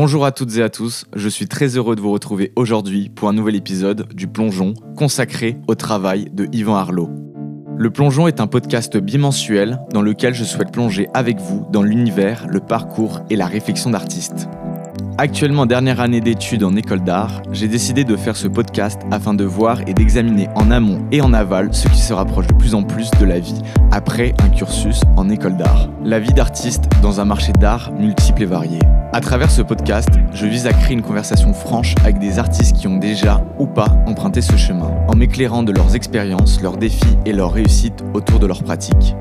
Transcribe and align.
Bonjour 0.00 0.24
à 0.24 0.30
toutes 0.30 0.56
et 0.56 0.62
à 0.62 0.68
tous, 0.68 1.06
je 1.16 1.28
suis 1.28 1.48
très 1.48 1.76
heureux 1.76 1.96
de 1.96 2.00
vous 2.00 2.12
retrouver 2.12 2.52
aujourd'hui 2.54 3.08
pour 3.08 3.28
un 3.28 3.32
nouvel 3.32 3.56
épisode 3.56 4.06
du 4.14 4.28
Plongeon 4.28 4.74
consacré 4.96 5.56
au 5.66 5.74
travail 5.74 6.30
de 6.32 6.46
Yvan 6.52 6.76
Arlot. 6.76 7.10
Le 7.76 7.90
Plongeon 7.90 8.28
est 8.28 8.40
un 8.40 8.46
podcast 8.46 8.96
bimensuel 8.96 9.80
dans 9.92 10.00
lequel 10.00 10.34
je 10.34 10.44
souhaite 10.44 10.70
plonger 10.70 11.08
avec 11.14 11.40
vous 11.40 11.66
dans 11.72 11.82
l'univers, 11.82 12.46
le 12.48 12.60
parcours 12.60 13.22
et 13.28 13.34
la 13.34 13.46
réflexion 13.46 13.90
d'artistes. 13.90 14.48
Actuellement 15.20 15.66
dernière 15.66 15.98
année 15.98 16.20
d'études 16.20 16.62
en 16.62 16.76
école 16.76 17.02
d'art, 17.02 17.42
j'ai 17.50 17.66
décidé 17.66 18.04
de 18.04 18.14
faire 18.14 18.36
ce 18.36 18.46
podcast 18.46 19.00
afin 19.10 19.34
de 19.34 19.42
voir 19.42 19.80
et 19.88 19.92
d'examiner 19.92 20.46
en 20.54 20.70
amont 20.70 21.04
et 21.10 21.20
en 21.20 21.32
aval 21.32 21.74
ce 21.74 21.88
qui 21.88 21.98
se 21.98 22.12
rapproche 22.12 22.46
de 22.46 22.54
plus 22.54 22.76
en 22.76 22.84
plus 22.84 23.10
de 23.18 23.24
la 23.24 23.40
vie 23.40 23.60
après 23.90 24.32
un 24.38 24.48
cursus 24.48 25.00
en 25.16 25.28
école 25.28 25.56
d'art. 25.56 25.88
La 26.04 26.20
vie 26.20 26.32
d'artiste 26.32 26.84
dans 27.02 27.20
un 27.20 27.24
marché 27.24 27.50
d'art 27.52 27.90
multiple 27.98 28.44
et 28.44 28.46
varié. 28.46 28.78
À 29.12 29.20
travers 29.20 29.50
ce 29.50 29.60
podcast, 29.60 30.08
je 30.32 30.46
vise 30.46 30.68
à 30.68 30.72
créer 30.72 30.92
une 30.92 31.02
conversation 31.02 31.52
franche 31.52 31.96
avec 32.04 32.20
des 32.20 32.38
artistes 32.38 32.76
qui 32.76 32.86
ont 32.86 32.98
déjà 32.98 33.44
ou 33.58 33.66
pas 33.66 33.96
emprunté 34.06 34.40
ce 34.40 34.56
chemin, 34.56 34.92
en 35.08 35.16
m'éclairant 35.16 35.64
de 35.64 35.72
leurs 35.72 35.96
expériences, 35.96 36.62
leurs 36.62 36.76
défis 36.76 37.18
et 37.26 37.32
leurs 37.32 37.52
réussites 37.52 38.04
autour 38.14 38.38
de 38.38 38.46
leurs 38.46 38.62
pratiques. 38.62 39.16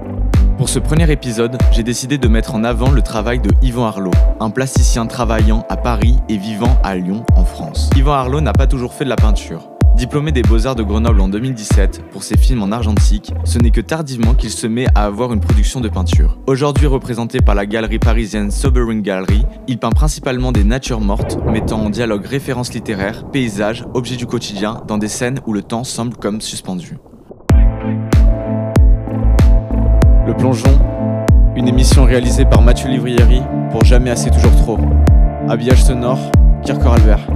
Pour 0.57 0.69
ce 0.69 0.79
premier 0.79 1.09
épisode, 1.11 1.55
j'ai 1.71 1.83
décidé 1.83 2.17
de 2.17 2.27
mettre 2.27 2.55
en 2.55 2.63
avant 2.63 2.89
le 2.89 3.03
travail 3.03 3.39
de 3.39 3.51
Yvan 3.61 3.85
Arlot, 3.85 4.09
un 4.39 4.49
plasticien 4.49 5.05
travaillant 5.05 5.63
à 5.69 5.77
Paris 5.77 6.15
et 6.29 6.37
vivant 6.37 6.79
à 6.83 6.95
Lyon, 6.95 7.23
en 7.35 7.45
France. 7.45 7.91
Yvan 7.95 8.13
Arlot 8.13 8.41
n'a 8.41 8.53
pas 8.53 8.65
toujours 8.65 8.93
fait 8.93 9.03
de 9.03 9.09
la 9.09 9.17
peinture. 9.17 9.69
Diplômé 9.95 10.31
des 10.31 10.41
Beaux-Arts 10.41 10.75
de 10.75 10.81
Grenoble 10.81 11.21
en 11.21 11.27
2017 11.27 12.09
pour 12.09 12.23
ses 12.23 12.37
films 12.37 12.63
en 12.63 12.71
argentique, 12.71 13.33
ce 13.43 13.59
n'est 13.59 13.69
que 13.69 13.81
tardivement 13.81 14.33
qu'il 14.33 14.49
se 14.49 14.65
met 14.65 14.87
à 14.95 15.05
avoir 15.05 15.31
une 15.31 15.41
production 15.41 15.79
de 15.79 15.89
peinture. 15.89 16.39
Aujourd'hui 16.47 16.87
représenté 16.87 17.39
par 17.39 17.53
la 17.53 17.67
galerie 17.67 17.99
parisienne 17.99 18.49
Sobering 18.49 19.03
Gallery, 19.03 19.43
il 19.67 19.77
peint 19.77 19.91
principalement 19.91 20.51
des 20.51 20.63
natures 20.63 21.01
mortes, 21.01 21.37
mettant 21.45 21.81
en 21.81 21.91
dialogue 21.91 22.25
références 22.25 22.73
littéraires, 22.73 23.29
paysages, 23.29 23.85
objets 23.93 24.17
du 24.17 24.25
quotidien 24.25 24.81
dans 24.87 24.97
des 24.97 25.07
scènes 25.07 25.39
où 25.45 25.53
le 25.53 25.61
temps 25.61 25.83
semble 25.83 26.17
comme 26.17 26.41
suspendu. 26.41 26.97
Plongeon, 30.37 30.79
une 31.55 31.67
émission 31.67 32.03
réalisée 32.05 32.45
par 32.45 32.61
Mathieu 32.61 32.89
Livrieri 32.89 33.41
pour 33.71 33.83
Jamais 33.83 34.11
assez 34.11 34.29
toujours 34.29 34.55
trop. 34.55 34.77
Habillage 35.49 35.83
sonore, 35.83 36.19
Kirker 36.63 36.89
Albert. 36.89 37.27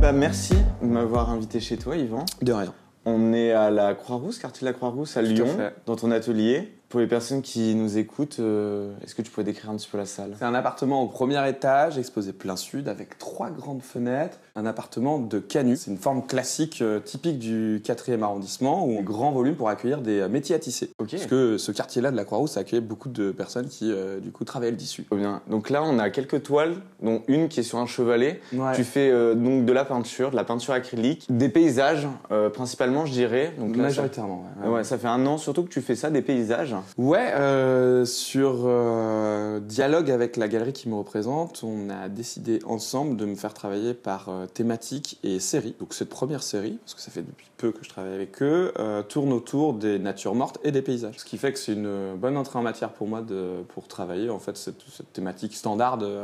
Bah, 0.00 0.12
merci 0.12 0.54
de 0.80 0.86
m'avoir 0.86 1.28
invité 1.28 1.60
chez 1.60 1.76
toi, 1.76 1.96
Yvan. 1.96 2.24
De 2.40 2.52
rien. 2.52 2.72
On 3.04 3.34
est 3.34 3.52
à 3.52 3.70
la 3.70 3.94
Croix-Rousse, 3.94 4.38
quartier 4.38 4.66
de 4.66 4.70
la 4.70 4.72
Croix-Rousse, 4.72 5.16
à 5.16 5.22
Tout 5.22 5.28
Lyon, 5.28 5.46
dans 5.86 5.96
ton 5.96 6.10
atelier. 6.10 6.72
Pour 6.90 7.00
les 7.00 7.06
personnes 7.06 7.40
qui 7.40 7.74
nous 7.76 7.98
écoutent, 7.98 8.40
euh, 8.40 8.92
est-ce 9.04 9.14
que 9.14 9.22
tu 9.22 9.30
pourrais 9.30 9.44
décrire 9.44 9.70
un 9.70 9.76
petit 9.76 9.88
peu 9.88 9.96
la 9.96 10.06
salle? 10.06 10.34
C'est 10.38 10.44
un 10.44 10.54
appartement 10.54 11.02
au 11.02 11.06
premier 11.06 11.48
étage, 11.48 11.98
exposé 11.98 12.32
plein 12.32 12.56
sud, 12.56 12.88
avec 12.88 13.16
trois 13.16 13.50
grandes 13.50 13.82
fenêtres. 13.82 14.38
Un 14.56 14.66
appartement 14.66 15.18
de 15.18 15.38
canut. 15.38 15.76
C'est 15.76 15.90
une 15.90 15.98
forme 15.98 16.26
classique, 16.26 16.80
euh, 16.82 17.00
typique 17.00 17.38
du 17.38 17.80
4e 17.84 18.22
arrondissement, 18.22 18.84
où 18.84 18.98
un 18.98 19.02
grand 19.02 19.32
volume 19.32 19.54
pour 19.54 19.68
accueillir 19.68 20.00
des 20.00 20.20
euh, 20.20 20.28
métiers 20.28 20.54
à 20.54 20.58
tisser. 20.58 20.90
Ok. 20.98 21.10
Parce 21.12 21.26
que 21.26 21.58
ce 21.58 21.72
quartier-là 21.72 22.10
de 22.10 22.16
la 22.16 22.24
Croix-Rousse 22.24 22.56
a 22.56 22.60
accueilli 22.60 22.82
beaucoup 22.82 23.08
de 23.08 23.30
personnes 23.30 23.68
qui, 23.68 23.90
euh, 23.92 24.20
du 24.20 24.30
coup, 24.32 24.44
travaillaient 24.44 24.72
le 24.72 24.76
tissu. 24.76 25.04
Trop 25.04 25.16
bien. 25.16 25.42
Donc 25.48 25.70
là, 25.70 25.82
on 25.82 25.98
a 25.98 26.10
quelques 26.10 26.42
toiles, 26.42 26.76
dont 27.02 27.22
une 27.28 27.48
qui 27.48 27.60
est 27.60 27.64
sur 27.64 27.78
un 27.78 27.86
chevalet. 27.86 28.40
Ouais. 28.52 28.74
Tu 28.74 28.84
fais 28.84 29.10
euh, 29.10 29.34
donc 29.34 29.64
de 29.64 29.72
la 29.72 29.84
peinture, 29.84 30.30
de 30.30 30.36
la 30.36 30.44
peinture 30.44 30.74
acrylique, 30.74 31.26
des 31.30 31.48
paysages, 31.48 32.06
euh, 32.30 32.50
principalement, 32.50 33.06
je 33.06 33.12
dirais. 33.12 33.54
Donc 33.58 33.76
là, 33.76 33.84
ça... 33.84 34.02
Majoritairement, 34.02 34.44
ouais. 34.62 34.68
Ouais, 34.68 34.84
ça 34.84 34.98
fait 34.98 35.08
un 35.08 35.26
an 35.26 35.38
surtout 35.38 35.62
que 35.62 35.68
tu 35.68 35.80
fais 35.80 35.96
ça, 35.96 36.10
des 36.10 36.22
paysages. 36.22 36.74
Ouais, 36.98 37.32
euh, 37.34 38.04
sur 38.04 38.62
euh, 38.64 39.60
dialogue 39.60 40.10
avec 40.10 40.36
la 40.36 40.48
galerie 40.48 40.72
qui 40.72 40.88
me 40.88 40.94
représente, 40.94 41.62
on 41.64 41.90
a 41.90 42.08
décidé 42.08 42.58
ensemble 42.66 43.16
de 43.16 43.24
me 43.26 43.34
faire 43.34 43.54
travailler 43.54 43.94
par 43.94 44.30
euh, 44.40 44.46
thématique 44.46 45.18
et 45.22 45.40
série. 45.40 45.74
Donc 45.78 45.94
cette 45.94 46.08
première 46.08 46.42
série, 46.42 46.78
parce 46.84 46.94
que 46.94 47.00
ça 47.00 47.10
fait 47.10 47.22
depuis 47.22 47.46
peu 47.56 47.72
que 47.72 47.84
je 47.84 47.88
travaille 47.88 48.14
avec 48.14 48.42
eux, 48.42 48.72
euh, 48.78 49.02
tourne 49.02 49.32
autour 49.32 49.74
des 49.74 49.98
natures 49.98 50.34
mortes 50.34 50.58
et 50.64 50.72
des 50.72 50.82
paysages. 50.82 51.14
Ce 51.18 51.24
qui 51.24 51.38
fait 51.38 51.52
que 51.52 51.58
c'est 51.58 51.72
une 51.74 52.14
bonne 52.16 52.36
entrée 52.36 52.58
en 52.58 52.62
matière 52.62 52.90
pour 52.90 53.06
moi 53.06 53.20
de, 53.20 53.62
pour 53.74 53.86
travailler 53.86 54.30
en 54.30 54.38
fait 54.38 54.56
cette, 54.56 54.82
cette 54.90 55.12
thématique 55.12 55.54
standard 55.54 55.98
de, 55.98 56.16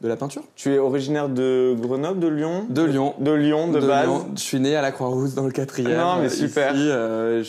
de 0.00 0.08
la 0.08 0.16
peinture. 0.16 0.42
Tu 0.54 0.74
es 0.74 0.78
originaire 0.78 1.28
de 1.28 1.74
Grenoble, 1.80 2.20
de 2.20 2.28
Lyon? 2.28 2.66
De 2.68 2.82
Lyon. 2.82 3.14
De 3.18 3.32
Lyon, 3.32 3.68
de, 3.72 3.80
base 3.80 4.06
Lyon. 4.06 4.26
Je 4.36 4.40
suis 4.40 4.60
né 4.60 4.76
à 4.76 4.82
la 4.82 4.92
Croix-Rousse 4.92 5.34
dans 5.34 5.44
le 5.46 5.52
quatrième. 5.52 5.98
Non, 5.98 6.20
mais 6.20 6.28
super. 6.28 6.74
Euh, 6.76 7.42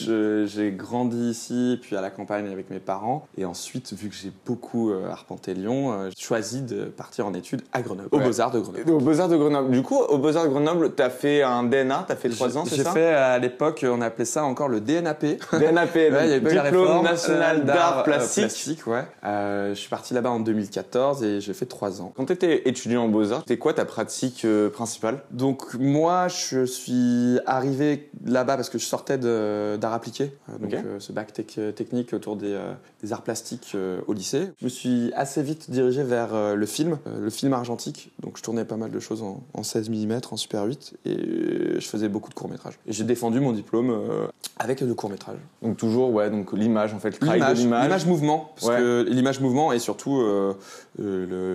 j'ai 0.45 0.71
grandi 0.71 1.29
ici, 1.29 1.77
puis 1.81 1.95
à 1.95 2.01
la 2.01 2.09
campagne 2.09 2.47
avec 2.51 2.69
mes 2.69 2.79
parents. 2.79 3.27
Et 3.37 3.45
ensuite, 3.45 3.93
vu 3.93 4.09
que 4.09 4.15
j'ai 4.15 4.31
beaucoup 4.45 4.91
arpenté 5.09 5.53
Lyon, 5.53 6.09
j'ai 6.15 6.23
choisi 6.23 6.61
de 6.61 6.85
partir 6.85 7.27
en 7.27 7.33
études 7.33 7.61
à 7.73 7.81
Grenoble, 7.81 8.09
aux 8.11 8.17
Ouais. 8.17 8.23
Beaux-Arts 8.23 8.51
de 8.51 8.59
Grenoble. 8.59 8.91
Aux 8.91 8.99
Beaux-Arts 8.99 9.29
de 9.29 9.37
Grenoble. 9.37 9.71
Du 9.71 9.81
coup, 9.81 9.99
aux 10.13 10.17
Beaux-Arts 10.17 10.45
de 10.45 10.49
Grenoble, 10.49 10.93
t'as 10.95 11.09
fait 11.09 11.41
un 11.43 11.63
DNA, 11.63 12.05
t'as 12.07 12.15
fait 12.15 12.29
trois 12.29 12.57
ans, 12.57 12.65
c'est 12.65 12.75
J'ai 12.77 12.83
fait 12.83 13.07
à 13.13 13.37
l'époque, 13.39 13.85
on 13.89 14.01
appelait 14.01 14.25
ça 14.25 14.43
encore 14.43 14.67
le 14.69 14.79
DNAP. 14.81 15.21
DNAP, 15.53 15.95
Ouais, 15.95 16.09
donc 16.11 16.21
il 16.23 16.29
y 16.29 16.33
avait 16.33 16.39
Diplôme 16.39 16.63
réforme, 16.87 17.03
National 17.05 17.59
euh, 17.61 17.63
d'Art 17.63 17.99
euh, 17.99 18.03
Plastique. 18.03 18.85
ouais. 18.87 19.03
Euh, 19.25 19.69
je 19.73 19.79
suis 19.79 19.89
parti 19.89 20.13
là-bas 20.13 20.29
en 20.31 20.39
2014 20.39 21.23
et 21.23 21.41
j'ai 21.41 21.53
fait 21.53 21.65
trois 21.65 22.01
ans. 22.01 22.13
Quand 22.15 22.25
t'étais 22.25 22.67
étudiant 22.67 23.03
en 23.03 23.07
Beaux-Arts, 23.09 23.41
c'était 23.41 23.57
quoi 23.57 23.73
ta 23.73 23.85
pratique 23.85 24.45
euh, 24.45 24.69
principale? 24.69 25.19
Donc 25.31 25.73
moi, 25.75 26.27
je 26.27 26.65
suis 26.65 27.39
arrivé 27.45 28.09
là-bas 28.25 28.55
parce 28.55 28.69
que 28.69 28.77
je 28.77 28.85
sortais 28.85 29.17
d'art 29.17 29.93
appliqué, 29.93 30.31
euh, 30.49 30.57
donc 30.57 30.73
euh, 30.73 30.99
ce 30.99 31.11
bac 31.11 31.33
tech- 31.33 31.73
technique 31.75 32.13
autour 32.13 32.35
des, 32.35 32.53
euh, 32.53 32.73
des 33.03 33.13
arts 33.13 33.21
plastiques 33.23 33.71
euh, 33.75 33.99
au 34.07 34.13
lycée. 34.13 34.49
Je 34.59 34.65
me 34.65 34.69
suis 34.69 35.11
assez 35.15 35.41
vite 35.41 35.69
dirigé 35.71 36.03
vers 36.03 36.33
euh, 36.33 36.55
le 36.55 36.65
film, 36.65 36.97
euh, 37.07 37.19
le 37.19 37.29
film 37.29 37.53
argentique. 37.53 38.11
Donc 38.21 38.37
je 38.37 38.43
tournais 38.43 38.65
pas 38.65 38.77
mal 38.77 38.91
de 38.91 38.99
choses 38.99 39.21
en, 39.23 39.41
en 39.53 39.63
16 39.63 39.89
mm, 40.07 40.33
en 40.33 40.37
Super 40.37 40.63
8, 40.63 40.93
et 41.05 41.09
euh, 41.09 41.79
je 41.79 41.87
faisais 41.87 42.09
beaucoup 42.09 42.29
de 42.29 42.33
courts 42.35 42.49
métrages. 42.49 42.77
Et 42.87 42.93
j'ai 42.93 43.03
défendu 43.03 43.39
mon 43.39 43.51
diplôme 43.51 43.89
euh, 43.91 44.27
avec 44.57 44.81
le 44.81 44.93
court 44.93 45.09
métrage. 45.09 45.37
Donc 45.61 45.77
toujours, 45.77 46.11
ouais, 46.13 46.29
donc 46.29 46.53
l'image 46.53 46.93
en 46.93 46.99
fait, 46.99 47.19
L'image, 47.21 47.59
l'image. 47.59 48.05
mouvement, 48.05 48.51
parce 48.55 48.67
Ouais. 48.67 48.77
que 48.77 49.05
l'image 49.09 49.39
mouvement 49.39 49.73
et 49.73 49.79
surtout 49.79 50.19
euh, 50.21 50.53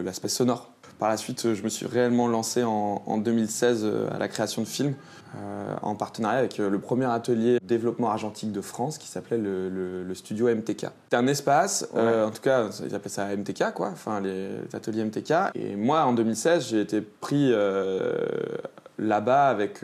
l'aspect 0.03 0.28
sonore. 0.28 0.70
Par 0.98 1.09
la 1.09 1.16
suite, 1.16 1.44
euh, 1.47 1.54
je 1.54 1.62
me 1.62 1.69
suis 1.69 1.86
réellement 1.86 2.26
lancé 2.28 2.64
en, 2.64 3.03
en 3.06 3.19
2016 3.19 3.82
euh, 3.84 4.09
à 4.12 4.19
la 4.19 4.26
création 4.28 4.62
de 4.62 4.66
films, 4.66 4.94
euh, 5.36 5.75
en 5.82 5.94
partenariat 5.94 6.38
avec 6.38 6.59
le 6.59 6.78
premier 6.78 7.04
atelier 7.04 7.59
développement 7.62 8.10
argentique 8.10 8.50
de 8.50 8.60
France 8.60 8.98
qui 8.98 9.06
s'appelait 9.09 9.38
le, 9.38 9.69
le- 9.69 10.03
le 10.03 10.14
studio 10.14 10.48
MTK. 10.48 10.86
C'était 11.04 11.16
un 11.16 11.26
espace, 11.26 11.86
euh, 11.94 12.26
en 12.26 12.31
tout 12.31 12.41
cas, 12.42 12.66
ils 12.84 12.94
appelaient 12.94 13.10
ça 13.10 13.26
MTK, 13.36 13.72
quoi, 13.75 13.91
enfin 13.92 14.20
les, 14.20 14.48
les 14.48 14.75
ateliers 14.75 15.04
MTK. 15.04 15.32
Et 15.54 15.76
moi, 15.76 16.03
en 16.04 16.12
2016, 16.14 16.69
j'ai 16.69 16.81
été 16.81 17.00
pris 17.00 17.53
là-bas 18.98 19.48
avec 19.48 19.80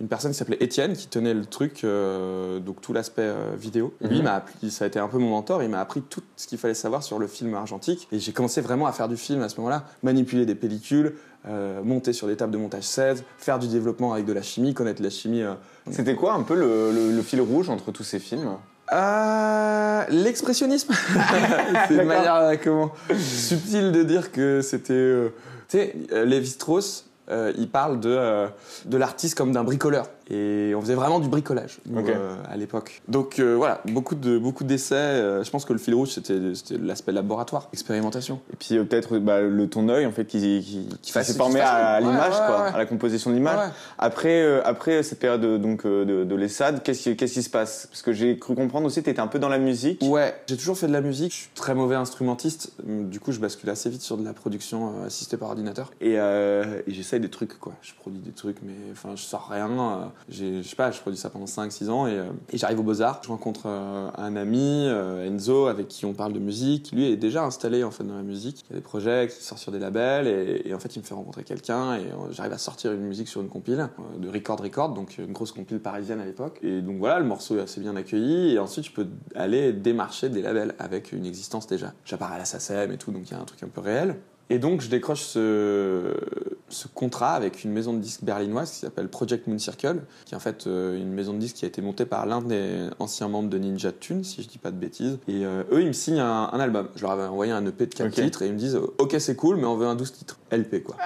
une 0.00 0.08
personne 0.08 0.32
qui 0.32 0.38
s'appelait 0.38 0.56
Étienne 0.60 0.94
qui 0.94 1.06
tenait 1.06 1.34
le 1.34 1.44
truc, 1.44 1.84
euh, 1.84 2.58
donc 2.60 2.80
tout 2.80 2.92
l'aspect 2.92 3.22
euh, 3.22 3.52
vidéo. 3.58 3.92
Lui, 4.00 4.08
Mhm. 4.10 4.14
il 4.16 4.22
m'a 4.22 4.34
appris, 4.34 4.70
ça 4.70 4.84
a 4.84 4.88
été 4.88 4.98
un 4.98 5.06
peu 5.08 5.18
mon 5.18 5.28
mentor, 5.30 5.62
il 5.62 5.68
m'a 5.68 5.80
appris 5.80 6.00
tout 6.02 6.22
ce 6.36 6.46
qu'il 6.46 6.58
fallait 6.58 6.72
savoir 6.74 7.02
sur 7.02 7.18
le 7.18 7.26
film 7.26 7.54
argentique. 7.54 8.08
Et 8.10 8.18
j'ai 8.18 8.32
commencé 8.32 8.60
vraiment 8.62 8.86
à 8.86 8.92
faire 8.92 9.08
du 9.08 9.16
film 9.18 9.42
à 9.42 9.48
ce 9.48 9.56
moment-là, 9.58 9.84
manipuler 10.02 10.46
des 10.46 10.54
pellicules, 10.54 11.14
euh, 11.46 11.82
monter 11.82 12.12
sur 12.12 12.26
des 12.26 12.36
tables 12.36 12.52
de 12.52 12.58
montage 12.58 12.84
16, 12.84 13.22
faire 13.36 13.58
du 13.58 13.68
développement 13.68 14.12
avec 14.14 14.24
de 14.24 14.32
la 14.32 14.42
chimie, 14.42 14.72
connaître 14.74 15.02
la 15.02 15.10
chimie. 15.10 15.42
C'était 15.90 16.14
quoi 16.14 16.32
un 16.34 16.42
peu 16.42 16.54
le, 16.54 16.90
le- 16.92 17.10
le 17.12 17.22
fil 17.22 17.40
rouge 17.40 17.68
entre 17.68 17.90
tous 17.92 18.04
ces 18.04 18.18
films? 18.18 18.48
Euh, 18.92 20.04
L'expressionnisme 20.08 20.92
C'est 21.88 21.94
une 21.94 22.04
manière 22.04 22.58
comment, 22.62 22.92
subtile 23.18 23.92
de 23.92 24.02
dire 24.02 24.32
que 24.32 24.60
c'était. 24.62 24.92
euh, 24.94 25.28
tu 25.68 25.78
sais, 25.78 25.94
Lévi-Strauss, 26.24 27.06
il 27.56 27.68
parle 27.68 28.00
de, 28.00 28.10
euh, 28.10 28.48
de 28.84 28.96
l'artiste 28.96 29.36
comme 29.36 29.52
d'un 29.52 29.64
bricoleur. 29.64 30.06
Et 30.30 30.72
on 30.76 30.80
faisait 30.80 30.94
vraiment 30.94 31.20
du 31.20 31.28
bricolage 31.28 31.78
nous, 31.86 32.06
euh, 32.08 32.34
à 32.48 32.56
l'époque. 32.56 33.02
Donc 33.08 33.38
euh, 33.38 33.54
voilà, 33.56 33.80
beaucoup 33.88 34.14
de 34.14 34.38
beaucoup 34.38 34.64
d'essais. 34.64 34.94
euh, 34.94 35.44
je 35.44 35.50
pense 35.50 35.64
que 35.64 35.72
le 35.72 35.78
fil 35.78 35.94
rouge, 35.94 36.10
c'était 36.10 36.54
c'était 36.54 36.78
l'aspect 36.78 37.12
laboratoire, 37.12 37.68
expérimentation. 37.72 38.40
Et 38.52 38.56
puis 38.56 38.76
euh, 38.76 38.84
peut-être 38.84 39.18
bah, 39.18 39.40
le 39.40 39.68
ton 39.68 39.88
œil 39.88 40.06
en 40.06 40.12
fait 40.12 40.24
qui, 40.24 40.38
qui, 40.38 40.88
qui 41.02 41.12
fasse- 41.12 41.38
à, 41.38 42.00
l'image, 42.00 42.32
ouais, 42.34 42.74
à 42.74 42.78
la 42.78 42.86
composition 42.86 43.30
de 43.30 43.34
l'image. 43.36 43.58
Ouais. 43.58 43.72
Après, 43.98 44.42
euh, 44.42 44.60
après 44.64 45.02
cette 45.02 45.18
période 45.18 45.60
donc 45.60 45.84
euh, 45.84 46.04
de, 46.04 46.24
de 46.24 46.34
l'ESSAD, 46.34 46.82
qu'est-ce 46.82 47.02
qui, 47.02 47.16
qu'est-ce 47.16 47.34
qui 47.34 47.42
se 47.42 47.50
passe? 47.50 47.86
Parce 47.90 48.02
que 48.02 48.12
j'ai 48.12 48.38
cru 48.38 48.54
comprendre 48.54 48.86
aussi, 48.86 49.02
t'étais 49.02 49.20
un 49.20 49.26
peu 49.26 49.38
dans 49.38 49.48
la 49.48 49.58
musique. 49.58 50.00
Ouais, 50.02 50.34
j'ai 50.46 50.56
toujours 50.56 50.78
fait 50.78 50.86
de 50.86 50.92
la 50.92 51.00
musique. 51.00 51.32
Je 51.32 51.36
suis 51.38 51.50
très 51.54 51.74
mauvais 51.74 51.96
instrumentiste. 51.96 52.72
Du 52.86 53.20
coup, 53.20 53.32
je 53.32 53.40
bascule 53.40 53.70
assez 53.70 53.90
vite 53.90 54.02
sur 54.02 54.16
de 54.16 54.24
la 54.24 54.32
production 54.32 54.92
euh, 55.02 55.06
assistée 55.06 55.36
par 55.36 55.48
ordinateur. 55.48 55.90
Et, 56.00 56.14
euh, 56.18 56.80
et 56.86 56.92
j'essaye 56.92 57.20
des 57.20 57.30
trucs, 57.30 57.58
quoi. 57.58 57.72
Je 57.82 57.92
produis 57.94 58.20
des 58.20 58.32
trucs, 58.32 58.58
mais 58.62 58.74
enfin, 58.92 59.10
je 59.16 59.22
sors 59.22 59.48
rien. 59.50 60.11
Je 60.28 60.62
sais 60.62 60.76
pas, 60.76 60.90
je 60.90 61.00
produis 61.00 61.18
ça 61.18 61.30
pendant 61.30 61.46
5-6 61.46 61.90
ans 61.90 62.06
et, 62.06 62.12
euh, 62.12 62.24
et 62.50 62.58
j'arrive 62.58 62.80
au 62.80 62.82
Beaux-Arts. 62.82 63.20
Je 63.22 63.28
rencontre 63.28 63.62
euh, 63.66 64.10
un 64.16 64.36
ami, 64.36 64.86
euh, 64.86 65.26
Enzo, 65.26 65.66
avec 65.66 65.88
qui 65.88 66.04
on 66.04 66.14
parle 66.14 66.32
de 66.32 66.38
musique. 66.38 66.90
Lui 66.92 67.06
est 67.06 67.16
déjà 67.16 67.44
installé 67.44 67.84
en 67.84 67.90
fait 67.90 68.04
dans 68.04 68.16
la 68.16 68.22
musique. 68.22 68.64
Il 68.68 68.72
y 68.72 68.76
a 68.76 68.76
des 68.76 68.82
projets 68.82 69.28
qui 69.28 69.42
sortent 69.42 69.60
sur 69.60 69.72
des 69.72 69.78
labels 69.78 70.26
et, 70.26 70.62
et 70.68 70.74
en 70.74 70.78
fait 70.78 70.94
il 70.96 71.00
me 71.00 71.04
fait 71.04 71.14
rencontrer 71.14 71.44
quelqu'un 71.44 71.96
et 71.96 72.04
j'arrive 72.30 72.52
à 72.52 72.58
sortir 72.58 72.92
une 72.92 73.02
musique 73.02 73.28
sur 73.28 73.40
une 73.40 73.48
compile 73.48 73.88
de 74.18 74.28
Record 74.28 74.60
Record, 74.60 74.94
donc 74.94 75.18
une 75.18 75.32
grosse 75.32 75.52
compile 75.52 75.80
parisienne 75.80 76.20
à 76.20 76.24
l'époque. 76.24 76.58
Et 76.62 76.80
donc 76.80 76.98
voilà, 76.98 77.18
le 77.18 77.26
morceau 77.26 77.56
est 77.58 77.62
assez 77.62 77.80
bien 77.80 77.96
accueilli 77.96 78.54
et 78.54 78.58
ensuite 78.58 78.86
je 78.86 78.92
peux 78.92 79.06
aller 79.34 79.72
démarcher 79.72 80.28
des 80.28 80.42
labels 80.42 80.74
avec 80.78 81.12
une 81.12 81.26
existence 81.26 81.66
déjà. 81.66 81.92
J'apparais 82.04 82.36
à 82.36 82.38
la 82.38 82.44
SACEM 82.44 82.92
et 82.92 82.96
tout, 82.96 83.12
donc 83.12 83.22
il 83.26 83.32
y 83.32 83.36
a 83.36 83.40
un 83.40 83.44
truc 83.44 83.62
un 83.62 83.68
peu 83.68 83.80
réel. 83.80 84.16
Et 84.50 84.58
donc 84.58 84.82
je 84.82 84.88
décroche 84.90 85.22
ce, 85.22 86.14
ce 86.72 86.88
contrat 86.88 87.32
avec 87.34 87.64
une 87.64 87.72
maison 87.72 87.92
de 87.92 87.98
disques 87.98 88.24
berlinoise 88.24 88.70
qui 88.70 88.78
s'appelle 88.78 89.08
Project 89.08 89.46
Moon 89.46 89.58
Circle, 89.58 90.02
qui 90.24 90.34
est 90.34 90.36
en 90.36 90.40
fait 90.40 90.66
euh, 90.66 90.96
une 90.98 91.12
maison 91.12 91.32
de 91.34 91.38
disques 91.38 91.56
qui 91.56 91.64
a 91.64 91.68
été 91.68 91.82
montée 91.82 92.06
par 92.06 92.26
l'un 92.26 92.40
des 92.42 92.88
anciens 92.98 93.28
membres 93.28 93.48
de 93.50 93.58
Ninja 93.58 93.92
Tune, 93.92 94.24
si 94.24 94.42
je 94.42 94.48
dis 94.48 94.58
pas 94.58 94.70
de 94.70 94.76
bêtises. 94.76 95.18
Et 95.28 95.44
euh, 95.44 95.62
eux, 95.72 95.80
ils 95.82 95.86
me 95.88 95.92
signent 95.92 96.20
un, 96.20 96.50
un 96.52 96.60
album. 96.60 96.88
Je 96.96 97.02
leur 97.02 97.12
avais 97.12 97.24
envoyé 97.24 97.52
un 97.52 97.64
EP 97.66 97.86
de 97.86 97.94
4 97.94 98.06
Ok. 98.08 98.14
titres 98.14 98.42
et 98.42 98.46
ils 98.46 98.52
me 98.54 98.58
disent 98.58 98.78
Ok, 98.98 99.16
c'est 99.18 99.36
cool, 99.36 99.56
mais 99.56 99.66
on 99.66 99.76
veut 99.76 99.86
un 99.86 99.94
12 99.94 100.12
titres. 100.12 100.38
LP 100.50 100.82
quoi. 100.82 100.96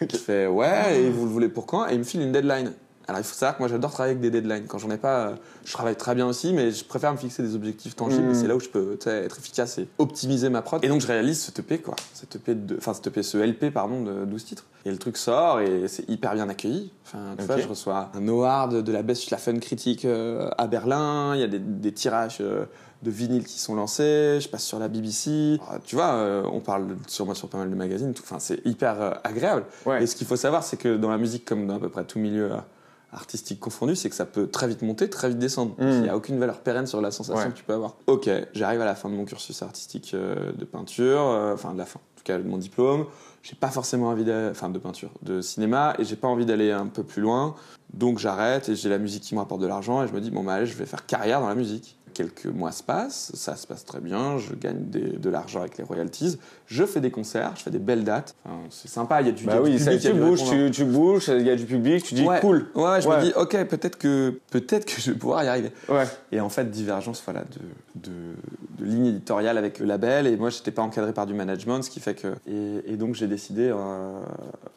Je 0.00 0.16
fais 0.16 0.46
Ouais, 0.48 1.00
et 1.00 1.10
vous 1.10 1.24
le 1.26 1.30
voulez 1.30 1.48
pour 1.48 1.66
quand? 1.66 1.86
Et 1.88 1.92
ils 1.92 1.98
me 1.98 2.04
filent 2.04 2.22
une 2.22 2.32
deadline. 2.32 2.72
Alors 3.08 3.20
il 3.20 3.24
faut 3.24 3.34
savoir 3.34 3.56
que 3.56 3.62
moi 3.62 3.68
j'adore 3.68 3.90
travailler 3.90 4.12
avec 4.16 4.20
des 4.22 4.30
deadlines. 4.30 4.66
Quand 4.66 4.78
j'en 4.78 4.90
ai 4.90 4.96
pas, 4.96 5.26
euh, 5.28 5.34
je 5.64 5.72
travaille 5.72 5.96
très 5.96 6.14
bien 6.14 6.26
aussi, 6.26 6.52
mais 6.52 6.70
je 6.70 6.84
préfère 6.84 7.12
me 7.12 7.16
fixer 7.18 7.42
des 7.42 7.54
objectifs 7.54 7.96
tangibles. 7.96 8.30
Et 8.30 8.34
C'est 8.34 8.46
là 8.46 8.56
où 8.56 8.60
je 8.60 8.68
peux 8.68 8.96
tu 9.00 9.08
être 9.08 9.38
efficace 9.38 9.78
et 9.78 9.88
optimiser 9.98 10.48
ma 10.50 10.62
prod. 10.62 10.84
Et 10.84 10.88
donc 10.88 11.00
je 11.00 11.06
réalise 11.06 11.40
ce 11.40 11.50
EP 11.60 11.78
quoi, 11.78 11.96
cet 12.14 12.36
EP 12.36 12.54
de, 12.54 12.76
enfin 12.76 12.94
cet 12.94 13.06
EP, 13.08 13.22
ce 13.22 13.38
LP 13.38 13.70
pardon 13.72 14.02
de 14.02 14.24
12 14.24 14.44
titres. 14.44 14.64
Et 14.84 14.90
le 14.90 14.98
truc 14.98 15.16
sort 15.16 15.60
et 15.60 15.86
c'est 15.88 16.08
hyper 16.08 16.34
bien 16.34 16.48
accueilli. 16.48 16.90
Enfin, 17.06 17.36
fois 17.44 17.56
Ok. 17.56 17.62
je 17.62 17.68
reçois 17.68 18.10
un 18.14 18.26
award 18.28 18.82
de 18.82 18.92
la 18.92 19.02
Best 19.02 19.24
Schlafen 19.24 19.60
Critique 19.60 20.04
euh, 20.04 20.48
à 20.58 20.66
Berlin. 20.66 21.34
Il 21.34 21.40
y 21.40 21.44
a 21.44 21.48
des, 21.48 21.58
des 21.58 21.92
tirages. 21.92 22.38
euh, 22.40 22.64
de 23.02 23.10
vinyles 23.10 23.44
qui 23.44 23.58
sont 23.58 23.74
lancés, 23.74 24.38
je 24.40 24.48
passe 24.48 24.62
sur 24.62 24.78
la 24.78 24.86
BBC. 24.86 25.58
Tu 25.84 25.96
vois, 25.96 26.12
euh, 26.12 26.44
on 26.52 26.60
parle 26.60 26.96
sur 27.08 27.26
moi 27.26 27.34
sur 27.34 27.48
pas 27.48 27.58
mal 27.58 27.68
de 27.68 27.74
magazines. 27.74 28.14
Enfin, 28.22 28.36
c'est 28.38 28.64
hyper 28.64 29.02
euh, 29.02 29.10
agréable. 29.24 29.64
Ouais. 29.86 30.04
Et 30.04 30.06
ce 30.06 30.14
qu'il 30.14 30.24
faut 30.24 30.36
savoir, 30.36 30.62
c'est 30.62 30.76
que 30.76 30.96
dans 30.96 31.10
la 31.10 31.18
musique, 31.18 31.44
comme 31.44 31.66
dans 31.66 31.74
à 31.74 31.78
peu 31.80 31.88
près 31.88 32.04
tout 32.04 32.20
milieu 32.20 32.52
euh, 32.52 32.56
artistique 33.12 33.60
confondu, 33.60 33.94
c'est 33.94 34.08
que 34.08 34.16
ça 34.16 34.24
peut 34.24 34.46
très 34.46 34.66
vite 34.68 34.82
monter, 34.82 35.08
très 35.10 35.28
vite 35.28 35.38
descendre. 35.38 35.72
Mm. 35.78 35.88
Il 35.88 36.00
n'y 36.02 36.08
a 36.08 36.16
aucune 36.16 36.38
valeur 36.38 36.60
pérenne 36.60 36.86
sur 36.86 37.00
la 37.00 37.10
sensation 37.10 37.42
Ouais. 37.46 37.52
que 37.52 37.56
tu 37.56 37.64
peux 37.64 37.74
avoir. 37.74 37.96
Ok, 38.06 38.28
j'arrive 38.54 38.80
à 38.80 38.84
la 38.84 38.94
fin 38.94 39.08
de 39.08 39.14
mon 39.14 39.24
cursus 39.24 39.62
artistique 39.62 40.12
euh, 40.14 40.52
de 40.52 40.64
peinture, 40.64 41.20
euh, 41.20 41.54
enfin 41.54 41.72
de 41.74 41.78
la 41.78 41.84
fin, 41.84 41.98
en 41.98 42.16
tout 42.16 42.24
cas 42.24 42.38
de 42.38 42.42
mon 42.48 42.58
diplôme. 42.58 43.06
J'ai 43.42 43.56
pas 43.56 43.68
forcément 43.70 44.08
envie 44.08 44.24
d'aller, 44.24 44.50
enfin 44.50 44.68
de 44.68 44.78
peinture, 44.78 45.10
de 45.22 45.40
cinéma, 45.40 45.94
et 45.98 46.04
j'ai 46.04 46.16
pas 46.16 46.28
envie 46.28 46.46
d'aller 46.46 46.70
un 46.70 46.86
peu 46.86 47.02
plus 47.02 47.20
loin. 47.20 47.54
Donc 47.92 48.18
j'arrête 48.18 48.68
et 48.68 48.76
j'ai 48.76 48.88
la 48.88 48.98
musique 48.98 49.22
qui 49.24 49.34
me 49.34 49.40
rapporte 49.40 49.60
de 49.60 49.66
l'argent 49.66 50.02
et 50.02 50.08
je 50.08 50.12
me 50.12 50.20
dis 50.20 50.30
bon 50.30 50.42
bah 50.44 50.54
allez, 50.54 50.66
je 50.66 50.76
vais 50.76 50.86
faire 50.86 51.04
carrière 51.04 51.40
dans 51.40 51.48
la 51.48 51.54
musique. 51.54 51.98
Quelques 52.14 52.46
mois 52.46 52.72
se 52.72 52.82
passent, 52.82 53.32
ça 53.34 53.56
se 53.56 53.66
passe 53.66 53.84
très 53.84 54.00
bien, 54.00 54.36
je 54.38 54.54
gagne 54.54 54.84
des- 54.90 55.12
de 55.18 55.30
l'argent 55.30 55.60
avec 55.60 55.78
les 55.78 55.84
royalties, 55.84 56.38
je 56.66 56.84
fais 56.84 57.00
des 57.00 57.10
concerts, 57.10 57.52
je 57.56 57.62
fais 57.62 57.70
des 57.70 57.78
belles 57.78 58.04
dates. 58.04 58.34
Enfin, 58.44 58.58
c'est 58.70 58.88
sympa, 58.88 59.20
il 59.22 59.26
y 59.28 59.30
a 59.30 59.32
du, 59.32 59.44
y 59.44 59.46
Bah 59.46 59.54
a 59.56 59.60
oui, 59.62 59.76
public, 59.78 60.00
tu 60.00 60.12
bouges, 60.12 60.42
répondant. 60.42 60.66
tu, 60.66 60.70
tu 60.72 60.84
bouges, 60.84 61.28
il 61.28 61.46
y 61.46 61.50
a 61.50 61.56
du 61.56 61.64
public, 61.64 62.04
tu 62.04 62.14
dis 62.14 62.22
Ouais. 62.26 62.40
cool. 62.40 62.66
Ouais, 62.74 63.00
je 63.00 63.08
Ouais. 63.08 63.16
me 63.18 63.22
dis, 63.22 63.32
ok, 63.36 63.64
peut-être 63.66 63.96
que, 63.98 64.38
peut-être 64.50 64.84
que 64.84 65.00
je 65.00 65.10
vais 65.12 65.18
pouvoir 65.18 65.42
y 65.44 65.48
arriver. 65.48 65.72
Ouais. 65.88 66.04
Et 66.32 66.40
en 66.40 66.48
fait, 66.48 66.70
divergence 66.70 67.22
voilà, 67.24 67.44
de, 67.44 68.10
de, 68.10 68.34
ligne 68.82 69.06
éditoriale 69.06 69.58
avec 69.58 69.78
le 69.78 69.86
label. 69.86 70.26
Et 70.26 70.36
moi, 70.36 70.50
je 70.50 70.58
n'étais 70.58 70.70
pas 70.70 70.82
encadré 70.82 71.12
par 71.12 71.26
du 71.26 71.34
management, 71.34 71.82
ce 71.82 71.90
qui 71.90 72.00
fait 72.00 72.14
que. 72.14 72.34
Et, 72.46 72.96
donc, 72.96 73.14
j'ai 73.14 73.26
décidé 73.26 73.70
euh, 73.70 74.20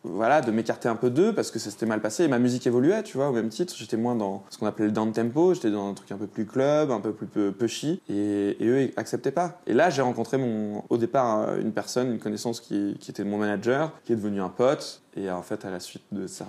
voilà, 0.04 0.42
de 0.42 0.52
m'écarter 0.52 0.88
un 0.88 0.96
peu 0.96 1.10
d'eux 1.10 1.34
parce 1.34 1.52
que 1.52 1.60
ça 1.60 1.70
s'était 1.70 1.86
mal 1.86 2.02
passé. 2.02 2.24
Et 2.24 2.28
ma 2.28 2.40
musique 2.40 2.66
évoluait, 2.68 3.04
tu 3.04 3.18
vois, 3.18 3.30
au 3.30 3.34
même 3.34 3.50
titre. 3.50 3.74
J'étais 3.78 3.98
moins 3.98 4.16
dans 4.16 4.44
ce 4.50 4.58
qu'on 4.58 4.66
appelait 4.66 4.86
le 4.86 4.92
down 4.92 5.12
tempo. 5.12 5.54
J'étais 5.54 5.72
dans 5.72 5.90
un 5.90 5.94
truc 5.94 6.12
un 6.12 6.18
peu 6.18 6.28
plus 6.28 6.46
club, 6.46 6.92
un 6.92 7.00
peu 7.00 7.12
plus 7.12 7.52
pushy. 7.52 8.02
Et, 8.10 8.58
eux, 8.62 8.82
ils 8.84 8.94
acceptaient 8.98 9.32
pas. 9.32 9.60
Et 9.68 9.74
là, 9.74 9.90
j'ai 9.90 10.02
rencontré 10.02 10.38
mon, 10.38 10.84
au 10.90 10.98
départ 10.98 11.42
euh, 11.42 11.62
une 11.62 11.72
personne, 11.72 12.12
une 12.12 12.20
connaissance 12.20 12.60
qui, 12.62 12.98
qui 13.00 13.12
était 13.12 13.24
mon 13.24 13.38
manager, 13.38 13.92
qui 14.04 14.14
est 14.14 14.16
devenu 14.16 14.42
un 14.42 14.50
pote. 14.50 15.02
Et 15.18 15.30
en 15.32 15.42
fait, 15.42 15.66
à 15.66 15.70
la 15.70 15.80
suite 15.80 16.04
de 16.12 16.28
ça, 16.28 16.46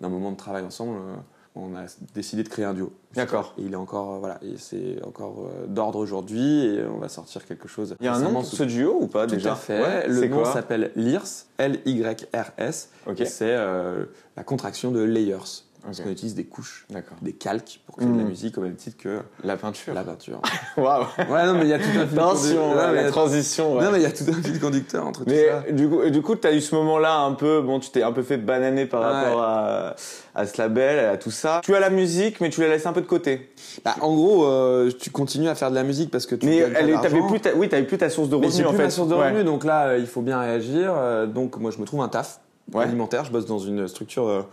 d'un 0.00 0.08
moment 0.08 0.32
de 0.32 0.36
travail 0.36 0.64
ensemble, 0.64 0.96
euh, 0.96 1.16
on 1.58 1.76
a 1.76 1.84
décidé 2.14 2.42
de 2.42 2.48
créer 2.48 2.64
un 2.64 2.74
duo. 2.74 2.92
D'accord. 3.14 3.54
Et 3.58 3.62
il 3.62 3.72
est 3.72 3.76
encore, 3.76 4.14
euh, 4.14 4.18
voilà, 4.18 4.38
et 4.42 4.56
c'est 4.56 5.02
encore 5.04 5.46
euh, 5.46 5.66
d'ordre 5.66 5.98
aujourd'hui 5.98 6.66
et 6.66 6.84
on 6.84 6.98
va 6.98 7.08
sortir 7.08 7.44
quelque 7.46 7.68
chose. 7.68 7.96
Il 8.00 8.06
y 8.06 8.08
a 8.08 8.14
un 8.14 8.20
nom 8.20 8.32
pour 8.32 8.44
ce 8.44 8.62
duo 8.62 8.98
ou 9.00 9.06
pas 9.06 9.26
Tout 9.26 9.36
déjà 9.36 9.52
à 9.52 9.56
fait. 9.56 9.80
Ouais, 9.80 10.08
le 10.08 10.28
nom 10.28 10.44
s'appelle 10.44 10.92
LYRS, 10.94 11.46
L-Y-R-S. 11.58 12.90
Et 13.16 13.24
c'est 13.24 13.54
euh, 13.54 14.04
la 14.36 14.44
contraction 14.44 14.90
de 14.90 15.00
layers. 15.00 15.64
Parce 15.84 16.00
qu'on 16.00 16.10
utilise 16.10 16.34
des 16.34 16.44
couches, 16.44 16.86
des 17.22 17.32
calques 17.32 17.80
pour 17.86 17.96
créer 17.96 18.08
de 18.08 18.16
la 18.18 18.24
Mm. 18.24 18.28
musique 18.28 18.58
au 18.58 18.60
même 18.60 18.74
titre 18.74 18.96
que 18.98 19.20
La 19.44 19.56
peinture. 19.56 19.94
la 19.94 20.02
peinture. 20.02 20.42
Waouh. 20.76 21.04
ouais, 21.30 21.46
non, 21.46 21.54
mais 21.54 21.62
il 21.62 21.68
y 21.68 21.72
a 21.72 21.78
tout 21.78 21.84
un 21.96 22.06
fil 22.06 22.18
conducteur. 22.18 22.76
ouais, 22.76 22.92
mais 22.92 23.02
la 23.04 23.10
transition. 23.10 23.76
ouais. 23.76 23.84
Non, 23.84 23.92
mais 23.92 23.98
il 23.98 24.02
y 24.02 24.06
a 24.06 24.10
tout 24.10 24.24
un 24.28 24.42
fil 24.42 24.60
conducteur 24.60 25.06
entre 25.06 25.24
tout 25.24 25.30
ça. 25.30 25.62
Mais 25.66 25.72
du 25.72 25.88
coup, 25.88 26.10
du 26.10 26.20
coup, 26.20 26.34
t'as 26.34 26.52
eu 26.52 26.60
ce 26.60 26.74
moment-là 26.74 27.18
un 27.20 27.32
peu, 27.32 27.62
bon, 27.62 27.80
tu 27.80 27.90
t'es 27.90 28.02
un 28.02 28.12
peu 28.12 28.22
fait 28.22 28.36
bananer 28.38 28.86
par 28.86 29.00
rapport 29.02 29.40
à, 29.42 29.94
à 30.34 30.46
ce 30.46 30.60
label, 30.60 30.98
à 31.06 31.16
tout 31.16 31.30
ça. 31.30 31.60
Tu 31.64 31.74
as 31.74 31.80
la 31.80 31.90
musique, 31.90 32.40
mais 32.40 32.50
tu 32.50 32.60
la 32.60 32.68
laisses 32.68 32.86
un 32.86 32.92
peu 32.92 33.00
de 33.00 33.06
côté. 33.06 33.50
Bah, 33.84 33.94
en 34.02 34.14
gros, 34.14 34.44
euh, 34.46 34.90
tu 34.98 35.10
continues 35.10 35.48
à 35.48 35.54
faire 35.54 35.70
de 35.70 35.76
la 35.76 35.84
musique 35.84 36.10
parce 36.10 36.26
que 36.26 36.34
tu 36.34 36.44
mais 36.46 36.60
t'avais 37.00 37.22
plus, 37.28 37.40
ta, 37.40 37.54
oui, 37.54 37.68
t'avais 37.68 37.84
plus 37.84 37.98
ta 37.98 38.10
source 38.10 38.28
de 38.28 38.36
Mais 38.36 38.46
revenus 38.46 38.56
j'ai 38.56 38.64
en 38.66 38.70
plus 38.70 38.76
fait. 38.78 38.84
ma 38.84 38.90
source 38.90 39.08
de 39.08 39.14
revenus, 39.14 39.44
donc 39.44 39.64
là, 39.64 39.86
euh, 39.88 39.98
il 39.98 40.06
faut 40.06 40.22
bien 40.22 40.40
réagir. 40.40 40.92
Euh, 40.94 41.26
Donc 41.26 41.56
moi, 41.56 41.70
je 41.70 41.78
me 41.78 41.84
trouve 41.86 42.00
un 42.02 42.08
taf 42.08 42.40
alimentaire. 42.74 43.24
Je 43.24 43.30
bosse 43.32 43.46
dans 43.46 43.58
une 43.58 43.88
structure 43.88 44.44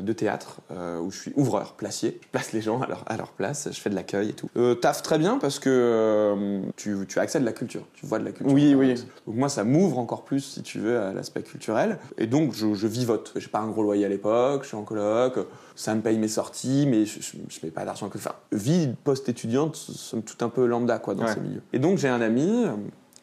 de 0.00 0.12
théâtre 0.12 0.60
euh, 0.70 0.98
où 1.00 1.10
je 1.10 1.18
suis 1.20 1.32
ouvreur, 1.36 1.74
placier. 1.74 2.18
Je 2.22 2.28
place 2.28 2.52
les 2.52 2.60
gens 2.60 2.80
à 2.80 2.86
leur, 2.86 3.04
à 3.06 3.16
leur 3.16 3.32
place, 3.32 3.68
je 3.70 3.80
fais 3.80 3.90
de 3.90 3.94
l'accueil 3.94 4.30
et 4.30 4.32
tout. 4.32 4.48
Euh, 4.56 4.74
taf 4.74 5.02
très 5.02 5.18
bien 5.18 5.38
parce 5.38 5.58
que 5.58 5.70
euh, 5.70 6.60
tu, 6.76 6.96
tu 7.08 7.18
as 7.18 7.22
accès 7.22 7.38
à 7.38 7.40
de 7.40 7.46
la 7.46 7.52
culture, 7.52 7.82
tu 7.94 8.04
vois 8.06 8.18
de 8.18 8.24
la 8.24 8.32
culture. 8.32 8.52
Oui, 8.54 8.74
oui. 8.74 8.94
Donc 9.26 9.36
moi, 9.36 9.48
ça 9.48 9.64
m'ouvre 9.64 9.98
encore 9.98 10.24
plus, 10.24 10.40
si 10.40 10.62
tu 10.62 10.78
veux, 10.78 10.98
à 11.00 11.12
l'aspect 11.12 11.42
culturel. 11.42 11.98
Et 12.18 12.26
donc, 12.26 12.52
je, 12.52 12.74
je 12.74 12.86
vivote. 12.86 13.32
J'ai 13.36 13.48
pas 13.48 13.60
un 13.60 13.68
gros 13.68 13.82
loyer 13.82 14.04
à 14.04 14.08
l'époque, 14.08 14.62
je 14.62 14.68
suis 14.68 14.76
en 14.76 14.82
coloc, 14.82 15.38
ça 15.74 15.94
me 15.94 16.00
paye 16.00 16.18
mes 16.18 16.28
sorties, 16.28 16.86
mais 16.88 17.04
je, 17.04 17.20
je, 17.20 17.36
je 17.48 17.58
mets 17.62 17.70
pas 17.70 17.84
d'argent 17.84 18.08
que... 18.08 18.18
Enfin, 18.18 18.32
vie 18.52 18.90
post-étudiante, 19.04 19.76
somme 19.76 20.22
toute 20.22 20.42
un 20.42 20.48
peu 20.48 20.66
lambda, 20.66 20.98
quoi, 20.98 21.14
dans 21.14 21.24
Ouais. 21.24 21.34
ces 21.34 21.40
milieux. 21.40 21.62
Et 21.72 21.78
donc, 21.78 21.98
j'ai 21.98 22.08
un 22.08 22.20
ami 22.20 22.64
euh, 22.64 22.72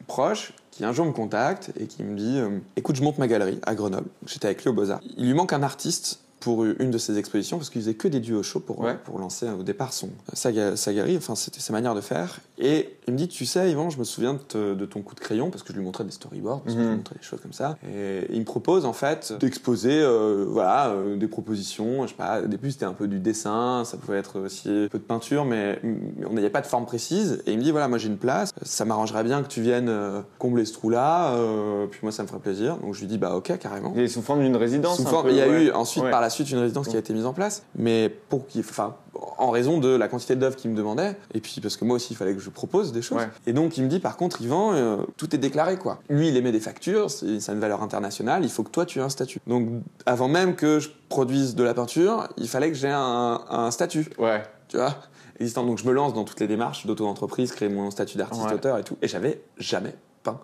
proche 0.06 0.52
qui 0.70 0.84
un 0.84 0.92
jour 0.92 1.06
me 1.06 1.12
contacte 1.12 1.70
et 1.78 1.86
qui 1.86 2.02
me 2.02 2.16
dit 2.16 2.38
euh, 2.38 2.58
Écoute, 2.76 2.96
je 2.96 3.02
monte 3.02 3.18
ma 3.18 3.26
galerie 3.28 3.60
à 3.64 3.74
Grenoble. 3.74 4.08
J'étais 4.26 4.46
avec 4.46 4.62
lui 4.64 4.70
au 4.70 4.72
Beaux-Arts. 4.72 5.00
Il 5.16 5.26
lui 5.26 5.34
manque 5.34 5.52
un 5.52 5.62
artiste 5.62 6.20
pour 6.44 6.64
une 6.64 6.90
de 6.90 6.98
ses 6.98 7.16
expositions 7.16 7.56
parce 7.56 7.70
qu'il 7.70 7.80
faisait 7.80 7.94
que 7.94 8.06
des 8.06 8.20
duos 8.20 8.42
shows 8.42 8.60
pour, 8.60 8.80
Ouais. 8.80 8.98
pour 9.04 9.18
lancer 9.18 9.46
euh, 9.46 9.54
au 9.56 9.62
départ 9.62 9.94
son, 9.94 10.10
sa, 10.34 10.52
ga- 10.52 10.76
sa 10.76 10.92
galerie, 10.92 11.16
enfin 11.16 11.34
c'était 11.34 11.60
sa 11.60 11.72
manière 11.72 11.94
de 11.94 12.02
faire. 12.02 12.40
Et 12.58 12.90
il 13.08 13.14
me 13.14 13.18
dit 13.18 13.28
Tu 13.28 13.46
sais, 13.46 13.70
Yvan, 13.70 13.88
je 13.88 13.98
me 13.98 14.04
souviens 14.04 14.34
de, 14.34 14.38
te- 14.38 14.74
de 14.74 14.84
ton 14.86 15.00
coup 15.00 15.14
de 15.14 15.20
crayon 15.20 15.48
parce 15.50 15.62
que 15.62 15.72
je 15.72 15.78
lui 15.78 15.84
montrais 15.84 16.04
des 16.04 16.10
storyboards, 16.10 16.60
parce 16.60 16.74
que 16.74 16.80
je 16.80 16.84
Mhm. 16.84 16.90
lui 16.92 16.96
montrais 16.98 17.16
des 17.16 17.22
choses 17.24 17.40
comme 17.40 17.54
ça. 17.54 17.78
Et 17.88 18.26
il 18.30 18.40
me 18.40 18.44
propose 18.44 18.84
en 18.84 18.92
fait 18.92 19.32
d'exposer 19.40 20.00
euh, 20.02 20.44
voilà, 20.46 20.88
euh, 20.90 21.16
des 21.16 21.26
propositions. 21.28 22.02
Je 22.02 22.08
sais 22.08 22.14
pas, 22.14 22.42
au 22.42 22.46
début 22.46 22.70
c'était 22.70 22.84
un 22.84 22.92
peu 22.92 23.08
du 23.08 23.18
dessin, 23.20 23.84
ça 23.86 23.96
pouvait 23.96 24.18
être 24.18 24.38
aussi 24.40 24.68
un 24.68 24.88
peu 24.88 24.98
de 24.98 25.04
peinture, 25.04 25.46
mais, 25.46 25.78
mais 25.82 26.26
on 26.28 26.34
n'avait 26.34 26.50
pas 26.50 26.60
de 26.60 26.66
forme 26.66 26.84
précise. 26.84 27.42
Et 27.46 27.52
il 27.52 27.58
me 27.58 27.62
dit 27.62 27.70
Voilà, 27.70 27.88
moi 27.88 27.96
j'ai 27.96 28.08
une 28.08 28.18
place, 28.18 28.50
ça 28.62 28.84
m'arrangerait 28.84 29.24
bien 29.24 29.42
que 29.42 29.48
tu 29.48 29.62
viennes 29.62 29.88
euh, 29.88 30.20
combler 30.38 30.66
ce 30.66 30.74
trou-là, 30.74 31.32
euh, 31.36 31.86
puis 31.86 32.00
moi 32.02 32.12
ça 32.12 32.22
me 32.22 32.28
ferait 32.28 32.40
plaisir. 32.40 32.76
Donc 32.76 32.92
je 32.94 33.00
lui 33.00 33.06
dis 33.06 33.16
Bah 33.18 33.34
ok, 33.34 33.56
carrément. 33.58 33.94
Et 33.96 34.08
sous 34.08 34.20
forme 34.22 34.40
d'une 34.42 34.56
résidence. 34.56 34.96
Sous 34.98 35.06
un 35.06 35.10
forme- 35.10 35.26
peu, 35.28 35.32
il 35.32 35.38
y 35.38 35.42
a 35.42 35.48
ouais. 35.48 35.64
eu 35.64 35.70
ensuite 35.72 36.04
Ouais. 36.04 36.10
par 36.10 36.20
la 36.20 36.30
suite 36.34 36.50
une 36.50 36.58
résidence 36.58 36.88
qui 36.88 36.96
a 36.96 36.98
été 36.98 37.12
mise 37.12 37.26
en 37.26 37.32
place, 37.32 37.64
mais 37.76 38.08
pour 38.28 38.46
qu'il, 38.46 38.60
enfin, 38.60 38.96
en 39.38 39.50
raison 39.50 39.78
de 39.78 39.88
la 39.88 40.08
quantité 40.08 40.36
d'œuvres 40.36 40.56
qu'il 40.56 40.70
me 40.70 40.76
demandait, 40.76 41.16
et 41.32 41.40
puis 41.40 41.60
parce 41.60 41.76
que 41.76 41.84
moi 41.84 41.96
aussi 41.96 42.12
il 42.12 42.16
fallait 42.16 42.34
que 42.34 42.40
je 42.40 42.50
propose 42.50 42.92
des 42.92 43.02
choses. 43.02 43.18
Ouais. 43.18 43.28
Et 43.46 43.52
donc 43.52 43.76
il 43.78 43.84
me 43.84 43.88
dit 43.88 44.00
par 44.00 44.16
contre 44.16 44.42
Yvan, 44.42 44.74
euh, 44.74 44.96
tout 45.16 45.34
est 45.34 45.38
déclaré 45.38 45.76
quoi. 45.76 46.00
Lui 46.08 46.28
il 46.28 46.36
émet 46.36 46.52
des 46.52 46.60
factures, 46.60 47.10
c'est, 47.10 47.26
une 47.26 47.60
valeur 47.60 47.82
internationale, 47.82 48.44
il 48.44 48.50
faut 48.50 48.62
que 48.62 48.70
toi 48.70 48.84
tu 48.86 48.98
aies 48.98 49.02
un 49.02 49.08
statut. 49.08 49.40
Donc 49.46 49.68
avant 50.06 50.28
même 50.28 50.56
que 50.56 50.80
je 50.80 50.90
produise 51.08 51.54
de 51.54 51.62
la 51.62 51.74
peinture, 51.74 52.28
il 52.36 52.48
fallait 52.48 52.68
que 52.68 52.76
j'ai 52.76 52.90
un, 52.90 53.40
un 53.48 53.70
statut, 53.70 54.08
Ouais. 54.18 54.42
tu 54.68 54.76
vois. 54.76 54.94
Existant. 55.40 55.64
Donc 55.64 55.78
je 55.78 55.86
me 55.86 55.92
lance 55.92 56.14
dans 56.14 56.24
toutes 56.24 56.40
les 56.40 56.46
démarches 56.46 56.86
d'auto-entreprise, 56.86 57.52
créer 57.52 57.68
mon 57.68 57.90
statut 57.90 58.18
d'artiste 58.18 58.46
Ouais. 58.46 58.54
auteur 58.54 58.78
et 58.78 58.84
tout, 58.84 58.96
et 59.02 59.08
j'avais 59.08 59.42
jamais 59.58 59.94
peint. 60.22 60.40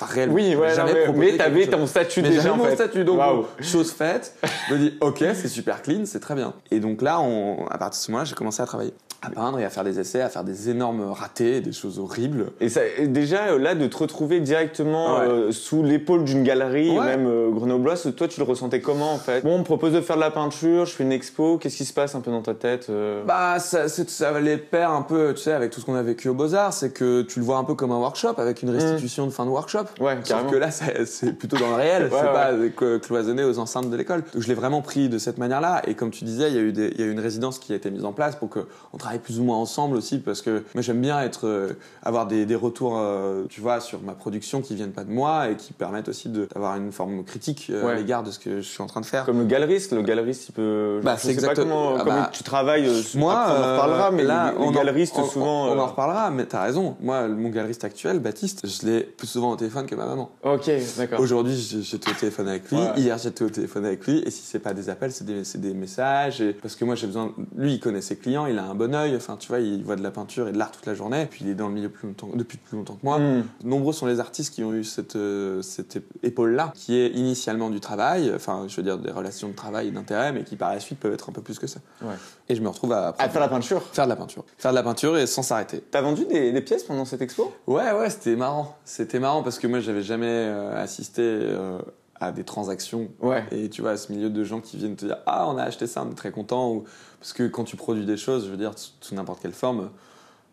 Enfin 0.00 0.12
réellement. 0.12 0.34
Oui, 0.34 0.56
ouais, 0.56 0.68
non, 0.70 0.74
jamais 0.74 0.92
mais, 0.94 1.04
proposé 1.04 1.32
mais 1.32 1.38
t'avais 1.38 1.66
ton 1.68 1.86
statut 1.86 2.22
Mais 2.22 2.30
déjà 2.30 2.42
j'avais 2.42 2.56
mon 2.56 2.64
fait. 2.64 2.74
statut, 2.74 3.04
donc 3.04 3.20
chose 3.60 3.92
faite, 3.92 4.34
je 4.68 4.74
me 4.74 4.78
dis 4.78 4.98
ok, 5.00 5.18
c'est 5.34 5.48
super 5.48 5.82
clean, 5.82 6.02
c'est 6.04 6.18
très 6.20 6.34
bien. 6.34 6.52
Et 6.72 6.80
donc 6.80 7.00
là, 7.00 7.20
on, 7.20 7.64
à 7.66 7.78
partir 7.78 8.00
de 8.00 8.04
ce 8.04 8.10
moment-là, 8.10 8.24
j'ai 8.24 8.34
commencé 8.34 8.60
à 8.60 8.66
travailler. 8.66 8.92
À 9.26 9.30
peindre 9.30 9.58
et 9.58 9.64
à 9.64 9.70
faire 9.70 9.84
des 9.84 9.98
essais, 10.00 10.20
à 10.20 10.28
faire 10.28 10.44
des 10.44 10.70
énormes 10.70 11.10
ratés, 11.10 11.60
des 11.60 11.72
choses 11.72 11.98
horribles. 11.98 12.46
Et, 12.60 12.68
ça, 12.68 12.80
déjà, 13.06 13.48
euh, 13.48 13.58
là, 13.58 13.74
de 13.74 13.86
te 13.86 13.96
retrouver 13.96 14.40
directement 14.40 15.18
Ouais. 15.18 15.26
euh, 15.26 15.52
sous 15.52 15.82
l'épaule 15.82 16.24
d'une 16.24 16.42
galerie, 16.42 16.90
Ouais. 16.98 17.04
même 17.04 17.26
euh, 17.26 17.50
grenobloise, 17.50 18.12
toi, 18.16 18.28
tu 18.28 18.40
le 18.40 18.44
ressentais 18.46 18.80
comment, 18.80 19.12
en 19.12 19.18
fait? 19.18 19.42
Bon, 19.42 19.54
on 19.54 19.58
me 19.58 19.64
propose 19.64 19.92
de 19.92 20.00
faire 20.00 20.16
de 20.16 20.20
la 20.20 20.30
peinture, 20.30 20.86
je 20.86 20.92
fais 20.92 21.04
une 21.04 21.12
expo, 21.12 21.58
qu'est-ce 21.58 21.76
qui 21.76 21.84
se 21.84 21.92
passe 21.92 22.14
un 22.14 22.20
peu 22.20 22.30
dans 22.30 22.42
ta 22.42 22.54
tête 22.54 22.86
euh? 22.90 23.24
Bah, 23.24 23.58
ça, 23.58 23.88
ça 23.88 24.32
de 24.40 24.56
pair 24.56 24.90
un 24.90 25.02
peu, 25.02 25.32
tu 25.34 25.42
sais, 25.42 25.52
avec 25.52 25.70
tout 25.70 25.80
ce 25.80 25.86
qu'on 25.86 25.94
a 25.94 26.02
vécu 26.02 26.28
au 26.28 26.34
Beaux-Arts, 26.34 26.72
c'est 26.72 26.90
que 26.92 27.22
tu 27.22 27.38
le 27.38 27.44
vois 27.44 27.56
un 27.56 27.64
peu 27.64 27.74
comme 27.74 27.92
un 27.92 27.98
workshop, 27.98 28.34
avec 28.38 28.62
une 28.62 28.70
restitution 28.70 29.26
de 29.26 29.30
fin 29.30 29.44
de 29.44 29.50
workshop. 29.50 29.84
Ouais, 30.00 30.16
Sauf 30.16 30.28
carrément. 30.28 30.50
que 30.50 30.56
là, 30.56 30.70
c'est 30.70 31.32
plutôt 31.38 31.56
dans 31.56 31.68
le 31.70 31.74
réel, 31.74 32.10
c'est 32.12 32.32
pas 32.32 32.98
cloisonné 32.98 33.44
aux 33.44 33.58
enceintes 33.58 33.90
de 33.90 33.96
l'école. 33.96 34.22
Donc 34.32 34.42
je 34.42 34.48
l'ai 34.48 34.54
vraiment 34.54 34.82
pris 34.82 35.08
de 35.08 35.18
cette 35.18 35.38
manière-là. 35.38 35.82
Et 35.86 35.94
comme 35.94 36.10
tu 36.10 36.24
disais, 36.24 36.48
il 36.50 36.54
y, 36.54 36.58
a 36.58 36.62
eu 36.62 36.72
des- 36.72 36.92
il 36.94 37.00
y 37.00 37.02
a 37.02 37.06
eu 37.06 37.10
une 37.12 37.20
résidence 37.20 37.58
qui 37.58 37.72
a 37.72 37.76
été 37.76 37.90
mise 37.90 38.04
en 38.04 38.12
place 38.12 38.36
pour 38.36 38.48
qu'on 38.50 38.96
travaille 38.98 39.13
plus 39.18 39.40
ou 39.40 39.44
moins 39.44 39.56
ensemble 39.56 39.96
aussi, 39.96 40.18
parce 40.18 40.42
que 40.42 40.62
moi 40.74 40.82
j'aime 40.82 41.00
bien 41.00 41.20
être, 41.20 41.46
euh, 41.46 41.72
avoir 42.02 42.26
des, 42.26 42.46
des 42.46 42.54
retours, 42.54 42.96
euh, 42.98 43.44
tu 43.48 43.60
vois, 43.60 43.80
sur 43.80 44.00
ma 44.02 44.12
production 44.14 44.60
qui 44.60 44.74
viennent 44.74 44.92
pas 44.92 45.04
de 45.04 45.10
moi 45.10 45.50
et 45.50 45.56
qui 45.56 45.72
permettent 45.72 46.08
aussi 46.08 46.28
d'avoir 46.28 46.76
une 46.76 46.92
forme 46.92 47.24
critique 47.24 47.68
euh, 47.70 47.86
à 47.88 47.94
l'égard 47.94 48.22
de 48.22 48.30
ce 48.30 48.38
que 48.38 48.56
je 48.60 48.68
suis 48.68 48.82
en 48.82 48.86
train 48.86 49.00
de 49.00 49.06
faire. 49.06 49.24
Comme 49.26 49.38
le 49.38 49.44
galeriste, 49.46 49.92
le 49.92 50.02
galeriste, 50.02 50.48
il 50.48 50.52
peut. 50.52 51.00
Bah, 51.02 51.14
je 51.16 51.20
sais 51.22 51.28
pas 51.28 51.32
exactement- 51.34 51.64
comment, 51.90 51.94
ah 51.96 52.04
comment 52.04 52.20
bah, 52.22 52.30
tu 52.32 52.42
travailles. 52.44 52.88
Moi, 53.14 53.32
après, 53.38 53.52
on 53.52 53.56
en 53.64 53.72
reparlera, 53.72 54.10
mais 54.10 54.22
là, 54.24 54.54
on 54.58 54.68
en- 54.68 54.70
galeristes, 54.72 55.14
on- 55.18 55.24
souvent. 55.24 55.66
On, 55.68 55.76
on 55.76 55.78
en 55.78 55.86
reparlera, 55.86 56.30
mais 56.30 56.46
t'as 56.46 56.62
raison. 56.62 56.96
Moi, 57.00 57.28
mon 57.28 57.48
galeriste 57.50 57.84
actuel, 57.84 58.18
Baptiste, 58.18 58.66
je 58.66 58.86
l'ai 58.86 59.00
plus 59.00 59.26
souvent 59.26 59.52
au 59.52 59.56
téléphone 59.56 59.86
que 59.86 59.94
ma 59.94 60.06
maman. 60.06 60.30
Ok, 60.42 60.70
d'accord. 60.98 61.20
Aujourd'hui, 61.20 61.56
j'étais 61.82 62.10
au 62.10 62.14
téléphone 62.14 62.48
avec 62.48 62.70
lui. 62.70 62.78
Ouais. 62.78 62.92
Hier, 62.96 63.16
j'étais 63.18 63.44
au 63.44 63.50
téléphone 63.50 63.84
avec 63.86 64.06
lui. 64.06 64.18
Et 64.26 64.30
si 64.30 64.42
c'est 64.44 64.58
pas 64.58 64.74
des 64.74 64.88
appels, 64.88 65.12
c'est 65.12 65.24
des, 65.24 65.42
des 65.58 65.74
messages. 65.74 66.40
Et- 66.40 66.52
parce 66.52 66.76
que 66.76 66.84
moi, 66.84 66.94
j'ai 66.94 67.06
besoin. 67.06 67.32
Lui, 67.56 67.74
il 67.74 67.80
connaît 67.80 68.00
ses 68.02 68.16
clients, 68.16 68.46
il 68.46 68.58
a 68.58 68.64
un 68.64 68.74
bon 68.74 68.94
Enfin, 69.16 69.36
tu 69.38 69.48
vois, 69.48 69.60
il 69.60 69.82
voit 69.84 69.96
de 69.96 70.02
la 70.02 70.10
peinture 70.10 70.48
et 70.48 70.52
de 70.52 70.58
l'art 70.58 70.70
toute 70.70 70.86
la 70.86 70.94
journée. 70.94 71.26
Puis 71.30 71.44
il 71.44 71.50
est 71.50 71.54
dans 71.54 71.68
le 71.68 71.74
milieu 71.74 71.88
plus 71.88 72.06
longtemps, 72.08 72.28
depuis 72.34 72.58
plus 72.58 72.76
longtemps 72.76 72.94
que 72.94 73.04
moi. 73.04 73.18
Hmm. 73.18 73.44
Nombreux 73.64 73.92
sont 73.92 74.06
les 74.06 74.20
artistes 74.20 74.54
qui 74.54 74.62
ont 74.64 74.72
eu 74.72 74.84
cette, 74.84 75.16
euh, 75.16 75.62
cette 75.62 75.98
épaule-là, 76.22 76.72
qui 76.74 76.96
est 76.96 77.08
initialement 77.08 77.70
du 77.70 77.80
travail, 77.80 78.32
enfin, 78.34 78.66
je 78.68 78.76
veux 78.76 78.82
dire 78.82 78.98
des 78.98 79.10
relations 79.10 79.48
de 79.48 79.54
travail 79.54 79.88
et 79.88 79.90
d'intérêt, 79.90 80.32
mais 80.32 80.44
qui 80.44 80.56
par 80.56 80.72
la 80.72 80.80
suite 80.80 80.98
peuvent 81.00 81.12
être 81.14 81.28
un 81.28 81.32
peu 81.32 81.42
plus 81.42 81.58
que 81.58 81.66
ça. 81.66 81.80
Ouais. 82.02 82.14
Et 82.48 82.54
je 82.54 82.60
me 82.62 82.68
retrouve 82.68 82.92
à, 82.92 83.14
À 83.18 83.28
faire 83.28 83.40
la 83.40 83.48
peinture. 83.48 83.82
faire 83.92 84.04
de 84.04 84.10
la 84.10 84.16
peinture. 84.16 84.44
Faire 84.58 84.70
de 84.72 84.76
la 84.76 84.82
peinture 84.82 85.16
et 85.18 85.26
sans 85.26 85.42
s'arrêter. 85.42 85.82
T'as 85.90 86.00
vendu 86.02 86.24
des, 86.26 86.52
des 86.52 86.60
pièces 86.60 86.84
pendant 86.84 87.04
cette 87.04 87.22
expo? 87.22 87.52
Ouais, 87.66 87.92
ouais, 87.92 88.10
c'était 88.10 88.36
marrant. 88.36 88.76
C'était 88.84 89.18
marrant 89.18 89.42
parce 89.42 89.58
que 89.58 89.66
moi, 89.66 89.80
j'avais 89.80 90.02
jamais 90.02 90.26
euh, 90.28 90.82
assisté 90.82 91.22
euh, 91.24 91.78
à 92.20 92.32
des 92.32 92.44
transactions. 92.44 93.08
Ouais. 93.20 93.44
Et 93.50 93.68
tu 93.68 93.82
vois, 93.82 93.92
à 93.92 93.96
ce 93.96 94.12
milieu 94.12 94.30
de 94.30 94.44
gens 94.44 94.60
qui 94.60 94.76
viennent 94.76 94.96
te 94.96 95.06
dire 95.06 95.18
Ah, 95.26 95.48
on 95.48 95.56
a 95.56 95.62
acheté 95.62 95.86
ça, 95.86 96.04
on 96.06 96.10
est 96.10 96.14
très 96.14 96.30
content. 96.30 96.70
Ou... 96.72 96.84
Parce 97.20 97.32
que 97.32 97.46
quand 97.48 97.64
tu 97.64 97.76
produis 97.76 98.06
des 98.06 98.16
choses, 98.16 98.46
je 98.46 98.50
veux 98.50 98.56
dire, 98.56 98.72
sous- 98.76 99.14
n'importe 99.14 99.40
quelle 99.40 99.52
forme, 99.52 99.90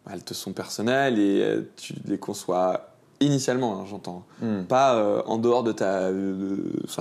bah, 0.05 0.11
elles 0.13 0.23
te 0.23 0.33
sont 0.33 0.53
personnelles 0.53 1.19
et 1.19 1.41
euh, 1.43 1.61
tu 1.77 1.93
les 2.05 2.17
conçois 2.17 2.87
initialement, 3.19 3.79
hein, 3.79 3.85
j'entends. 3.87 4.25
Hmm. 4.41 4.63
Pas 4.63 4.95
euh, 4.95 5.21
en 5.27 5.37
dehors 5.37 5.63
de, 5.63 5.71
ta, 5.71 6.07
euh, 6.07 6.57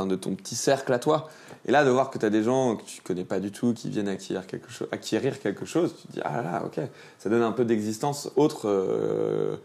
de 0.06 0.16
ton 0.16 0.34
petit 0.34 0.54
cercle 0.54 0.92
à 0.92 0.98
toi. 0.98 1.30
Et 1.66 1.72
là, 1.72 1.84
de 1.84 1.90
voir 1.90 2.10
que 2.10 2.18
tu 2.18 2.26
as 2.26 2.30
des 2.30 2.42
gens 2.42 2.76
que 2.76 2.84
tu 2.84 3.00
connais 3.00 3.24
pas 3.24 3.40
du 3.40 3.50
tout 3.50 3.72
qui 3.72 3.88
viennent 3.88 4.08
acquérir 4.08 4.46
quelque, 4.46 4.70
chose 4.70 4.88
acquérir 4.92 5.40
quelque 5.40 5.64
chose, 5.64 5.94
tu 6.00 6.08
te 6.08 6.12
dis 6.12 6.20
Ah 6.22 6.42
là 6.42 6.42
là, 6.42 6.62
ok, 6.66 6.78
ça 7.18 7.30
donne 7.30 7.42
un 7.42 7.52
peu 7.52 7.64
d'existence 7.64 8.30
autre 8.36 8.68
euh, 8.68 9.56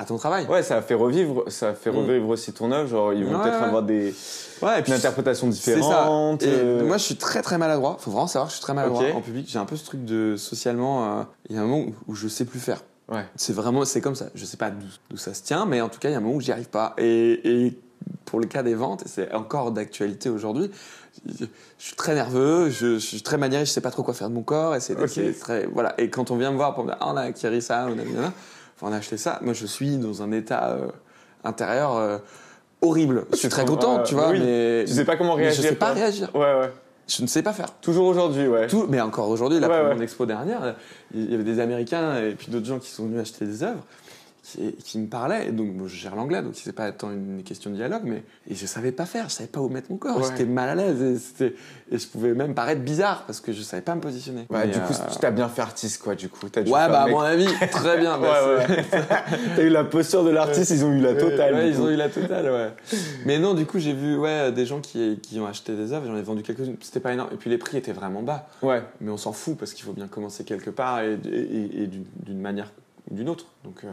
à 0.00 0.04
ton 0.04 0.16
travail. 0.16 0.46
Ouais, 0.46 0.62
ça 0.62 0.76
a 0.76 0.82
fait 0.82 0.94
revivre, 0.94 1.44
ça 1.48 1.74
fait 1.74 1.90
Mm. 1.90 1.96
revivre 1.96 2.28
aussi 2.28 2.52
ton 2.52 2.70
œuvre. 2.72 2.88
Genre, 2.88 3.12
ils 3.12 3.24
vont 3.24 3.32
Ouais, 3.36 3.42
peut-être 3.42 3.58
ouais. 3.60 3.66
avoir 3.66 3.82
des 3.82 4.14
Ouais, 4.62 4.78
et 4.78 4.82
puis 4.82 4.92
une 4.92 4.98
interprétation 4.98 5.50
ça. 5.50 5.56
différente. 5.72 6.42
Et 6.44 6.46
euh, 6.48 6.84
Moi, 6.84 6.96
je 6.98 7.02
suis 7.04 7.16
très 7.16 7.42
très 7.42 7.58
maladroit. 7.58 7.96
Faut 8.00 8.10
vraiment 8.12 8.26
savoir 8.28 8.46
que 8.46 8.52
je 8.52 8.56
suis 8.56 8.62
très 8.62 8.74
maladroit 8.74 9.04
en 9.14 9.20
public. 9.20 9.46
J'ai 9.50 9.58
un 9.58 9.64
peu 9.64 9.76
ce 9.76 9.84
truc 9.84 10.04
de 10.04 10.36
socialement. 10.36 11.18
euh, 11.20 11.22
Il 11.50 11.56
y 11.56 11.58
a 11.58 11.62
un 11.62 11.66
moment 11.66 11.82
où, 11.82 11.94
où 12.12 12.14
je 12.14 12.28
sais 12.28 12.44
plus 12.44 12.60
faire. 12.60 12.82
Ouais. 13.10 13.24
C'est 13.36 13.52
vraiment, 13.52 13.84
c'est 13.84 14.00
comme 14.00 14.14
ça. 14.14 14.26
Je 14.34 14.44
sais 14.44 14.56
pas 14.56 14.70
d'où 14.70 15.16
ça 15.16 15.34
se 15.34 15.42
tient, 15.42 15.66
mais 15.66 15.80
en 15.80 15.88
tout 15.88 15.98
cas, 15.98 16.08
il 16.10 16.12
y 16.12 16.14
a 16.14 16.18
un 16.18 16.20
moment 16.20 16.34
où 16.36 16.40
j'y 16.40 16.52
arrive 16.52 16.68
pas. 16.68 16.94
Et, 16.98 17.66
et 17.66 17.78
pour 18.24 18.38
le 18.38 18.46
cas 18.46 18.62
des 18.62 18.74
ventes, 18.74 19.02
et 19.04 19.08
c'est 19.08 19.32
encore 19.34 19.72
d'actualité 19.72 20.28
aujourd'hui, 20.28 20.70
je, 21.26 21.46
suis 21.78 21.96
très 21.96 22.14
nerveux, 22.14 22.68
je, 22.70 22.94
je 22.94 22.98
suis 22.98 23.22
très 23.22 23.38
maniéré, 23.38 23.64
je 23.64 23.70
sais 23.72 23.80
pas 23.80 23.90
trop 23.90 24.02
quoi 24.04 24.14
faire 24.14 24.28
de 24.28 24.34
mon 24.34 24.42
corps. 24.42 24.76
Et 24.76 24.80
c'est 24.80 24.94
très, 25.40 25.66
voilà. 25.66 25.94
Et 25.98 26.10
quand 26.10 26.30
on 26.30 26.36
vient 26.36 26.50
me 26.52 26.56
voir 26.56 26.74
pour 26.74 26.84
me 26.84 26.90
dire, 26.90 26.98
ah, 27.00 27.08
on 27.12 27.16
a 27.16 27.22
acquis 27.22 27.62
ça, 27.62 27.86
on 27.88 27.98
a, 27.98 28.04
mis 28.04 28.12
là, 28.14 28.32
on 28.82 28.92
a 28.92 28.96
acheté 28.96 29.16
ça, 29.16 29.38
moi, 29.42 29.52
je 29.54 29.66
suis 29.66 29.96
dans 29.96 30.22
un 30.22 30.32
état 30.32 30.70
euh, 30.72 30.88
intérieur 31.44 31.96
euh, 31.96 32.18
horrible. 32.82 33.24
Je 33.32 33.36
suis 33.36 33.48
très 33.48 33.64
content, 33.64 33.98
ouais, 33.98 34.02
tu 34.04 34.14
vois, 34.14 34.30
oui. 34.30 34.40
mais 34.40 34.84
Tu 34.86 34.92
sais 34.94 35.04
pas 35.04 35.16
comment 35.16 35.34
réagir. 35.34 35.62
je 35.62 35.68
sais 35.68 35.74
pas 35.74 35.92
réagir. 35.92 36.30
Ouais, 36.34 36.40
ouais. 36.60 36.70
Je 37.08 37.22
ne 37.22 37.26
sais 37.26 37.42
pas 37.42 37.52
faire. 37.54 37.72
Toujours 37.80 38.06
aujourd'hui, 38.06 38.46
ouais. 38.48 38.66
Tout, 38.66 38.86
mais 38.88 39.00
encore 39.00 39.28
aujourd'hui, 39.30 39.58
là, 39.60 39.68
Ouais, 39.68 39.78
pour 39.80 39.88
ouais. 39.88 39.94
mon 39.94 40.00
expo 40.02 40.26
dernière, 40.26 40.74
il 41.14 41.30
y 41.30 41.34
avait 41.34 41.44
des 41.44 41.58
Américains 41.58 42.18
et 42.22 42.32
puis 42.32 42.48
d'autres 42.52 42.66
gens 42.66 42.78
qui 42.78 42.90
sont 42.90 43.04
venus 43.06 43.20
acheter 43.20 43.46
des 43.46 43.62
œuvres 43.62 43.82
qui, 44.84 44.98
me 44.98 45.06
parlaient. 45.06 45.48
Et 45.48 45.52
donc, 45.52 45.74
moi, 45.74 45.86
je 45.88 45.96
gère 45.96 46.16
l'anglais, 46.16 46.42
donc 46.42 46.52
c'est 46.54 46.72
pas 46.72 46.90
tant 46.92 47.10
une 47.10 47.42
question 47.42 47.70
de 47.70 47.76
dialogue, 47.76 48.02
mais 48.04 48.22
et 48.48 48.54
je 48.54 48.66
savais 48.66 48.92
pas 48.92 49.06
faire, 49.06 49.28
je 49.28 49.34
savais 49.34 49.48
pas 49.48 49.60
où 49.60 49.68
mettre 49.68 49.90
mon 49.90 49.96
corps. 49.96 50.16
Ouais. 50.16 50.24
J'étais 50.30 50.44
mal 50.44 50.68
à 50.68 50.74
l'aise 50.74 51.32
et, 51.40 51.54
je 51.96 52.06
pouvais 52.06 52.34
même 52.34 52.54
paraître 52.54 52.82
bizarre 52.82 53.24
parce 53.26 53.40
que 53.40 53.52
je 53.52 53.62
savais 53.62 53.82
pas 53.82 53.94
me 53.94 54.00
positionner. 54.00 54.46
Ouais, 54.50 54.66
Mais, 54.66 54.72
du 54.72 54.78
coup, 54.80 54.92
euh, 54.92 55.12
tu 55.12 55.18
t'as 55.18 55.30
bien 55.30 55.48
fait 55.48 55.62
artiste, 55.62 56.02
quoi, 56.02 56.14
du 56.14 56.28
coup. 56.28 56.48
T'as 56.48 56.62
dû 56.62 56.70
Ouais, 56.70 56.88
bah, 56.88 57.02
à 57.02 57.08
mon 57.08 57.20
avis, 57.20 57.46
très 57.70 57.98
bien. 57.98 58.18
bah, 58.18 58.56
Ouais. 58.56 58.84
T'as 59.56 59.62
eu 59.62 59.68
la 59.68 59.84
posture 59.84 60.24
de 60.24 60.30
l'artiste, 60.30 60.70
ils 60.70 60.84
ont 60.84 60.92
eu 60.92 61.00
la 61.00 61.14
totale. 61.14 61.54
Ouais, 61.54 61.68
ils 61.70 61.80
ont 61.80 61.88
eu 61.88 61.96
la 61.96 62.08
totale, 62.08 62.50
ouais. 62.50 62.98
Mais 63.26 63.38
non, 63.38 63.54
du 63.54 63.66
coup, 63.66 63.78
j'ai 63.78 63.92
vu 63.92 64.16
ouais, 64.16 64.52
des 64.52 64.66
gens 64.66 64.80
qui, 64.80 65.18
qui 65.22 65.40
ont 65.40 65.46
acheté 65.46 65.74
des 65.74 65.92
œuvres, 65.92 66.06
j'en 66.06 66.16
ai 66.16 66.22
vendu 66.22 66.42
quelques-unes, 66.42 66.76
c'était 66.80 67.00
pas 67.00 67.12
énorme. 67.12 67.30
Et 67.32 67.36
puis 67.36 67.50
les 67.50 67.58
prix 67.58 67.76
étaient 67.76 67.92
vraiment 67.92 68.22
bas. 68.22 68.48
Ouais. 68.62 68.82
Mais 69.00 69.10
on 69.10 69.16
s'en 69.16 69.32
fout 69.32 69.56
parce 69.56 69.72
qu'il 69.72 69.84
faut 69.84 69.92
bien 69.92 70.08
commencer 70.08 70.44
quelque 70.44 70.70
part 70.70 71.00
et, 71.00 71.14
et- 71.14 71.86
d'une 71.86 72.40
manière 72.40 72.72
ou 73.10 73.14
d'une 73.14 73.28
autre. 73.28 73.46
Donc, 73.64 73.84
euh, 73.84 73.88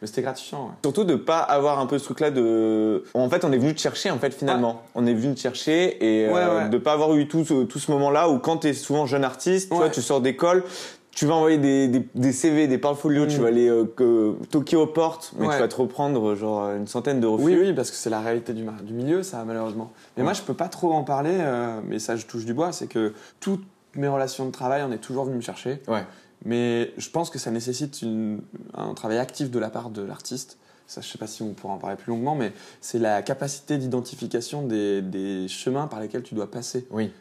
mais 0.00 0.06
c'était 0.06 0.22
gratifiant. 0.22 0.64
ouais. 0.66 0.72
Surtout 0.82 1.04
de 1.04 1.14
pas 1.14 1.38
avoir 1.40 1.78
un 1.78 1.86
peu 1.86 1.98
ce 1.98 2.04
truc-là 2.04 2.30
de. 2.30 3.04
En 3.14 3.28
fait, 3.28 3.44
on 3.44 3.52
est 3.52 3.58
venu 3.58 3.74
te 3.74 3.80
chercher, 3.80 4.10
en 4.10 4.18
fait, 4.18 4.32
finalement. 4.34 4.82
On 4.94 5.06
est 5.06 5.14
venu 5.14 5.34
te 5.34 5.40
chercher 5.40 5.96
et 6.04 6.28
Ouais, 6.28 6.40
euh, 6.40 6.58
ouais. 6.64 6.68
de 6.68 6.78
pas 6.78 6.92
avoir 6.92 7.14
eu 7.14 7.28
tout 7.28 7.44
ce, 7.44 7.64
tout 7.64 7.78
ce 7.78 7.90
moment-là 7.92 8.28
où, 8.30 8.38
quand 8.38 8.58
t'es 8.58 8.72
souvent 8.72 9.06
jeune 9.06 9.24
artiste, 9.24 9.70
tu 9.70 9.76
vois, 9.76 9.90
tu 9.90 10.02
sors 10.02 10.20
d'école. 10.20 10.64
Tu 11.12 11.26
vas 11.26 11.34
envoyer 11.34 11.58
des, 11.58 11.88
des, 11.88 12.08
des 12.14 12.32
CV, 12.32 12.68
des 12.68 12.78
portfolios, 12.78 13.26
tu 13.26 13.38
Mm. 13.38 13.42
vas 13.42 13.48
aller 13.48 13.68
euh, 13.68 13.84
que, 13.84 14.34
toquer 14.50 14.76
aux 14.76 14.86
portes, 14.86 15.32
mais 15.36 15.48
Ouais. 15.48 15.54
tu 15.56 15.60
vas 15.60 15.66
te 15.66 15.74
reprendre 15.74 16.36
genre 16.36 16.70
une 16.70 16.86
centaine 16.86 17.18
de 17.20 17.26
refus. 17.26 17.44
Oui, 17.46 17.56
oui, 17.60 17.72
parce 17.72 17.90
que 17.90 17.96
c'est 17.96 18.10
la 18.10 18.20
réalité 18.20 18.52
du, 18.52 18.64
du 18.84 18.92
milieu, 18.94 19.24
ça, 19.24 19.42
malheureusement. 19.44 19.90
Mais 20.16 20.20
Ouais. 20.20 20.24
moi, 20.24 20.32
je 20.34 20.42
peux 20.42 20.54
pas 20.54 20.68
trop 20.68 20.92
en 20.92 21.02
parler, 21.02 21.32
euh, 21.34 21.80
mais 21.84 21.98
ça, 21.98 22.14
je 22.14 22.26
touche 22.26 22.44
du 22.44 22.54
bois, 22.54 22.70
c'est 22.70 22.86
que 22.86 23.12
toutes 23.40 23.64
mes 23.96 24.06
relations 24.06 24.46
de 24.46 24.52
travail, 24.52 24.82
on 24.88 24.92
est 24.92 24.98
toujours 24.98 25.24
venu 25.24 25.34
me 25.36 25.40
chercher. 25.42 25.82
Ouais. 25.88 26.04
Mais 26.44 26.92
je 26.96 27.10
pense 27.10 27.30
que 27.30 27.38
ça 27.38 27.50
nécessite 27.50 28.02
une- 28.02 28.40
un 28.74 28.94
travail 28.94 29.18
actif 29.18 29.50
de 29.50 29.58
la 29.58 29.70
part 29.70 29.90
de 29.90 30.02
l'artiste. 30.02 30.58
Ça, 30.86 31.00
je 31.00 31.06
sais 31.08 31.18
pas 31.18 31.26
si 31.26 31.42
on 31.42 31.52
pourra 31.54 31.74
en 31.74 31.78
parler 31.78 31.96
plus 31.96 32.10
longuement, 32.10 32.34
mais 32.34 32.52
c'est 32.80 32.98
la 32.98 33.22
capacité 33.22 33.78
d'identification 33.78 34.66
des, 34.66 35.02
des 35.02 35.46
chemins 35.48 35.86
par 35.86 36.00
lesquels 36.00 36.22
tu 36.22 36.34
dois 36.34 36.50
passer. 36.50 36.86
Oui. 36.90 37.12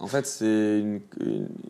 En 0.00 0.08
fait, 0.08 0.26
c'est 0.26 0.82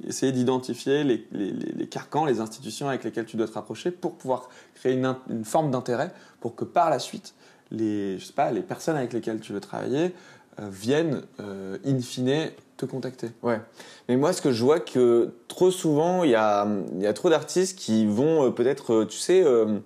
essayer 0.07 0.33
d'identifier 0.33 1.05
les, 1.05 1.27
les- 1.33 1.51
les- 1.53 1.73
les 1.73 1.87
carcans, 1.87 2.25
les 2.25 2.41
institutions 2.41 2.89
avec 2.89 3.05
lesquelles 3.05 3.27
tu 3.27 3.37
dois 3.37 3.47
te 3.47 3.53
rapprocher 3.53 3.91
pour 3.91 4.15
pouvoir 4.15 4.49
créer 4.75 4.95
une 4.95 5.45
forme 5.45 5.71
d'intérêt 5.71 6.11
pour 6.41 6.55
que 6.55 6.65
par 6.65 6.89
la 6.89 6.99
suite, 6.99 7.35
les, 7.71 8.19
je 8.19 8.25
sais 8.25 8.33
pas, 8.33 8.51
les 8.51 8.63
personnes 8.63 8.97
avec 8.97 9.13
lesquelles 9.13 9.41
tu 9.41 9.53
veux 9.53 9.61
travailler 9.61 10.15
euh, 10.61 10.69
viennent, 10.71 11.23
euh, 11.41 11.77
in 11.85 12.01
fine, 12.01 12.51
te 12.77 12.87
contacter. 12.87 13.29
Ouais. 13.43 13.61
Mais 14.09 14.17
moi, 14.17 14.33
ce 14.33 14.43
que 14.43 14.53
je 14.53 14.65
vois 14.65 14.81
que 14.81 15.33
trop 15.49 15.71
souvent, 15.71 16.25
il 16.25 16.31
y 16.31 16.35
a, 16.35 16.67
y 16.99 17.07
a 17.07 17.13
trop 17.13 17.31
d'artistes 17.31 17.79
qui 17.79 18.07
vont 18.07 18.47
euh, 18.47 18.51
peut-être, 18.51 18.93
euh, 18.93 19.05
tu 19.07 19.17
sais, 19.19 19.43
euh, 19.45 19.79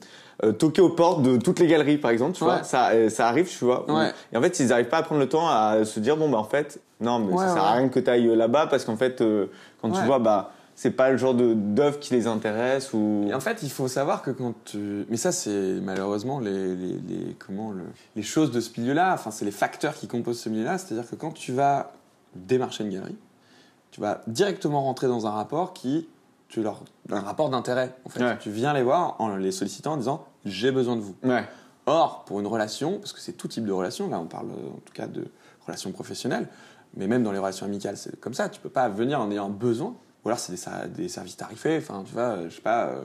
euh, 0.45 0.53
toquer 0.53 0.81
aux 0.83 0.91
portes 0.91 1.23
de 1.23 1.37
toutes 1.37 1.59
les 1.59 1.67
galeries, 1.67 1.99
par 1.99 2.11
exemple, 2.11 2.33
tu 2.37 2.45
Ouais. 2.45 2.51
vois. 2.51 2.63
Ça, 2.63 2.91
ça 3.11 3.29
arrive, 3.29 3.49
tu 3.49 3.65
vois. 3.65 3.91
Ouais. 3.91 4.13
Et 4.33 4.37
en 4.37 4.43
fait, 4.43 4.59
ils 4.61 4.69
n'arrivent 4.69 4.89
pas 4.89 4.99
à 4.99 5.03
prendre 5.03 5.21
le 5.21 5.29
temps 5.29 5.49
à 5.49 5.85
se 5.85 6.01
dire, 6.01 6.17
bon, 6.17 6.29
bah, 6.31 6.39
en 6.39 6.45
fait, 6.45 6.81
non, 7.01 7.19
mais 7.19 7.33
Ouais, 7.33 7.45
ça 7.47 7.55
sert 7.55 7.63
à 7.65 7.73
rien 7.75 7.89
que 7.89 8.01
tu 8.01 8.09
ailles 8.11 8.35
là-bas 8.37 8.67
parce 8.69 8.85
qu'en 8.85 8.97
fait, 8.97 9.23
quand 9.83 9.91
tu 9.91 10.01
vois, 10.03 10.19
bah, 10.19 10.53
c'est 10.75 10.93
pas 10.93 11.11
le 11.11 11.17
genre 11.17 11.35
d'œuvre 11.35 11.99
qui 11.99 12.15
les 12.15 12.29
intéresse 12.29 12.93
ou. 12.93 13.27
Et 13.29 13.35
en 13.35 13.41
fait, 13.41 13.65
il 13.65 13.71
faut 13.71 13.89
savoir 13.89 14.23
que 14.23 14.31
quand 14.31 14.55
tu... 14.65 15.05
Mais 15.11 15.17
ça, 15.17 15.33
c'est 15.33 15.81
malheureusement 15.83 16.39
les, 16.39 16.53
les, 16.77 16.93
les- 17.09 17.37
comment, 17.37 17.73
le- 17.73 17.83
les 18.15 18.23
choses 18.23 18.53
de 18.53 18.61
ce 18.61 18.81
milieu-là, 18.81 19.13
enfin, 19.15 19.33
c'est 19.33 19.45
les 19.45 19.51
facteurs 19.51 19.95
qui 19.95 20.07
composent 20.07 20.39
ce 20.39 20.49
milieu-là. 20.49 20.79
C'est-à-dire 20.79 21.09
que 21.11 21.17
quand 21.17 21.33
tu 21.33 21.53
vas 21.53 21.91
démarcher 22.35 22.85
une 22.85 22.91
galerie, 22.91 23.17
tu 23.91 24.01
vas 24.01 24.23
directement 24.27 24.83
rentrer 24.83 25.09
dans 25.09 25.27
un 25.27 25.31
rapport 25.31 25.73
qui... 25.73 26.09
Tu 26.49 26.63
leur... 26.63 26.83
Un 27.11 27.21
rapport 27.21 27.51
d'intérêt, 27.51 27.95
en 28.07 28.09
fait. 28.09 28.25
Ouais. 28.25 28.39
Tu 28.39 28.51
viens 28.51 28.73
les 28.73 28.83
voir 28.83 29.17
en 29.19 29.37
les 29.37 29.53
sollicitant 29.53 29.93
en 29.93 29.97
disant 29.99 30.25
«j'ai 30.47 30.71
besoin 30.71 30.97
de 30.97 31.03
vous». 31.03 31.15
Ouais. 31.23 31.45
Or, 31.85 32.25
pour 32.25 32.41
une 32.41 32.47
relation, 32.47 32.99
parce 32.99 33.13
que 33.15 33.21
c'est 33.21 33.33
tout 33.33 33.49
type 33.49 33.65
de 33.65 33.73
relation, 33.73 34.11
là 34.11 34.19
on 34.19 34.27
parle 34.27 34.49
en 34.51 34.81
tout 34.85 34.93
cas 34.93 35.07
de 35.07 35.27
relations 35.67 35.91
professionnelles, 35.91 36.47
mais 36.97 37.07
même 37.07 37.23
dans 37.23 37.33
les 37.33 37.39
relations 37.39 37.65
amicales, 37.65 37.97
c'est 37.97 38.21
comme 38.21 38.35
ça, 38.35 38.51
tu 38.51 38.61
peux 38.61 38.69
pas 38.69 38.91
venir 38.91 39.21
en 39.21 39.31
ayant 39.31 39.49
besoin, 39.49 39.95
ou 40.23 40.29
alors 40.29 40.39
c'est 40.39 40.53
des, 40.53 40.89
des 41.03 41.09
services 41.09 41.39
tarifés, 41.39 41.79
enfin 41.79 42.03
tu 42.07 42.13
vois, 42.13 42.47
je 42.47 42.55
sais 42.55 42.61
pas, 42.61 42.89
euh, 42.89 43.03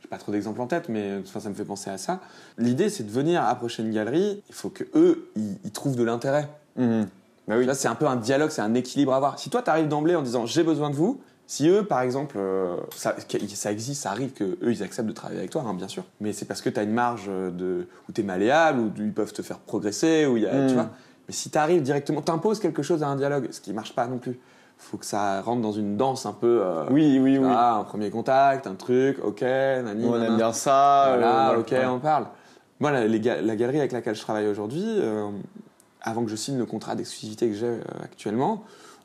j'ai 0.00 0.08
pas 0.08 0.18
trop 0.18 0.30
d'exemples 0.30 0.60
en 0.60 0.68
tête, 0.68 0.88
mais 0.88 1.18
enfin, 1.24 1.40
ça 1.40 1.48
me 1.48 1.54
fait 1.54 1.64
penser 1.64 1.90
à 1.90 1.98
ça. 1.98 2.20
L'idée 2.56 2.88
c'est 2.88 3.02
de 3.02 3.10
venir 3.10 3.42
approcher 3.42 3.82
une 3.82 3.90
galerie, 3.90 4.44
il 4.48 4.54
faut 4.54 4.70
que 4.70 4.84
eux, 4.94 5.28
ils, 5.34 5.58
ils 5.64 5.72
trouvent 5.72 5.96
de 5.96 6.04
l'intérêt. 6.04 6.48
Mhm. 6.76 7.08
Bah 7.48 7.54
oui. 7.58 7.66
Là 7.66 7.74
c'est 7.74 7.88
un 7.88 7.94
peu 7.94 8.06
un 8.06 8.16
dialogue, 8.16 8.50
c'est 8.50 8.62
un 8.62 8.74
équilibre 8.74 9.12
à 9.12 9.16
avoir. 9.16 9.38
Si 9.38 9.50
toi 9.50 9.62
tu 9.62 9.70
arrives 9.70 9.88
d'emblée 9.88 10.14
en 10.16 10.22
disant 10.22 10.46
j'ai 10.46 10.62
besoin 10.62 10.90
de 10.90 10.94
vous, 10.94 11.20
Si 11.46 11.68
eux, 11.68 11.84
par 11.84 12.00
exemple, 12.00 12.36
euh, 12.38 12.76
ça, 12.96 13.14
ça 13.54 13.70
existe, 13.70 14.02
ça 14.02 14.10
arrive 14.10 14.32
que 14.32 14.44
eux, 14.44 14.72
ils 14.72 14.82
acceptent 14.82 15.08
de 15.08 15.12
travailler 15.12 15.40
avec 15.40 15.50
toi, 15.50 15.62
hein, 15.66 15.74
bien 15.74 15.88
sûr. 15.88 16.04
Mais 16.22 16.32
c'est 16.32 16.46
parce 16.46 16.62
que 16.62 16.70
tu 16.70 16.80
as 16.80 16.84
une 16.84 16.94
marge 16.94 17.26
de, 17.28 17.86
où 18.08 18.12
tu 18.12 18.22
es 18.22 18.24
malléable, 18.24 18.80
où 18.80 18.90
ils 18.96 19.12
peuvent 19.12 19.34
te 19.34 19.42
faire 19.42 19.58
progresser, 19.58 20.24
où 20.24 20.38
il 20.38 20.44
y 20.44 20.46
a, 20.46 20.66
tu 20.66 20.72
vois. 20.72 20.88
Mais 21.28 21.34
si 21.34 21.50
tu 21.50 21.58
arrives 21.58 21.82
directement, 21.82 22.22
t'imposes 22.22 22.60
quelque 22.60 22.82
chose 22.82 23.02
à 23.02 23.08
un 23.08 23.16
dialogue, 23.16 23.48
ce 23.50 23.60
qui 23.60 23.74
marche 23.74 23.94
pas 23.94 24.06
non 24.06 24.16
plus. 24.16 24.38
Faut 24.78 24.96
que 24.96 25.04
ça 25.04 25.42
rentre 25.42 25.60
dans 25.60 25.72
une 25.72 25.98
danse 25.98 26.24
un 26.24 26.32
peu. 26.32 26.60
euh, 26.62 26.84
Oui, 26.90 27.18
oui, 27.22 27.36
oui. 27.36 27.46
ah, 27.54 27.76
un 27.80 27.84
premier 27.84 28.08
contact, 28.10 28.66
un 28.66 28.74
truc, 28.74 29.18
ok, 29.22 29.42
nani, 29.42 30.06
on 30.06 30.16
aime 30.22 30.36
bien 30.36 30.54
ça. 30.54 31.08
Voilà, 31.10 31.50
euh, 31.50 31.58
ok, 31.60 31.68
ouais. 31.72 31.84
on 31.84 32.00
parle. 32.00 32.26
Moi, 32.80 32.90
la, 32.90 33.06
les 33.06 33.20
ga- 33.20 33.42
la 33.42 33.54
galerie 33.54 33.80
avec 33.80 33.92
laquelle 33.92 34.14
je 34.14 34.22
travaille 34.22 34.46
aujourd'hui, 34.48 34.82
euh, 34.86 35.28
avant 36.04 36.22
que 36.24 36.30
je 36.30 36.36
signe 36.36 36.58
le 36.58 36.66
contrat 36.66 36.94
d'exclusivité 36.94 37.48
que 37.48 37.54
j'ai 37.54 37.66
euh, 37.66 37.80
actuellement, 38.02 38.62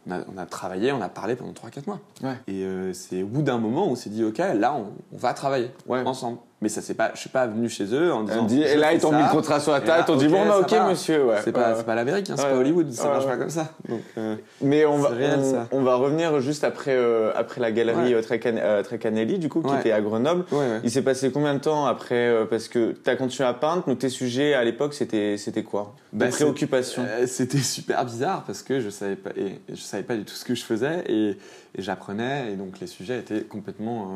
on 0.07 0.11
a, 0.11 0.19
on 0.33 0.37
a 0.37 0.45
travaillé, 0.45 0.91
on 0.91 1.01
a 1.01 1.09
parlé 1.09 1.35
pendant 1.35 1.51
3-4 1.53 1.87
mois. 1.87 1.99
Ouais. 2.21 2.35
Et 2.47 2.63
euh, 2.63 2.93
c'est 2.93 3.23
au 3.23 3.27
bout 3.27 3.41
d'un 3.41 3.57
moment 3.57 3.87
où 3.87 3.91
on 3.91 3.95
s'est 3.95 4.09
dit, 4.09 4.23
ok, 4.23 4.37
là, 4.37 4.73
on, 4.75 4.91
on 5.13 5.17
va 5.17 5.33
travailler 5.33 5.71
Ouais. 5.87 6.01
ensemble. 6.05 6.37
Mais 6.61 6.67
ça, 6.67 6.81
c'est 6.81 6.93
pas, 6.93 7.11
je 7.13 7.19
suis 7.21 7.29
pas 7.29 7.47
venu 7.47 7.69
chez 7.69 7.85
eux 7.95 8.11
en 8.13 8.23
disant. 8.23 8.43
Dit- 8.43 8.61
et 8.61 8.75
là, 8.75 8.91
ils 8.91 8.99
t'ont 8.99 9.13
mis 9.13 9.23
le 9.23 9.29
contrat 9.29 9.61
sur 9.61 9.71
la 9.71 9.79
table, 9.79 10.03
t'ont 10.05 10.17
dit 10.17 10.27
bon, 10.27 10.45
bah, 10.45 10.59
ok, 10.59 10.75
monsieur. 10.89 11.23
Ouais, 11.23 11.35
C'est 11.41 11.53
pas, 11.53 11.73
c'est 11.75 11.85
pas 11.85 11.95
l'Amérique, 11.95 12.29
hein, 12.29 12.33
c'est 12.37 12.43
Ouais. 12.43 12.49
pas 12.51 12.57
Hollywood, 12.57 12.91
ça 12.91 13.03
Ouais, 13.05 13.09
marche 13.11 13.23
ouais. 13.23 13.31
pas 13.31 13.37
comme 13.37 13.49
ça. 13.49 13.69
Donc, 13.87 14.01
euh, 14.17 14.35
Mais 14.61 14.85
on 14.85 14.97
va, 14.97 15.07
réel, 15.07 15.39
on, 15.39 15.51
ça. 15.51 15.67
on 15.71 15.81
va 15.83 15.95
revenir 15.95 16.41
juste 16.41 16.65
après, 16.65 16.91
euh, 16.97 17.31
après 17.33 17.61
la 17.61 17.71
galerie 17.71 18.13
euh, 18.13 18.21
Trecan- 18.21 18.57
euh, 18.59 18.83
Trecanelli, 18.83 19.39
du 19.39 19.47
coup, 19.47 19.61
qui 19.61 19.73
était 19.73 19.93
à 19.93 20.01
Grenoble. 20.01 20.43
Il 20.83 20.91
s'est 20.91 21.01
passé 21.01 21.31
combien 21.31 21.53
de 21.53 21.59
temps 21.59 21.85
après 21.85 22.27
euh, 22.27 22.43
Parce 22.45 22.67
que 22.67 22.91
tu 22.91 23.09
as 23.09 23.15
continué 23.15 23.47
à 23.47 23.53
peindre, 23.53 23.85
donc 23.87 23.99
tes 23.99 24.09
sujets 24.09 24.53
à 24.53 24.63
l'époque, 24.65 24.93
c'était 24.93 25.37
c'était 25.37 25.63
quoi? 25.63 25.93
Tes 26.11 26.17
Bah, 26.17 26.25
c'est- 26.29 26.43
préoccupations? 26.43 27.03
Euh, 27.07 27.25
C'était 27.25 27.59
super 27.59 28.03
bizarre 28.03 28.43
parce 28.45 28.63
que 28.63 28.81
je 28.81 28.89
savais 28.89 29.15
pas, 29.15 29.29
et 29.37 29.61
je 29.69 29.75
savais 29.81 30.03
pas 30.03 30.15
du 30.17 30.25
tout 30.25 30.33
ce 30.33 30.43
que 30.43 30.55
je 30.55 30.63
faisais 30.65 31.03
et, 31.07 31.29
et 31.29 31.81
j'apprenais 31.81 32.51
et 32.51 32.55
donc 32.57 32.79
les 32.81 32.87
sujets 32.87 33.19
étaient 33.19 33.43
complètement 33.43 34.01
euh, 34.03 34.07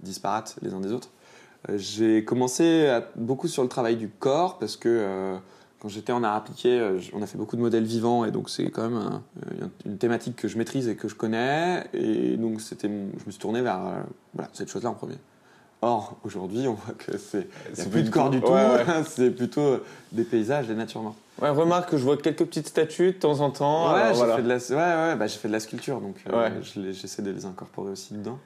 disparates 0.00 0.54
les 0.62 0.72
uns 0.72 0.80
des 0.80 0.92
autres. 0.92 1.08
J'ai 1.74 2.24
commencé 2.24 2.86
à- 2.86 3.04
beaucoup 3.16 3.48
sur 3.48 3.62
le 3.62 3.68
travail 3.68 3.96
du 3.96 4.08
corps 4.08 4.58
parce 4.58 4.76
que 4.76 4.88
euh, 4.88 5.36
quand 5.80 5.88
j'étais 5.88 6.12
en 6.12 6.22
art 6.24 6.36
appliqué, 6.36 6.78
euh, 6.78 6.98
on 7.12 7.22
a 7.22 7.26
fait 7.26 7.36
beaucoup 7.38 7.56
de 7.56 7.60
modèles 7.60 7.84
vivants 7.84 8.24
et 8.24 8.30
donc 8.30 8.48
c'est 8.48 8.70
quand 8.70 8.82
même 8.88 8.96
un- 8.96 9.22
euh, 9.62 9.66
une 9.86 9.98
thématique 9.98 10.36
que 10.36 10.48
je 10.48 10.56
maîtrise 10.56 10.88
et 10.88 10.96
que 10.96 11.08
je 11.08 11.14
connais 11.14 11.84
et 11.92 12.36
donc 12.36 12.60
c'était, 12.60 12.88
je 12.88 13.24
me 13.26 13.30
suis 13.30 13.40
tourné 13.40 13.60
vers 13.60 13.78
euh, 13.86 14.00
voilà, 14.34 14.50
cette 14.52 14.68
chose-là 14.70 14.90
en 14.90 14.94
premier. 14.94 15.16
Or 15.80 16.16
aujourd'hui, 16.24 16.66
on 16.66 16.74
voit 16.74 16.94
que 16.94 17.16
c'est 17.18 17.48
plus 17.90 18.02
de 18.02 18.10
corps 18.10 18.30
du 18.30 18.40
tout, 18.40 18.48
ouais, 18.48 18.84
ouais. 18.84 18.84
c'est 19.08 19.30
plutôt 19.30 19.78
des 20.10 20.24
paysages, 20.24 20.66
des 20.66 20.74
natures 20.74 21.02
mortes. 21.02 21.18
Ouais, 21.40 21.50
remarque 21.50 21.90
que 21.90 21.96
je 21.96 22.02
vois 22.02 22.16
quelques 22.16 22.44
petites 22.44 22.66
statues 22.66 23.12
de 23.12 23.18
temps 23.18 23.38
en 23.40 23.50
temps. 23.50 23.94
Ouais, 23.94 24.08
j'ai 24.08 24.14
voilà. 24.14 24.36
fait 24.36 24.42
de 24.42 24.48
la, 24.48 24.56
ouais, 24.56 25.10
ouais, 25.10 25.16
bah, 25.16 25.28
fait 25.28 25.46
de 25.46 25.52
la 25.52 25.60
sculpture, 25.60 26.00
donc 26.00 26.16
euh, 26.28 26.50
j'essaie 26.92 27.22
de 27.22 27.30
les 27.30 27.44
incorporer 27.46 27.92
aussi 27.92 28.14
dedans. 28.14 28.40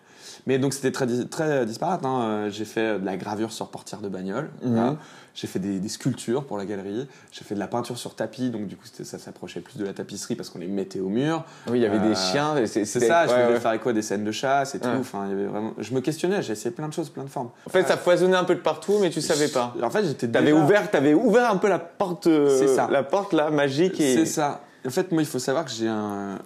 Mais 0.46 0.58
donc 0.58 0.74
c'était 0.74 0.92
très, 0.92 1.06
très 1.26 1.66
disparate. 1.66 2.04
Hein. 2.04 2.20
Euh, 2.22 2.50
J'ai 2.50 2.64
fait 2.64 2.98
de 2.98 3.04
la 3.04 3.16
gravure 3.16 3.52
sur 3.52 3.68
portière 3.68 4.00
de 4.00 4.08
bagnole. 4.08 4.50
Mhm. 4.62 4.96
J'ai 5.34 5.46
fait 5.46 5.58
des, 5.58 5.80
des 5.80 5.88
sculptures 5.88 6.44
pour 6.44 6.58
la 6.58 6.66
galerie. 6.66 7.08
J'ai 7.30 7.42
fait 7.42 7.54
de 7.54 7.58
la 7.60 7.66
peinture 7.66 7.96
sur 7.96 8.14
tapis, 8.14 8.50
donc 8.50 8.66
du 8.66 8.76
coup 8.76 8.84
ça 9.02 9.18
s'approchait 9.18 9.60
plus 9.60 9.78
de 9.78 9.84
la 9.86 9.94
tapisserie 9.94 10.34
parce 10.34 10.50
qu'on 10.50 10.58
les 10.58 10.66
mettait 10.66 11.00
au 11.00 11.08
mur. 11.08 11.44
Oui, 11.70 11.78
il 11.78 11.82
y 11.82 11.86
avait 11.86 11.96
Euh, 11.96 12.08
des 12.10 12.14
chiens. 12.14 12.54
et 12.58 12.66
C'est 12.66 12.84
ça, 12.84 13.26
je 13.26 13.32
voulais 13.32 13.46
ouais. 13.54 13.60
faire 13.60 13.80
quoi 13.80 13.94
des 13.94 14.02
scènes 14.02 14.24
de 14.24 14.30
chasse 14.32 14.74
et 14.74 14.78
tout. 14.78 14.88
Ouais. 14.88 14.96
Enfin, 15.00 15.24
il 15.24 15.30
y 15.30 15.32
avait 15.32 15.46
vraiment. 15.46 15.72
Je 15.78 15.94
me 15.94 16.00
questionnais, 16.02 16.42
j'ai 16.42 16.52
essayé 16.52 16.70
plein 16.70 16.86
de 16.88 16.92
choses, 16.92 17.08
plein 17.08 17.24
de 17.24 17.30
formes. 17.30 17.48
En 17.66 17.70
fait, 17.70 17.88
ça 17.88 17.96
foisonnait 17.96 18.36
un 18.36 18.44
peu 18.44 18.54
de 18.54 18.60
partout, 18.60 18.98
mais 19.00 19.08
tu 19.08 19.22
savais 19.22 19.48
pas. 19.48 19.74
En 19.82 19.88
fait, 19.88 20.04
j'étais 20.04 20.28
T'avais 20.28 20.52
déjà- 20.52 20.62
ouvert, 20.62 20.90
t'avais 20.90 21.14
ouvert 21.14 21.50
un 21.50 21.56
peu 21.56 21.68
la 21.70 21.78
porte, 21.78 22.26
euh, 22.26 22.54
C'est 22.58 22.68
ça. 22.68 22.88
la 22.90 23.02
porte 23.02 23.32
là 23.32 23.50
magique 23.50 24.00
et. 24.00 24.14
C'est 24.16 24.26
ça. 24.26 24.60
En 24.86 24.90
fait, 24.90 25.12
moi, 25.12 25.22
il 25.22 25.26
faut 25.26 25.38
savoir 25.38 25.64
que 25.64 25.70
j'ai 25.70 25.88
un, 25.88 26.38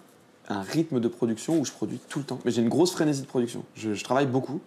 un 0.49 0.63
rythme 0.63 1.01
de 1.01 1.09
production 1.09 1.59
où 1.59 1.65
je 1.65 1.73
produis 1.73 2.01
tout 2.09 2.19
le 2.19 2.25
temps. 2.25 2.39
Mais 2.45 2.51
j'ai 2.51 2.63
une 2.63 2.69
grosse 2.69 2.93
frénésie 2.93 3.23
de 3.23 3.27
production. 3.27 3.65
Je, 3.75 3.95
je 3.95 4.05
travaille 4.05 4.27
beaucoup. 4.27 4.61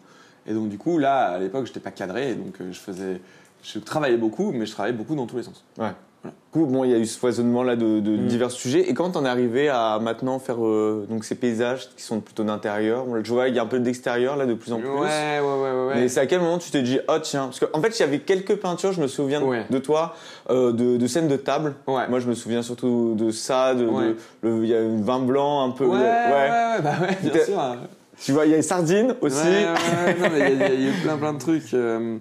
Et 0.46 0.54
donc, 0.54 0.70
du 0.70 0.78
coup, 0.78 0.98
là, 0.98 1.28
à 1.28 1.40
l'époque, 1.40 1.66
j'étais 1.68 1.80
pas 1.80 1.92
cadré. 1.92 2.36
Donc, 2.36 2.60
euh, 2.60 2.72
je 2.72 2.80
faisais. 2.80 3.22
Je 3.62 3.80
travaillais 3.80 4.18
beaucoup, 4.18 4.52
mais 4.52 4.66
je 4.66 4.72
travaillais 4.72 4.96
beaucoup 4.96 5.16
dans 5.16 5.28
tous 5.28 5.38
les 5.38 5.44
sens. 5.44 5.64
Ouais. 5.78 5.92
Du 6.26 6.32
coup, 6.52 6.66
bon, 6.66 6.84
il 6.84 6.90
y 6.92 6.94
a 6.96 6.98
eu 6.98 7.06
ce 7.06 7.18
foisonnement 7.18 7.62
là 7.64 7.76
de, 7.76 8.00
de 8.00 8.12
Mm. 8.18 8.26
divers 8.28 8.52
sujets. 8.52 8.90
Et 8.90 8.94
quand 8.96 9.12
t'en 9.12 9.24
es 9.24 9.30
arrivé 9.30 9.70
à 9.70 10.00
maintenant 10.02 10.40
faire 10.40 10.58
euh, 10.66 11.06
donc 11.10 11.24
ces 11.24 11.36
paysages 11.36 11.90
qui 11.96 12.02
sont 12.04 12.20
plutôt 12.22 12.44
d'intérieur, 12.44 13.06
on- 13.08 13.24
je 13.24 13.32
vois 13.32 13.48
il 13.48 13.56
y 13.56 13.60
a 13.60 13.62
un 13.62 13.68
peu 13.68 13.80
d'extérieur 13.80 14.36
là 14.36 14.46
de 14.48 14.54
plus 14.56 14.74
en 14.74 14.80
plus. 14.80 14.90
Ouais, 14.90 15.40
ouais, 15.40 15.88
ouais. 15.88 15.94
Mais 15.96 16.08
c'est 16.10 16.20
à 16.20 16.26
quel 16.26 16.42
moment 16.42 16.58
tu 16.58 16.72
t'es 16.72 16.82
dit 16.82 17.00
oh 17.08 17.20
tiens 17.22 17.46
parce 17.46 17.60
qu'en 17.60 17.68
en 17.78 17.82
fait 17.82 17.98
il 17.98 18.02
y 18.02 18.04
avait 18.04 18.20
quelques 18.20 18.56
peintures 18.56 18.92
je 18.94 19.02
me 19.02 19.08
souviens 19.08 19.40
de- 19.42 19.46
Ouais. 19.46 19.66
de 19.70 19.78
toi 19.78 20.16
euh, 20.50 20.72
de, 20.74 20.98
de 20.98 21.08
scènes 21.08 21.28
de 21.28 21.38
table 21.38 21.76
Ouais. 21.88 22.08
moi 22.10 22.20
je 22.20 22.28
me 22.28 22.34
souviens 22.34 22.64
surtout 22.64 23.14
de 23.16 23.30
ça 23.32 23.74
de, 23.76 23.84
de- 23.84 23.88
Ouais. 23.88 24.16
le- 24.42 24.64
il 24.64 24.70
y 24.70 24.76
a 24.76 24.80
un 24.80 25.02
vin 25.02 25.20
blanc 25.20 25.64
un 25.64 25.70
peu 25.70 25.86
Ouais, 25.86 25.98
ouais, 25.98 26.02
ouais, 26.02 26.82
bah 26.84 26.94
ouais, 27.02 27.18
bien 27.32 27.46
sûr. 27.46 27.62
tu 28.20 28.32
vois 28.34 28.46
il 28.46 28.52
y 28.52 28.54
a 28.56 28.58
les 28.58 28.64
sardines 28.64 29.16
aussi 29.22 29.38
Ouais, 29.38 29.44
ouais, 29.46 30.06
ouais, 30.06 30.16
non, 30.20 30.28
mais 30.34 30.52
il 30.52 30.80
y, 30.80 30.84
y 30.84 30.88
a 30.88 30.90
eu 30.90 30.94
plein, 31.04 31.18
plein 31.18 31.34
de 31.34 31.40
trucs. 31.40 31.74
euh, 31.76 32.18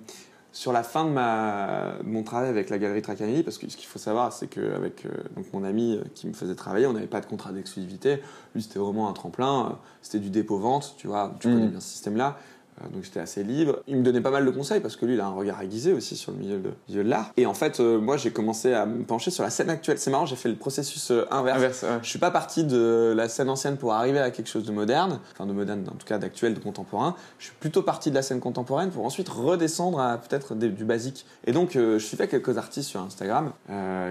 sur 0.59 0.73
la 0.73 0.83
fin 0.83 1.05
de, 1.05 1.11
ma, 1.11 1.93
mon 2.03 2.25
travail 2.25 2.49
avec 2.49 2.69
la 2.69 2.79
galerie 2.79 3.01
Tracanelli, 3.01 3.45
parce 3.45 3.59
que 3.59 3.71
ce 3.71 3.77
qu'il 3.77 3.87
faut 3.87 4.01
savoir, 4.01 4.33
c'est 4.33 4.49
qu'avec 4.49 5.07
euh, 5.07 5.11
mon 5.53 5.63
ami 5.63 5.95
euh, 5.97 6.03
qui 6.17 6.27
me 6.27 6.33
faisait 6.33 6.57
travailler, 6.57 6.87
on 6.89 6.95
n'avait 6.95 7.07
pas 7.07 7.21
de 7.21 7.27
contrat 7.27 7.53
d'exclusivité. 7.53 8.21
Lui, 8.57 8.63
c'était 8.63 8.81
vraiment 8.81 9.09
un 9.09 9.13
tremplin. 9.13 9.67
euh, 9.67 9.75
C'était 10.03 10.19
du 10.19 10.31
dépôt-vente, 10.31 10.97
tu 10.99 11.07
vois. 11.07 11.33
Tu 11.39 11.47
Mhm. 11.47 11.55
connais 11.55 11.69
bien 11.69 11.81
ce 11.81 11.89
système-là. 11.89 12.39
Euh, 12.81 12.89
Donc 12.93 13.05
j'étais 13.05 13.21
assez 13.21 13.45
libre. 13.45 13.81
Il 13.87 13.97
me 13.97 14.03
donnait 14.03 14.21
pas 14.21 14.31
mal 14.31 14.45
de 14.45 14.51
conseils 14.51 14.81
parce 14.81 14.97
que 14.97 15.07
lui, 15.07 15.15
il 15.15 15.21
a 15.21 15.27
un 15.27 15.33
regard 15.33 15.61
aiguisé 15.63 15.93
aussi 15.93 16.17
sur 16.17 16.33
le 16.33 16.39
milieu 16.39 16.59
de, 16.59 16.71
milieu 16.89 17.05
de 17.05 17.09
l'art. 17.09 17.33
Et 17.37 17.47
en 17.47 17.55
fait, 17.55 17.81
euh, 17.81 17.99
moi, 17.99 18.17
j'ai 18.17 18.31
commencé 18.31 18.73
à 18.73 18.87
me 18.87 19.05
pencher 19.05 19.31
sur 19.31 19.43
la 19.43 19.51
scène 19.51 19.71
actuelle. 19.71 19.99
C'est 19.99 20.11
marrant, 20.11 20.27
j'ai 20.27 20.37
fait 20.37 20.49
le 20.49 20.57
processus 20.57 21.11
euh, 21.11 21.27
inverse. 21.31 21.57
Inverse, 21.57 21.83
ouais. 21.83 21.99
Je 22.03 22.09
suis 22.09 22.19
pas 22.19 22.31
parti 22.31 22.65
de 22.65 23.13
la 23.17 23.29
scène 23.29 23.49
ancienne 23.49 23.77
pour 23.77 23.93
arriver 23.93 24.19
à 24.19 24.31
quelque 24.31 24.49
chose 24.49 24.65
de 24.65 24.73
moderne, 24.73 25.21
enfin 25.33 25.47
de 25.47 25.53
moderne 25.53 25.85
en 25.89 25.97
tout 25.97 26.07
cas 26.07 26.19
d'actuel, 26.19 26.55
de 26.55 26.61
contemporain. 26.61 27.15
Je 27.39 27.47
suis 27.47 27.55
plutôt 27.59 27.83
parti 27.83 28.11
de 28.11 28.15
la 28.15 28.23
scène 28.23 28.41
contemporaine 28.41 28.91
pour 28.91 29.05
ensuite 29.05 29.29
redescendre 29.29 30.01
à 30.01 30.19
peut-être 30.19 30.55
du 30.55 30.85
basique. 30.85 31.27
Et 31.45 31.53
donc 31.53 31.77
euh, 31.77 31.99
je 31.99 32.05
suivais 32.05 32.29
quelques 32.29 32.59
artistes 32.59 32.89
sur 32.89 33.01
Instagram 33.01 33.53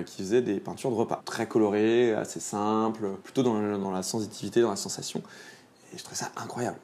qui 0.05 0.21
faisaient 0.21 0.41
des 0.41 0.59
peintures 0.59 0.89
de 0.91 0.95
repas, 0.95 1.21
très 1.25 1.47
colorées, 1.47 2.13
assez 2.13 2.39
simples, 2.39 3.09
plutôt 3.23 3.43
dans, 3.43 3.77
dans 3.77 3.91
la 3.91 4.03
sensitivité, 4.03 4.61
dans 4.61 4.69
la 4.69 4.75
sensation. 4.75 5.21
Et 5.93 5.97
je 5.97 6.03
trouvais 6.03 6.17
ça 6.17 6.31
incroyable. 6.37 6.77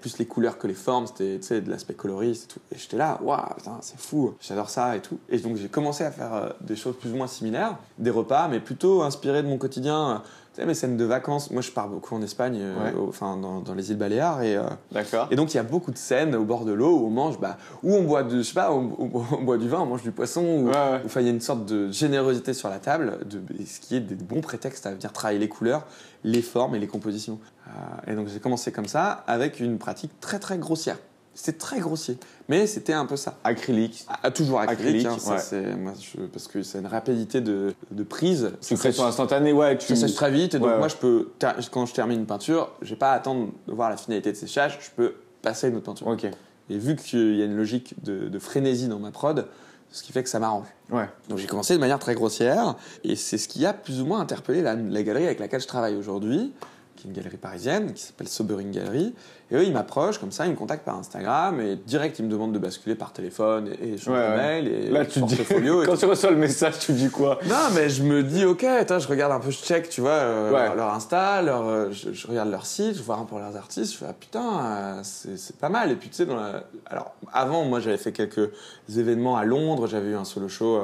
Plus 0.00 0.18
les 0.18 0.26
couleurs 0.26 0.58
que 0.58 0.66
les 0.66 0.74
formes, 0.74 1.06
c'était 1.06 1.60
de 1.60 1.70
l'aspect 1.70 1.94
coloriste 1.94 2.44
et 2.44 2.54
tout. 2.54 2.60
Et 2.72 2.78
j'étais 2.78 2.96
là, 2.96 3.18
waouh, 3.22 3.40
c'est 3.80 3.98
fou, 3.98 4.34
j'adore 4.40 4.70
ça 4.70 4.96
et 4.96 5.00
tout. 5.00 5.18
Et 5.28 5.38
donc 5.38 5.56
j'ai 5.56 5.68
commencé 5.68 6.04
à 6.04 6.10
faire 6.10 6.34
euh, 6.34 6.48
des 6.60 6.76
choses 6.76 6.96
plus 6.96 7.10
ou 7.12 7.16
moins 7.16 7.26
similaires, 7.26 7.76
des 7.98 8.10
repas, 8.10 8.48
mais 8.48 8.60
plutôt 8.60 9.02
inspirés 9.02 9.42
de 9.42 9.48
mon 9.48 9.58
quotidien. 9.58 10.22
Tu 10.52 10.60
sais, 10.60 10.66
mes 10.66 10.74
scènes 10.74 10.96
de 10.96 11.04
vacances. 11.04 11.50
Moi, 11.52 11.62
je 11.62 11.70
pars 11.70 11.88
beaucoup 11.88 12.12
en 12.16 12.22
Espagne, 12.22 12.58
euh, 12.60 12.84
Ouais. 12.84 12.94
au- 12.98 13.08
enfin 13.08 13.36
dans, 13.36 13.60
dans 13.60 13.72
les 13.74 13.92
îles 13.92 13.96
Baléares, 13.96 14.42
et, 14.42 14.56
euh, 14.56 14.64
d'accord 14.90 15.28
et 15.30 15.36
donc 15.36 15.54
il 15.54 15.56
y 15.56 15.60
a 15.60 15.62
beaucoup 15.62 15.92
de 15.92 15.96
scènes 15.96 16.34
au 16.34 16.42
bord 16.44 16.64
de 16.64 16.72
l'eau 16.72 16.98
où 16.98 17.06
on 17.06 17.10
mange, 17.10 17.38
bah, 17.38 17.56
où 17.84 17.94
on 17.94 18.02
boit, 18.02 18.24
de, 18.24 18.38
je 18.38 18.42
sais 18.42 18.54
pas, 18.54 18.72
on, 18.72 18.90
on- 18.98 19.10
on 19.38 19.42
boit 19.44 19.58
du 19.58 19.68
vin, 19.68 19.78
on 19.80 19.86
mange 19.86 20.02
du 20.02 20.10
poisson, 20.10 20.42
ou 20.42 20.66
Ouais, 20.66 20.72
ouais. 20.72 21.02
Enfin, 21.04 21.20
il 21.20 21.26
y 21.26 21.30
a 21.30 21.32
une 21.32 21.40
sorte 21.40 21.66
de 21.66 21.90
générosité 21.92 22.52
sur 22.52 22.68
la 22.68 22.80
table, 22.80 23.20
de, 23.26 23.40
ce 23.64 23.78
qui 23.78 23.94
est 23.94 24.00
des 24.00 24.16
bons 24.16 24.40
prétextes 24.40 24.86
à 24.86 24.90
venir 24.94 25.12
travailler 25.12 25.38
les 25.38 25.48
couleurs, 25.48 25.86
les 26.24 26.42
formes 26.42 26.74
et 26.74 26.80
les 26.80 26.88
compositions. 26.88 27.38
Euh, 27.68 28.10
et 28.12 28.16
donc 28.16 28.26
j'ai 28.26 28.40
commencé 28.40 28.72
comme 28.72 28.86
ça, 28.88 29.22
avec 29.28 29.60
une 29.60 29.78
pratique 29.78 30.18
très 30.20 30.40
très 30.40 30.58
grossière. 30.58 30.96
C'était 31.34 31.56
très 31.58 31.78
grossier, 31.80 32.18
mais 32.48 32.66
c'était 32.66 32.92
un 32.92 33.06
peu 33.06 33.16
ça. 33.16 33.38
acrylique 33.44 34.04
Ah, 34.22 34.30
toujours 34.30 34.60
acrylique, 34.60 35.06
Acrylique, 35.06 35.26
hein, 35.30 35.38
ça, 35.38 35.56
ouais. 35.56 35.74
moi, 35.76 35.92
je- 35.98 36.22
parce 36.26 36.48
que 36.48 36.62
c'est 36.62 36.78
une 36.80 36.86
rapidité 36.86 37.40
de, 37.40 37.72
de 37.90 38.02
prise. 38.02 38.52
tu 38.60 38.74
crées 38.76 38.92
sur 38.92 39.04
instantané 39.06 39.52
ouais 39.52 39.78
tu 39.78 39.86
ça 39.86 39.96
sèche 39.96 40.14
très 40.14 40.30
vite, 40.30 40.54
et 40.54 40.58
donc 40.58 40.68
Ouais, 40.68 40.78
moi 40.78 40.88
je 40.88 40.96
peux, 40.96 41.30
quand 41.70 41.86
je 41.86 41.94
termine 41.94 42.20
une 42.20 42.26
peinture, 42.26 42.72
je 42.82 42.90
vais 42.90 42.96
pas 42.96 43.12
attendre 43.12 43.52
de 43.68 43.72
voir 43.72 43.88
la 43.90 43.96
finalité 43.96 44.32
de 44.32 44.36
séchage, 44.36 44.78
je 44.82 44.90
peux 44.94 45.14
passer 45.40 45.66
à 45.68 45.70
une 45.70 45.76
autre 45.76 45.86
peinture. 45.86 46.08
ok 46.08 46.24
Et 46.68 46.78
vu 46.78 46.96
qu'il 46.96 47.36
y 47.36 47.42
a 47.42 47.44
une 47.46 47.56
logique 47.56 47.94
de, 48.02 48.28
de 48.28 48.38
frénésie 48.38 48.88
dans 48.88 48.98
ma 48.98 49.10
prod, 49.12 49.46
ce 49.92 50.02
qui 50.02 50.12
fait 50.12 50.22
que 50.22 50.28
ça 50.28 50.40
m'arrange. 50.40 50.66
ouais 50.90 51.08
Donc 51.28 51.38
j'ai 51.38 51.46
commencé 51.46 51.74
de 51.74 51.78
manière 51.80 51.98
très 52.00 52.14
grossière, 52.14 52.74
et 53.04 53.14
c'est 53.16 53.38
ce 53.38 53.48
qui 53.48 53.64
a 53.64 53.72
plus 53.72 54.00
ou 54.02 54.04
moins 54.04 54.20
interpellé 54.20 54.62
la, 54.62 54.74
la 54.74 55.02
galerie 55.04 55.26
avec 55.26 55.38
laquelle 55.38 55.60
je 55.62 55.68
travaille 55.68 55.94
aujourd'hui, 55.96 56.52
qui 57.00 57.06
est 57.06 57.10
une 57.10 57.16
galerie 57.16 57.36
parisienne, 57.38 57.92
qui 57.92 58.02
s'appelle 58.02 58.28
Sobering 58.28 58.70
Gallery. 58.70 59.14
Et 59.50 59.56
eux, 59.56 59.64
ils 59.64 59.72
m'approchent 59.72 60.18
comme 60.18 60.30
ça, 60.30 60.44
ils 60.46 60.52
me 60.52 60.56
contactent 60.56 60.84
par 60.84 60.96
Instagram, 60.96 61.60
et 61.60 61.74
direct, 61.76 62.18
ils 62.18 62.24
me 62.24 62.30
demandent 62.30 62.52
de 62.52 62.58
basculer 62.58 62.94
par 62.94 63.12
téléphone, 63.12 63.68
et, 63.80 63.88
et 63.88 63.92
échange 63.94 64.14
Ouais, 64.16 64.36
mails, 64.36 64.68
et 64.68 64.90
là 64.90 65.04
tu 65.06 65.20
dis 65.22 65.36
quand 65.86 65.96
tu 65.96 66.06
reçois 66.06 66.30
le 66.30 66.36
message 66.36 66.78
tu 66.78 66.92
dis 66.92 67.10
quoi? 67.10 67.38
Non, 67.46 67.56
mais 67.74 67.88
je 67.88 68.02
me 68.02 68.22
dis, 68.22 68.44
ok, 68.44 68.62
attends, 68.64 68.98
je 68.98 69.08
regarde 69.08 69.32
un 69.32 69.40
peu, 69.40 69.50
je 69.50 69.58
check, 69.58 69.88
tu 69.88 70.00
vois, 70.02 70.10
euh, 70.10 70.52
Ouais. 70.52 70.66
leur, 70.66 70.74
leur 70.76 70.94
Insta, 70.94 71.42
leur, 71.42 71.66
euh, 71.66 71.90
je, 71.90 72.12
je 72.12 72.26
regarde 72.28 72.50
leur 72.50 72.66
site, 72.66 72.96
je 72.96 73.02
vois 73.02 73.16
un 73.16 73.24
peu 73.24 73.36
leurs 73.38 73.56
artistes, 73.56 73.92
je 73.94 73.98
fais, 73.98 74.06
ah 74.08 74.14
putain, 74.18 74.64
euh, 74.64 75.00
c'est 75.02 75.56
pas 75.56 75.68
mal. 75.68 75.90
Et 75.90 75.96
puis, 75.96 76.10
tu 76.10 76.16
sais, 76.16 76.26
la- 76.26 76.62
alors, 76.86 77.14
avant, 77.32 77.64
moi, 77.64 77.80
j'avais 77.80 77.96
fait 77.98 78.12
quelques 78.12 78.50
événements 78.94 79.36
à 79.36 79.44
Londres, 79.44 79.86
j'avais 79.88 80.10
eu 80.10 80.16
un 80.16 80.24
solo 80.24 80.48
show, 80.48 80.78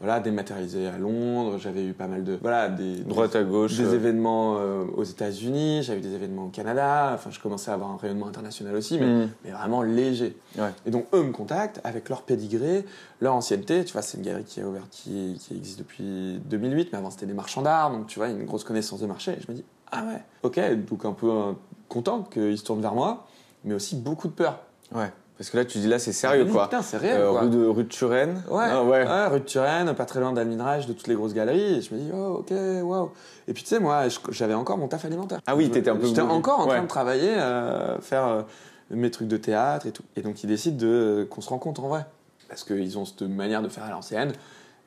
voilà, 0.00 0.20
dématérialisé 0.20 0.86
à 0.88 0.98
Londres, 0.98 1.56
j'avais 1.58 1.84
eu 1.84 1.92
pas 1.94 2.06
mal 2.06 2.22
de, 2.22 2.38
voilà, 2.42 2.68
des, 2.68 2.96
droite 3.00 3.34
à 3.34 3.42
gauche 3.42 3.76
des 3.78 3.86
euh, 3.86 3.94
événements 3.94 4.56
euh, 4.58 4.84
aux 4.94 5.04
États-Unis, 5.04 5.82
j'avais 5.82 6.00
eu 6.00 6.02
des 6.02 6.14
événements 6.14 6.44
au 6.46 6.48
Canada, 6.50 7.12
enfin, 7.14 7.30
je 7.30 7.40
commençais 7.40 7.70
à 7.70 7.74
avoir 7.74 7.90
un 7.90 7.96
rayonnement 7.96 8.26
international 8.26 8.74
aussi, 8.76 8.98
mais, 8.98 9.06
Mm. 9.06 9.28
mais 9.44 9.50
vraiment 9.52 9.82
léger. 9.82 10.36
Ouais. 10.58 10.70
Et 10.84 10.90
donc 10.90 11.06
eux 11.14 11.22
me 11.22 11.32
contactent 11.32 11.80
avec 11.84 12.08
leur 12.10 12.22
pédigré, 12.22 12.84
leur 13.20 13.34
ancienneté. 13.34 13.84
Tu 13.84 13.92
vois, 13.94 14.02
c'est 14.02 14.18
une 14.18 14.24
galerie 14.24 14.44
qui 14.44 14.60
est 14.60 14.64
ouverte, 14.64 14.88
qui, 14.90 15.38
qui 15.40 15.54
existe 15.56 15.78
depuis 15.78 16.40
2008, 16.44 16.88
mais 16.92 16.98
avant 16.98 17.10
c'était 17.10 17.26
des 17.26 17.34
marchands 17.34 17.62
d'art, 17.62 17.90
donc 17.90 18.06
tu 18.06 18.18
vois, 18.18 18.28
une 18.28 18.44
grosse 18.44 18.64
connaissance 18.64 19.00
de 19.00 19.06
marché. 19.06 19.32
Et 19.32 19.40
je 19.40 19.50
me 19.50 19.56
dis, 19.56 19.64
Ah 19.92 20.04
ouais. 20.04 20.22
Ok, 20.42 20.60
donc 20.88 21.04
un 21.06 21.12
peu 21.12 21.30
euh, 21.30 21.52
content 21.88 22.22
qu'il 22.22 22.58
se 22.58 22.64
tourne 22.64 22.82
vers 22.82 22.94
moi, 22.94 23.26
mais 23.64 23.74
aussi 23.74 23.96
beaucoup 23.96 24.28
de 24.28 24.32
peur. 24.34 24.58
Ouais. 24.94 25.10
Parce 25.38 25.50
que 25.50 25.58
là, 25.58 25.64
tu 25.66 25.78
dis 25.78 25.86
là, 25.86 25.98
c'est 25.98 26.12
sérieux, 26.12 26.44
Mais 26.46 26.50
quoi. 26.50 26.64
Putain, 26.64 26.80
c'est 26.82 26.96
réel, 26.96 27.20
Euh, 27.20 27.30
quoi. 27.30 27.40
rue, 27.42 27.50
de, 27.50 27.66
rue 27.66 27.84
de 27.84 27.88
Turenne. 27.88 28.42
Ouais, 28.50 28.64
Ah, 28.70 28.82
ouais. 28.82 29.06
ouais, 29.06 29.26
rue 29.26 29.40
de 29.40 29.44
Turenne, 29.44 29.92
pas 29.94 30.06
très 30.06 30.18
loin 30.20 30.32
d'Alminrage, 30.32 30.86
de 30.86 30.94
toutes 30.94 31.08
les 31.08 31.14
grosses 31.14 31.34
galeries. 31.34 31.74
Et 31.78 31.82
je 31.82 31.94
me 31.94 32.00
dis, 32.00 32.10
oh, 32.14 32.38
ok, 32.40 32.52
waouh. 32.84 33.10
Et 33.46 33.52
puis, 33.52 33.62
tu 33.62 33.68
sais, 33.68 33.78
moi, 33.78 34.04
j'avais 34.30 34.54
encore 34.54 34.78
mon 34.78 34.88
taf 34.88 35.04
alimentaire. 35.04 35.40
Ah 35.46 35.54
oui, 35.54 35.70
t'étais 35.70 35.90
un 35.90 35.96
peu 35.96 36.06
J'étais 36.06 36.22
encore 36.22 36.60
en 36.60 36.66
train 36.66 36.76
Ouais. 36.76 36.82
de 36.82 36.86
travailler, 36.88 37.34
euh, 37.36 37.98
faire 38.00 38.26
euh, 38.26 38.42
mes 38.90 39.10
trucs 39.10 39.28
de 39.28 39.36
théâtre 39.36 39.86
et 39.86 39.92
tout. 39.92 40.04
Et 40.16 40.22
donc, 40.22 40.42
ils 40.42 40.46
décident 40.46 40.78
de, 40.78 41.26
qu'on 41.30 41.42
se 41.42 41.50
rencontre 41.50 41.84
en 41.84 41.88
vrai. 41.88 42.06
Parce 42.48 42.64
qu'ils 42.64 42.96
ont 42.96 43.04
cette 43.04 43.22
manière 43.22 43.60
de 43.60 43.68
faire 43.68 43.84
à 43.84 43.90
l'ancienne, 43.90 44.32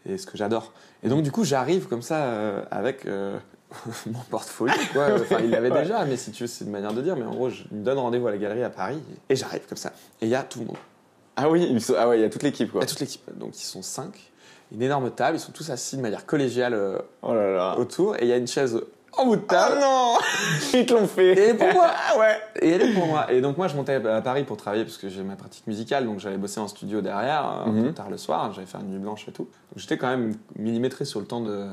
et 0.08 0.18
ce 0.18 0.26
que 0.26 0.36
j'adore. 0.38 0.72
Et 1.04 1.10
donc, 1.10 1.22
du 1.22 1.32
coup, 1.32 1.44
j'arrive 1.44 1.88
comme 1.88 2.02
ça 2.02 2.24
avec 2.72 3.06
mon 4.08 4.20
portfolio, 4.30 4.74
quoi. 4.94 5.08
Enfin, 5.16 5.38
il 5.44 5.52
l'avait 5.52 5.70
Ouais. 5.72 5.82
déjà, 5.84 6.04
mais 6.06 6.18
si 6.18 6.32
tu 6.32 6.44
veux, 6.44 6.48
c'est 6.48 6.66
une 6.66 6.72
manière 6.72 6.94
de 6.94 7.02
dire. 7.02 7.16
Mais 7.16 7.26
en 7.26 7.32
gros, 7.32 7.50
je 7.50 7.64
me 7.72 7.84
donne 7.84 7.98
rendez-vous 8.00 8.28
à 8.28 8.32
la 8.32 8.38
galerie 8.38 8.64
à 8.64 8.70
Paris, 8.70 9.00
et 9.30 9.36
j'arrive 9.36 9.62
comme 9.68 9.78
ça. 9.78 9.92
Et 10.22 10.26
il 10.26 10.30
y 10.30 10.36
a 10.36 10.44
tout 10.44 10.60
le 10.60 10.66
monde. 10.66 10.78
Ah 11.36 11.50
oui, 11.50 11.68
ils 11.70 11.82
sont- 11.82 11.94
ah 11.98 12.08
ouais, 12.10 12.20
il 12.20 12.22
y 12.22 12.26
a 12.26 12.30
toute 12.30 12.44
l'équipe, 12.44 12.72
quoi. 12.72 12.82
Il 12.82 12.84
y 12.84 12.88
a 12.88 12.90
toute 12.90 13.00
l'équipe. 13.00 13.22
Donc 13.38 13.58
ils 13.60 13.64
sont 13.66 13.82
cinq. 13.82 14.32
Une 14.72 14.82
énorme 14.82 15.10
table. 15.12 15.38
Ils 15.38 15.40
sont 15.40 15.52
tous 15.52 15.70
assis 15.70 15.96
de 15.98 16.02
manière 16.02 16.26
collégiale 16.26 16.74
euh, 16.74 17.00
Oh 17.22 17.34
là 17.34 17.52
là. 17.52 17.78
autour. 17.80 18.16
Et 18.18 18.24
il 18.24 18.28
y 18.28 18.34
a 18.34 18.38
une 18.38 18.48
chaise 18.48 18.80
en 19.18 19.26
bout 19.26 19.36
de 19.38 19.42
Ah 19.50 19.70
table. 19.70 19.80
non 19.82 20.14
Ils 20.74 20.86
te 20.86 20.94
l'ont 20.94 21.08
fait. 21.08 21.50
Et 21.50 21.54
pour 21.56 21.72
moi. 21.74 21.88
Ah 21.92 22.20
ouais. 22.20 22.38
Et 22.62 22.70
elle 22.72 22.82
est 22.84 22.94
pour 22.94 23.08
moi. 23.08 23.32
Et 23.32 23.42
donc 23.42 23.58
moi 23.58 23.68
je 23.68 23.76
montais 23.76 23.96
à 24.06 24.22
Paris 24.22 24.44
pour 24.44 24.58
travailler 24.58 24.84
parce 24.84 24.98
que 24.98 25.10
j'ai 25.10 25.24
ma 25.24 25.36
pratique 25.36 25.66
musicale. 25.66 26.06
Donc 26.06 26.20
j'allais 26.20 26.38
bosser 26.38 26.60
en 26.60 26.68
studio 26.68 27.02
derrière, 27.02 27.46
un 27.46 27.72
Mhm. 27.72 27.84
peu 27.86 27.92
tard 27.94 28.10
le 28.10 28.18
soir. 28.18 28.52
J'allais 28.54 28.68
faire 28.68 28.82
une 28.82 28.90
nuit 28.92 29.00
blanche 29.00 29.28
et 29.28 29.32
tout. 29.32 29.46
Donc 29.46 29.78
j'étais 29.78 29.98
quand 29.98 30.08
même 30.10 30.36
millimétré 30.58 31.04
sur 31.06 31.20
le 31.20 31.26
temps 31.26 31.42
de, 31.42 31.68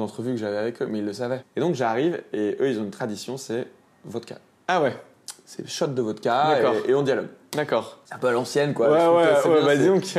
l'entrevue 0.00 0.30
que 0.32 0.36
j'avais 0.38 0.56
avec 0.56 0.80
eux. 0.82 0.86
Mais 0.86 0.98
ils 0.98 1.04
le 1.04 1.12
savaient. 1.12 1.44
Et 1.56 1.60
donc 1.60 1.74
j'arrive 1.74 2.22
et 2.32 2.56
eux 2.60 2.68
ils 2.68 2.78
ont 2.78 2.84
une 2.84 2.90
tradition, 2.90 3.36
c'est 3.36 3.66
vodka. 4.04 4.36
Ah 4.68 4.82
ouais. 4.82 4.96
C'est 5.46 5.68
shot 5.68 5.88
de 5.88 6.00
vodka 6.02 6.58
et, 6.86 6.90
et 6.90 6.94
on 6.94 7.02
dialogue. 7.02 7.28
D'accord. 7.52 8.00
C'est 8.06 8.14
un 8.14 8.18
peu 8.18 8.28
à 8.28 8.32
l'ancienne 8.32 8.72
quoi. 8.74 8.90
Ouais, 8.90 8.94
ouais, 9.24 9.32
c'est 9.42 9.48
ouais, 9.48 9.60
bah 9.60 9.66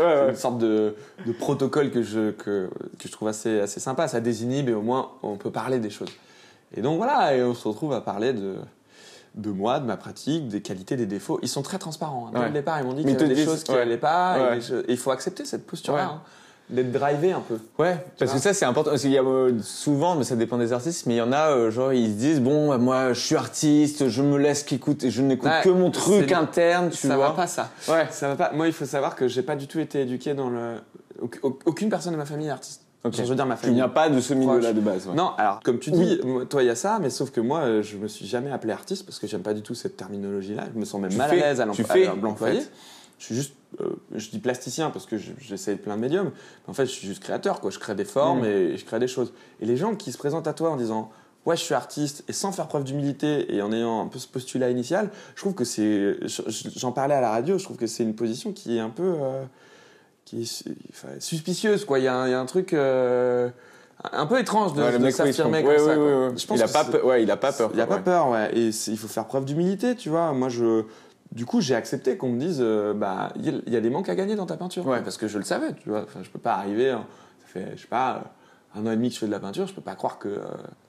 ouais, 0.04 0.30
une 0.30 0.36
sorte 0.36 0.58
de, 0.60 0.96
de 1.26 1.32
protocole 1.34 1.90
que 1.92 2.02
je, 2.04 2.32
que, 2.32 2.70
que 3.00 3.08
je 3.08 3.12
trouve 3.12 3.28
assez, 3.28 3.60
assez 3.60 3.80
sympa. 3.80 4.08
Ça 4.08 4.20
désinhibe 4.22 4.70
et 4.70 4.74
au 4.74 4.82
moins 4.82 5.12
on 5.24 5.36
peut 5.36 5.52
parler 5.52 5.80
des 5.80 5.90
choses. 5.90 6.12
Et 6.76 6.82
donc 6.82 6.98
voilà, 6.98 7.36
et 7.36 7.44
on 7.44 7.54
se 7.54 7.68
retrouve 7.68 7.94
à 7.94 8.02
parler 8.02 8.34
de, 8.34 8.56
de 9.36 9.50
moi, 9.50 9.80
de 9.80 9.86
ma 9.86 9.98
pratique, 9.98 10.48
des 10.48 10.62
qualités, 10.62 10.96
des 10.96 11.06
défauts. 11.06 11.40
Ils 11.42 11.50
sont 11.50 11.62
très 11.62 11.78
transparents. 11.80 12.28
hein. 12.28 12.32
Dès 12.34 12.40
Ouais. 12.40 12.48
le 12.48 12.54
départ, 12.54 12.80
ils 12.80 12.86
m'ont 12.86 12.94
dit 12.94 13.02
qu'il 13.04 13.12
y 13.12 13.16
avait 13.16 13.34
des 13.36 13.44
choses 13.44 13.64
qui 13.64 13.72
n'allaient 13.72 13.98
pas. 13.98 14.56
Et 14.58 14.60
il 14.90 14.98
faut 14.98 15.12
accepter 15.12 15.44
cette 15.46 15.66
posture-là, 15.66 16.06
hein, 16.06 16.22
d'être 16.70 16.92
drivé 16.92 17.32
un 17.32 17.42
peu. 17.42 17.58
Ouais, 17.78 17.98
parce 18.18 18.34
que 18.34 18.40
ça 18.40 18.54
c'est 18.54 18.66
important. 18.66 18.90
Parce 18.92 19.02
qu'il 19.04 19.12
y 19.12 19.18
a 19.18 19.24
euh, 19.24 19.54
souvent, 19.62 20.16
mais 20.16 20.24
ça 20.24 20.36
dépend 20.36 20.58
des 20.58 20.74
artistes, 20.74 21.06
mais 21.06 21.14
il 21.16 21.18
y 21.18 21.22
en 21.22 21.32
a, 21.32 21.52
euh, 21.52 21.70
genre 21.72 21.94
ils 21.94 22.08
se 22.12 22.18
disent 22.18 22.42
bon, 22.42 22.70
bah, 22.70 22.78
moi 22.80 23.14
je 23.14 23.20
suis 23.20 23.36
artiste, 23.36 24.10
je 24.10 24.22
me 24.24 24.38
laisse 24.38 24.64
qu'écouter, 24.64 25.12
je 25.12 25.22
n'écoute 25.22 25.50
Ouais, 25.50 25.62
que 25.64 25.70
mon 25.70 25.92
truc 25.92 26.32
interne, 26.32 26.90
tu 26.90 27.08
ça 27.08 27.16
vois. 27.16 27.28
va 27.30 27.34
pas 27.34 27.48
ça. 27.48 27.70
Ouais. 27.88 28.08
Ça 28.10 28.30
va 28.30 28.36
pas. 28.36 28.52
Moi, 28.54 28.68
il 28.68 28.74
faut 28.74 28.86
savoir 28.86 29.16
que 29.16 29.28
j'ai 29.28 29.44
pas 29.44 29.56
du 29.56 29.68
tout 29.68 29.80
été 29.80 30.02
éduqué 30.02 30.34
dans 30.34 30.50
le. 30.50 30.76
auc- 31.22 31.40
Aucune 31.66 31.90
personne 31.90 32.14
de 32.14 32.18
ma 32.18 32.26
famille 32.26 32.48
est 32.48 32.52
artiste. 32.52 32.82
Ok. 33.04 33.14
Enfin, 33.14 33.24
je 33.26 33.30
veux 33.30 33.36
dire 33.36 33.46
ma 33.46 33.54
Il 33.54 33.58
famille. 33.60 33.76
n'y 33.76 33.82
a 33.84 33.88
pas 33.88 34.10
de 34.10 34.20
ce 34.20 34.34
milieu-là 34.34 34.74
de 34.74 34.80
base. 34.82 35.06
ouais. 35.08 35.14
Non, 35.14 35.34
alors 35.38 35.60
comme 35.64 35.78
tu 35.78 35.92
dis, 35.92 36.20
toi 36.50 36.64
il 36.64 36.66
y 36.66 36.70
a 36.72 36.76
ça, 36.76 36.98
mais 37.00 37.12
sauf 37.12 37.30
que 37.30 37.40
moi 37.40 37.60
euh, 37.60 37.84
je 37.84 37.98
me 37.98 38.08
suis 38.08 38.26
jamais 38.26 38.50
appelé 38.52 38.74
artiste 38.74 39.06
parce 39.06 39.20
que 39.20 39.28
j'aime 39.28 39.44
pas 39.44 39.54
du 39.54 39.62
tout 39.62 39.76
cette 39.76 39.96
terminologie-là. 39.96 40.64
Je 40.74 40.80
me 40.80 40.86
sens 40.86 41.00
même 41.00 41.12
Tu 41.12 41.18
mal 41.18 41.30
fais- 41.30 41.44
à 41.44 41.50
l'aise 41.50 41.62
à 41.62 41.66
l'employer. 41.66 42.08
en 42.10 42.36
fait. 42.36 42.72
Je 43.20 43.26
suis 43.26 43.36
juste, 43.36 43.54
euh, 43.54 43.56
je 44.14 44.30
dis 44.30 44.40
plasticien 44.40 44.90
parce 44.90 45.06
que 45.06 45.18
je- 45.18 45.32
j'essaie 45.40 45.76
plein 45.76 45.96
de 45.96 46.02
médiums. 46.02 46.32
Mais 46.66 46.72
en 46.72 46.74
fait, 46.74 46.86
je 46.86 46.92
suis 46.92 47.08
juste 47.08 47.22
créateur, 47.24 47.60
quoi. 47.62 47.72
Je 47.72 47.80
crée 47.80 47.96
des 47.96 48.06
formes 48.06 48.42
Mm. 48.42 48.46
et, 48.46 48.78
je 48.78 48.86
crée 48.86 49.00
des 49.00 49.08
choses. 49.08 49.34
Et 49.62 49.66
les 49.66 49.78
gens 49.78 49.96
qui 49.96 50.12
se 50.12 50.18
présentent 50.18 50.48
à 50.48 50.54
toi 50.54 50.70
en 50.72 50.78
disant 50.78 51.12
ouais, 51.46 51.56
je 51.56 51.62
suis 51.62 51.76
artiste 51.76 52.24
et 52.28 52.34
sans 52.34 52.52
faire 52.52 52.68
preuve 52.68 52.84
d'humilité 52.86 53.54
et 53.56 53.62
en 53.62 53.72
ayant 53.72 54.02
un 54.02 54.08
peu 54.08 54.18
ce 54.18 54.28
postulat 54.28 54.72
initial, 54.72 55.12
je 55.36 55.42
trouve 55.42 55.54
que 55.54 55.64
c'est, 55.64 56.18
je- 56.28 56.42
j'en 56.76 56.92
parlais 56.92 57.14
à 57.14 57.22
la 57.22 57.30
radio, 57.30 57.60
je 57.60 57.64
trouve 57.64 57.78
que 57.78 57.86
c'est 57.86 58.02
une 58.02 58.16
position 58.16 58.52
qui 58.52 58.78
est 58.78 58.80
un 58.80 58.90
peu, 58.90 59.14
euh, 59.22 59.44
qui 60.26 60.42
est 60.42 60.64
enfin, 60.90 61.10
suspicieuse, 61.20 61.86
quoi. 61.86 62.00
Il 62.00 62.06
y, 62.06 62.08
a 62.08 62.16
un- 62.16 62.28
il 62.28 62.32
y 62.32 62.34
a 62.34 62.40
un 62.40 62.46
truc. 62.48 62.74
euh, 62.74 63.50
un 64.12 64.26
peu 64.26 64.40
étrange 64.40 64.74
de, 64.74 64.82
Ouais, 64.82 65.12
s'affirmer 65.12 65.62
comme 65.64 65.72
ouais, 65.72 65.78
ça. 65.80 65.96
quoi. 65.96 66.04
ouais, 66.04 66.28
ouais. 66.30 66.38
Je 66.38 66.46
pense 66.48 66.58
il 66.60 66.64
a 66.64 66.68
pas 66.68 66.84
peur. 66.84 67.06
Ouais, 67.06 67.24
il 67.24 67.30
a 67.32 67.38
pas 67.38 67.52
peur. 67.54 67.72
il 67.74 67.80
a 67.82 67.88
pas 67.88 67.98
peur, 68.00 68.30
ouais. 68.30 68.50
Et 68.58 68.68
il 68.88 68.98
faut 68.98 69.08
faire 69.08 69.26
preuve 69.26 69.46
d'humilité, 69.46 69.96
tu 69.96 70.10
vois. 70.10 70.34
Moi, 70.34 70.50
je. 70.50 70.84
Du 71.36 71.46
coup, 71.46 71.60
j'ai 71.62 71.76
accepté 71.76 72.16
qu'on 72.18 72.30
me 72.30 72.40
dise, 72.40 72.60
euh, 72.62 72.94
bah, 72.94 73.30
il 73.36 73.46
y 73.46 73.50
a- 73.50 73.60
il 73.68 73.74
y 73.74 73.76
a 73.76 73.82
des 73.82 73.90
manques 73.90 74.08
à 74.10 74.16
gagner 74.16 74.36
dans 74.36 74.46
ta 74.46 74.56
peinture. 74.58 74.88
Ouais. 74.88 75.02
Parce 75.02 75.18
que 75.18 75.28
je 75.28 75.38
le 75.38 75.44
savais, 75.44 75.74
tu 75.84 75.90
vois. 75.90 76.04
Enfin, 76.04 76.22
je 76.24 76.30
peux 76.30 76.40
pas 76.40 76.54
arriver, 76.56 76.92
hein, 76.92 77.06
ça 77.42 77.48
fait, 77.60 77.74
je 77.76 77.82
sais 77.82 77.88
pas, 77.88 78.24
euh, 78.76 78.80
un 78.80 78.88
an 78.88 78.92
et 78.92 78.96
demi 78.96 79.10
que 79.10 79.16
je 79.16 79.20
fais 79.20 79.26
de 79.28 79.32
la 79.32 79.40
peinture, 79.40 79.68
je 79.68 79.74
peux 79.74 79.82
pas 79.82 79.96
croire 79.96 80.18
que 80.18 80.30
euh, 80.30 80.40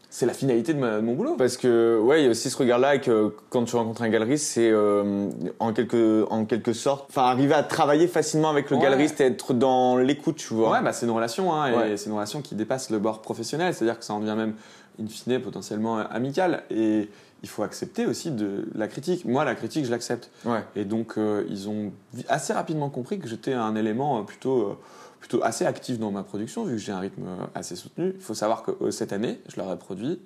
c'est 0.09 0.25
la 0.25 0.33
finalité 0.35 0.73
de, 0.73 0.79
ma- 0.79 0.97
de 0.97 1.01
mon 1.01 1.15
boulot. 1.15 1.35
Parce 1.37 1.57
que, 1.57 1.99
ouais, 2.01 2.21
il 2.23 2.25
y 2.25 2.29
a 2.29 2.31
aussi 2.31 2.49
ce 2.49 2.57
regard-là 2.57 2.99
que 2.99 3.35
quand 3.51 3.65
tu 3.65 3.75
rencontres 3.75 4.03
un 4.03 4.09
galeriste, 4.09 4.47
c'est 4.47 4.71
euh, 4.71 5.29
en, 5.59 5.73
quelque, 5.73 6.25
en 6.31 6.45
quelque 6.45 6.73
sorte, 6.73 7.07
enfin, 7.11 7.23
arriver 7.23 7.55
à 7.55 7.65
travailler 7.65 8.07
facilement 8.07 8.49
avec 8.51 8.71
le 8.71 8.77
Ouais. 8.77 8.83
galeriste 8.85 9.21
et 9.21 9.25
être 9.25 9.53
dans 9.53 9.97
l'écoute, 9.97 10.37
tu 10.37 10.55
vois. 10.55 10.71
Ouais, 10.71 10.83
bah, 10.83 10.93
c'est 10.93 11.07
une 11.07 11.13
relation, 11.13 11.53
hein, 11.55 11.67
et 11.73 11.77
Ouais. 11.77 11.97
c'est 11.97 12.07
une 12.09 12.15
relation 12.15 12.41
qui 12.41 12.55
dépasse 12.55 12.91
le 12.91 13.01
bord 13.01 13.21
professionnel, 13.21 13.75
c'est-à-dire 13.75 13.99
que 13.99 14.05
ça 14.05 14.15
en 14.15 14.21
devient 14.21 14.37
même, 14.37 14.55
in 15.03 15.07
fine, 15.09 15.41
potentiellement 15.41 15.99
amical. 15.99 16.63
Et 16.71 17.11
il 17.43 17.49
faut 17.49 17.63
accepter 17.63 18.07
aussi 18.07 18.31
de 18.31 18.69
la 18.75 18.89
critique. 18.89 19.25
Moi, 19.25 19.45
la 19.45 19.55
critique, 19.55 19.85
je 19.85 19.91
l'accepte. 19.91 20.31
Ouais. 20.45 20.65
Et 20.75 20.85
donc, 20.85 21.15
euh, 21.19 21.45
ils 21.49 21.69
ont 21.69 21.93
assez 22.29 22.53
rapidement 22.53 22.91
compris 22.91 23.19
que 23.19 23.29
j'étais 23.29 23.53
un 23.53 23.75
élément 23.77 24.19
euh, 24.19 24.23
plutôt, 24.23 24.63
euh, 24.63 24.79
plutôt 25.21 25.43
assez 25.45 25.65
actif 25.67 25.99
dans 25.99 26.11
ma 26.11 26.23
production, 26.23 26.65
vu 26.65 26.73
que 26.77 26.81
j'ai 26.83 26.93
un 26.93 27.01
rythme 27.01 27.25
assez 27.55 27.77
soutenu. 27.77 28.13
Il 28.17 28.21
faut 28.23 28.35
savoir 28.35 28.63
que 28.63 28.73
euh, 28.83 28.91
cette 28.91 29.13
année, 29.13 29.41
je 29.49 29.57
leur 29.61 29.71
ai 29.73 29.77
produit 29.79 30.21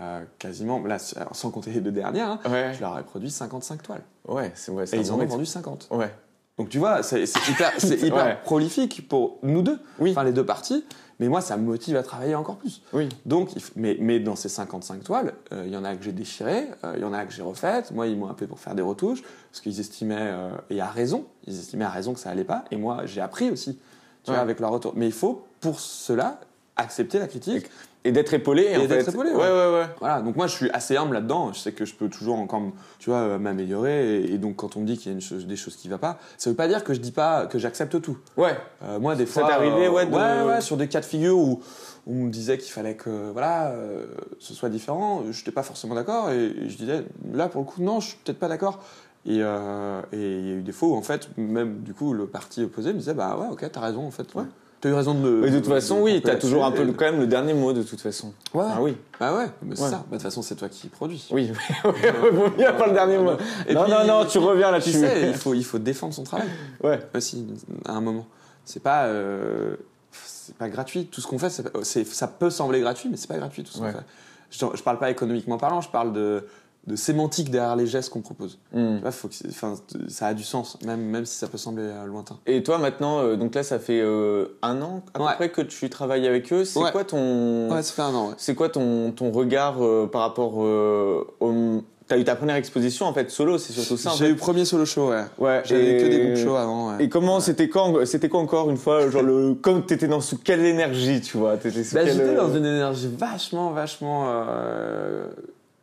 euh, 0.00 0.24
quasiment, 0.38 0.80
là, 0.86 0.98
sans 0.98 1.50
compter 1.50 1.70
les 1.72 1.80
deux 1.80 1.90
dernières, 1.92 2.30
hein, 2.30 2.40
Ouais. 2.50 2.72
je 2.74 2.80
leur 2.80 2.98
ai 2.98 3.02
produit 3.02 3.30
55 3.30 3.82
toiles. 3.82 4.02
Ouais, 4.26 4.52
c'est 4.54 4.70
ouais, 4.72 4.84
Et 4.92 4.96
ils 4.96 5.10
en 5.12 5.18
ont 5.20 5.26
vendu 5.26 5.44
50. 5.46 5.88
Ouais. 5.90 6.12
Donc 6.56 6.68
tu 6.70 6.78
vois, 6.78 7.02
c'est 7.04 7.24
hyper, 7.48 8.40
prolifique 8.44 9.06
pour 9.08 9.38
nous 9.42 9.62
deux, 9.62 9.78
Oui. 10.00 10.10
enfin 10.12 10.24
les 10.24 10.32
deux 10.32 10.44
parties. 10.46 10.84
Mais 11.20 11.28
moi, 11.28 11.40
ça 11.40 11.56
me 11.56 11.64
motive 11.64 11.96
à 11.96 12.02
travailler 12.02 12.34
encore 12.36 12.56
plus. 12.56 12.80
Oui. 12.92 13.08
Donc, 13.26 13.50
mais, 13.74 13.96
mais 14.00 14.20
dans 14.20 14.36
ces 14.36 14.48
55 14.48 15.02
toiles, 15.02 15.34
euh, 15.52 15.64
il 15.66 15.72
y 15.72 15.76
en 15.76 15.84
a 15.84 15.96
que 15.96 16.04
j'ai 16.04 16.12
déchirées, 16.12 16.68
euh, 16.84 16.92
il 16.96 17.02
y 17.02 17.04
en 17.04 17.12
a 17.12 17.24
que 17.26 17.32
j'ai 17.32 17.42
refaites. 17.42 17.90
Moi, 17.90 18.06
ils 18.06 18.16
m'ont 18.16 18.28
appelé 18.28 18.46
pour 18.46 18.60
faire 18.60 18.74
des 18.76 18.82
retouches 18.82 19.22
parce 19.50 19.60
qu'ils 19.60 19.80
estimaient, 19.80 20.16
euh, 20.18 20.50
et 20.70 20.80
à 20.80 20.86
raison, 20.86 21.24
ils 21.46 21.58
estimaient 21.58 21.84
à 21.86 21.90
raison 21.90 22.14
que 22.14 22.20
ça 22.20 22.30
allait 22.30 22.44
pas. 22.44 22.64
Et 22.70 22.76
moi, 22.76 23.04
j'ai 23.04 23.20
appris 23.20 23.50
aussi, 23.50 23.78
tu 24.22 24.30
Ouais. 24.30 24.36
vois, 24.36 24.42
avec 24.42 24.60
leur 24.60 24.70
retour. 24.70 24.92
Mais 24.94 25.06
il 25.06 25.12
faut, 25.12 25.44
pour 25.60 25.80
cela, 25.80 26.38
accepter 26.78 27.18
la 27.18 27.26
critique. 27.26 27.66
Et 28.04 28.12
d'être 28.12 28.32
épaulé, 28.32 28.62
Et 28.62 28.76
en 28.76 28.86
d'être 28.86 29.04
fait. 29.06 29.10
épaulé, 29.10 29.30
ouais, 29.32 29.36
ouais. 29.36 29.50
ouais, 29.50 29.72
ouais. 29.80 29.86
Voilà, 29.98 30.22
donc 30.22 30.36
moi 30.36 30.46
je 30.46 30.54
suis 30.54 30.70
assez 30.70 30.96
humble 30.96 31.14
là-dedans. 31.14 31.52
Je 31.52 31.58
sais 31.58 31.72
que 31.72 31.84
je 31.84 31.94
peux 31.94 32.08
toujours 32.08 32.36
encore, 32.38 32.62
tu 33.00 33.10
vois, 33.10 33.18
euh, 33.18 33.38
m'améliorer. 33.38 34.22
Et, 34.22 34.38
donc 34.38 34.56
quand 34.56 34.76
on 34.76 34.80
me 34.80 34.86
dit 34.86 34.96
qu'il 34.96 35.08
y 35.10 35.10
a 35.10 35.14
une 35.14 35.20
chose- 35.20 35.46
des 35.46 35.56
choses 35.56 35.76
qui 35.76 35.88
ne 35.88 35.94
vont 35.94 35.98
pas, 35.98 36.16
ça 36.38 36.48
veut 36.48 36.56
pas 36.56 36.68
dire 36.68 36.84
que 36.84 36.94
je 36.94 37.00
dis 37.00 37.10
pas 37.10 37.46
que 37.46 37.58
j'accepte 37.58 38.00
tout. 38.00 38.16
Ouais. 38.36 38.56
Euh, 38.84 39.00
moi, 39.00 39.16
des 39.16 39.26
Ça 39.26 39.40
fois, 39.40 39.48
t'est 39.48 39.54
arrivé, 39.54 39.86
euh, 39.86 39.90
ouais, 39.90 40.06
de- 40.06 40.12
ouais, 40.14 40.42
ouais, 40.46 40.60
sur 40.60 40.76
des 40.76 40.86
cas 40.88 41.00
de 41.00 41.04
figure 41.04 41.36
où, 41.36 41.60
où 42.06 42.12
on 42.12 42.24
me 42.26 42.30
disait 42.30 42.56
qu'il 42.56 42.72
fallait 42.72 42.94
que, 42.94 43.30
voilà, 43.32 43.72
euh, 43.72 44.06
ce 44.38 44.54
soit 44.54 44.68
différent. 44.70 45.24
Je 45.30 45.36
n'étais 45.38 45.50
pas 45.50 45.64
forcément 45.64 45.96
d'accord 45.96 46.30
et, 46.30 46.36
et 46.46 46.68
je 46.70 46.76
disais, 46.78 47.04
là, 47.34 47.48
pour 47.48 47.60
le 47.62 47.66
coup, 47.66 47.82
non, 47.82 47.98
je 48.00 48.10
suis 48.10 48.18
peut-être 48.24 48.38
pas 48.38 48.48
d'accord. 48.48 48.78
Et 49.26 49.34
et 49.34 49.36
il 49.36 49.36
y 49.40 49.42
a 49.42 50.54
eu 50.54 50.62
des 50.62 50.72
fois 50.72 50.88
où, 50.90 50.94
en 50.94 51.02
fait, 51.02 51.28
même 51.36 51.80
du 51.80 51.92
coup, 51.92 52.14
le 52.14 52.26
parti 52.26 52.62
opposé 52.62 52.92
me 52.94 52.98
disait, 53.00 53.12
bah 53.14 53.36
ouais, 53.38 53.48
ok, 53.50 53.68
t'as 53.70 53.80
raison, 53.80 54.06
en 54.06 54.10
fait. 54.12 54.32
Ouais. 54.36 54.44
T'as 54.80 54.90
eu 54.90 54.92
raison 54.94 55.12
de 55.14 55.18
me. 55.20 55.40
Mais 55.40 55.50
de 55.50 55.58
toute 55.58 55.66
façon, 55.68 55.98
oui, 56.02 56.22
t'as 56.24 56.36
toujours 56.36 56.64
un 56.64 56.70
peu 56.70 56.86
quand 56.92 57.06
même 57.06 57.18
le 57.18 57.26
dernier 57.26 57.52
mot 57.52 57.72
de 57.72 57.82
toute 57.82 58.00
façon. 58.00 58.32
Ouais. 58.54 58.64
Ah 58.68 58.80
oui. 58.80 58.96
Bah 59.18 59.36
ouais, 59.36 59.46
mais 59.62 59.74
c'est 59.74 59.82
Ouais. 59.82 59.90
ça. 59.90 59.96
Bah, 59.96 60.04
de 60.10 60.16
toute 60.16 60.22
façon, 60.22 60.40
c'est 60.42 60.54
toi 60.54 60.68
qui 60.68 60.86
produis. 60.88 61.26
Oui, 61.32 61.50
vaut 61.82 62.48
mieux 62.56 62.66
avoir 62.66 62.86
le 62.88 62.94
dernier 62.94 63.18
mot. 63.18 63.32
Et 63.66 63.74
non, 63.74 63.82
puis, 63.84 63.92
non, 63.92 64.06
non, 64.06 64.24
tu 64.24 64.38
reviens 64.38 64.68
Tu 64.68 64.72
là-dessus. 64.72 64.92
sais, 64.92 65.28
il 65.28 65.34
faut, 65.34 65.54
il 65.54 65.64
faut 65.64 65.78
défendre 65.78 66.14
son 66.14 66.22
travail 66.22 66.46
Ouais. 66.84 67.00
aussi 67.14 67.44
à 67.86 67.92
un 67.92 68.00
moment. 68.00 68.26
C'est 68.64 68.82
pas, 68.82 69.06
euh, 69.06 69.74
c'est 70.12 70.54
pas 70.54 70.68
gratuit. 70.68 71.06
Tout 71.06 71.20
ce 71.20 71.26
qu'on 71.26 71.38
fait, 71.38 71.50
ça 71.82 72.28
peut 72.28 72.50
sembler 72.50 72.80
gratuit, 72.80 73.08
mais 73.10 73.16
c'est 73.16 73.26
pas 73.28 73.38
gratuit 73.38 73.64
tout 73.64 73.72
ce 73.72 73.80
Ouais. 73.80 73.90
qu'on 73.92 73.98
fait. 73.98 74.04
Je, 74.50 74.64
je 74.78 74.82
parle 74.82 74.98
pas 74.98 75.10
économiquement 75.10 75.58
parlant, 75.58 75.80
je 75.80 75.88
parle 75.90 76.12
de, 76.12 76.46
de 76.88 76.96
sémantique 76.96 77.50
derrière 77.50 77.76
les 77.76 77.86
gestes 77.86 78.10
qu'on 78.10 78.20
propose. 78.22 78.58
Hmm. 78.72 78.96
Tu 78.96 79.02
vois, 79.02 79.12
faut 79.12 79.28
que, 79.28 79.34
c'est- 79.34 79.48
enfin, 79.48 79.74
ça 80.08 80.26
a 80.26 80.34
du 80.34 80.42
sens, 80.42 80.76
même, 80.84 81.00
même 81.00 81.24
si 81.26 81.36
ça 81.36 81.46
peut 81.46 81.58
sembler 81.58 81.84
euh, 81.84 82.04
lointain. 82.06 82.36
Et 82.46 82.62
toi 82.64 82.78
maintenant, 82.78 83.20
euh, 83.20 83.36
donc 83.36 83.54
là 83.54 83.62
ça 83.62 83.78
fait 83.78 84.00
euh, 84.00 84.46
un 84.62 84.82
an 84.82 85.02
à 85.14 85.20
Ouais. 85.22 85.28
peu 85.32 85.34
près 85.36 85.48
que 85.50 85.60
tu 85.62 85.88
travailles 85.90 86.26
avec 86.26 86.52
eux. 86.52 86.64
C'est 86.64 86.80
Ouais. 86.80 86.90
quoi 86.90 87.04
ton, 87.04 87.70
Ouais, 87.70 87.82
ça 87.82 87.92
fait 87.92 88.02
un 88.02 88.14
an. 88.14 88.28
Ouais. 88.30 88.34
c'est 88.38 88.54
quoi 88.54 88.68
ton, 88.70 89.12
ton 89.12 89.30
regard 89.30 89.76
par 90.10 90.22
rapport 90.22 90.56
au... 90.56 91.82
T'as 92.06 92.16
eu 92.16 92.24
ta 92.24 92.36
première 92.36 92.56
exposition 92.56 93.04
en 93.04 93.12
fait 93.12 93.30
solo, 93.30 93.58
c'est 93.58 93.74
surtout 93.74 93.98
ça. 93.98 94.12
J'ai 94.16 94.24
fait. 94.24 94.30
eu 94.30 94.34
premier 94.34 94.64
solo 94.64 94.86
show, 94.86 95.10
ouais. 95.10 95.24
Ouais. 95.38 95.60
J'avais 95.66 95.98
et- 96.00 96.02
que 96.02 96.08
des 96.08 96.18
groupes 96.24 96.36
shows 96.42 96.56
avant. 96.56 96.88
Ouais. 96.96 97.04
Et 97.04 97.10
comment 97.10 97.38
c'était 97.38 97.68
quand 97.68 98.06
c'était 98.06 98.30
quoi 98.30 98.40
encore 98.40 98.70
une 98.70 98.78
fois 98.78 99.10
genre 99.10 99.20
le 99.22 99.52
comme 99.60 99.84
t'étais 99.84 100.08
dans 100.08 100.22
sous 100.22 100.38
quelle 100.38 100.64
énergie 100.64 101.20
tu 101.20 101.36
vois 101.36 101.58
t'étais 101.58 101.84
sous 101.84 101.94
Bah, 101.96 102.04
quelle- 102.04 102.14
J'étais 102.16 102.34
dans 102.34 102.48
une 102.48 102.64
énergie 102.64 103.10
vachement, 103.14 103.72
vachement 103.72 104.24
euh, 104.28 105.26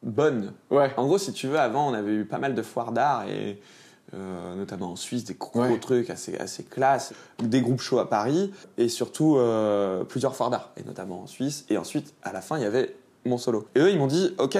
bonne. 0.06 0.54
ouais 0.72 0.92
En 0.98 1.06
gros, 1.06 1.18
si 1.18 1.34
tu 1.34 1.48
veux, 1.48 1.60
avant, 1.60 1.90
on 1.90 1.94
avait 1.94 2.14
eu 2.14 2.26
pas 2.26 2.38
mal 2.38 2.56
de 2.56 2.62
foires 2.62 2.92
d'art 2.94 3.28
et 3.28 3.60
euh, 4.14 4.56
notamment 4.56 4.92
en 4.92 4.96
Suisse, 4.96 5.26
des 5.26 5.34
gros 5.34 5.60
Ouais. 5.62 5.80
trucs 5.80 6.10
assez, 6.10 6.38
assez 6.38 6.64
classe, 6.64 7.14
des 7.40 7.60
groupes 7.62 7.82
shows 7.82 8.00
à 8.00 8.08
Paris 8.10 8.54
et 8.78 8.88
surtout 8.88 9.36
euh, 9.38 10.04
plusieurs 10.04 10.36
foires 10.36 10.50
d'art, 10.52 10.70
et 10.78 10.84
notamment 10.84 11.22
en 11.24 11.28
Suisse. 11.28 11.66
Et 11.70 11.78
ensuite, 11.78 12.14
à 12.24 12.32
la 12.32 12.42
fin, 12.42 12.58
il 12.58 12.62
y 12.64 12.66
avait 12.66 12.96
mon 13.26 13.38
solo. 13.38 13.66
Et 13.76 13.80
eux, 13.80 13.90
ils 13.90 13.98
m'ont 13.98 14.08
dit, 14.08 14.34
ok, 14.38 14.58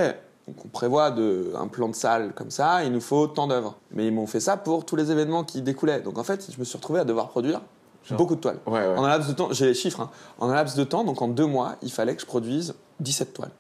donc 0.48 0.66
on 0.66 0.68
prévoit 0.68 1.12
de, 1.12 1.54
un 1.56 1.68
plan 1.68 1.88
de 1.88 1.96
salle 1.96 2.34
comme 2.34 2.50
ça, 2.52 2.84
il 2.84 2.92
nous 2.92 3.02
faut 3.02 3.28
tant 3.28 3.48
d'œuvres. 3.48 3.78
Mais 3.92 4.08
ils 4.08 4.14
m'ont 4.14 4.28
fait 4.28 4.40
ça 4.40 4.58
pour 4.58 4.84
tous 4.86 4.96
les 4.96 5.12
événements 5.12 5.44
qui 5.44 5.62
découlaient. 5.62 6.02
Donc 6.02 6.18
en 6.18 6.24
fait, 6.24 6.52
je 6.52 6.60
me 6.60 6.66
suis 6.66 6.76
retrouvé 6.78 7.00
à 7.00 7.06
devoir 7.06 7.30
produire 7.30 7.62
Genre. 8.04 8.18
beaucoup 8.18 8.36
de 8.36 8.42
toiles. 8.42 8.60
Ouais, 8.66 8.74
ouais. 8.80 8.98
En 8.98 9.04
un 9.04 9.10
laps 9.10 9.28
de 9.30 9.34
temps, 9.34 9.50
j'ai 9.52 9.68
les 9.68 9.74
chiffres, 9.76 10.02
hein. 10.02 10.10
en 10.40 10.50
un 10.50 10.56
laps 10.56 10.76
de 10.76 10.84
temps, 10.84 11.04
donc 11.04 11.22
en 11.22 11.28
deux 11.28 11.46
mois, 11.46 11.76
il 11.84 11.92
fallait 11.92 12.16
que 12.16 12.22
je 12.22 12.26
produise 12.28 12.74
17 13.00 13.34
toiles. 13.34 13.52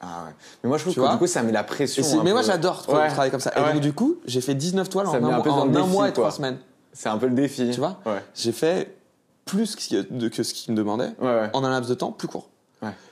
Ah 0.00 0.24
ouais. 0.26 0.32
Mais 0.62 0.68
moi, 0.68 0.78
je 0.78 0.82
trouve 0.84 0.94
Tu 0.94 1.00
que 1.00 1.10
du 1.12 1.18
coup, 1.18 1.26
ça 1.26 1.42
met 1.42 1.52
la 1.52 1.64
pression. 1.64 2.04
mais 2.18 2.24
peu. 2.30 2.32
moi 2.32 2.42
j'adore 2.42 2.84
Ouais. 2.88 3.08
travailler 3.08 3.30
comme 3.30 3.40
ça. 3.40 3.52
Et 3.56 3.60
Ouais. 3.60 3.72
donc 3.72 3.82
du 3.82 3.92
coup, 3.92 4.16
j'ai 4.26 4.40
fait 4.40 4.54
19 4.54 4.88
toiles 4.88 5.06
en 5.06 5.12
Ça 5.12 5.18
un, 5.18 5.24
un 5.24 5.38
en 5.38 5.74
un 5.74 5.86
mois 5.86 6.08
et 6.08 6.12
quoi. 6.12 6.24
trois 6.24 6.30
semaines. 6.30 6.58
C'est 6.92 7.08
un 7.08 7.16
peu 7.18 7.26
le 7.26 7.34
défi. 7.34 7.70
Tu 7.72 7.80
vois. 7.80 7.98
J'ai 8.34 8.52
fait 8.52 8.94
plus 9.44 9.74
que 9.76 9.82
ce 10.42 10.54
qu'ils 10.54 10.72
me 10.72 10.76
demandaient 10.76 11.12
en 11.52 11.64
un 11.64 11.70
laps 11.70 11.88
de 11.88 11.94
temps 11.94 12.12
plus 12.12 12.28
court. 12.28 12.48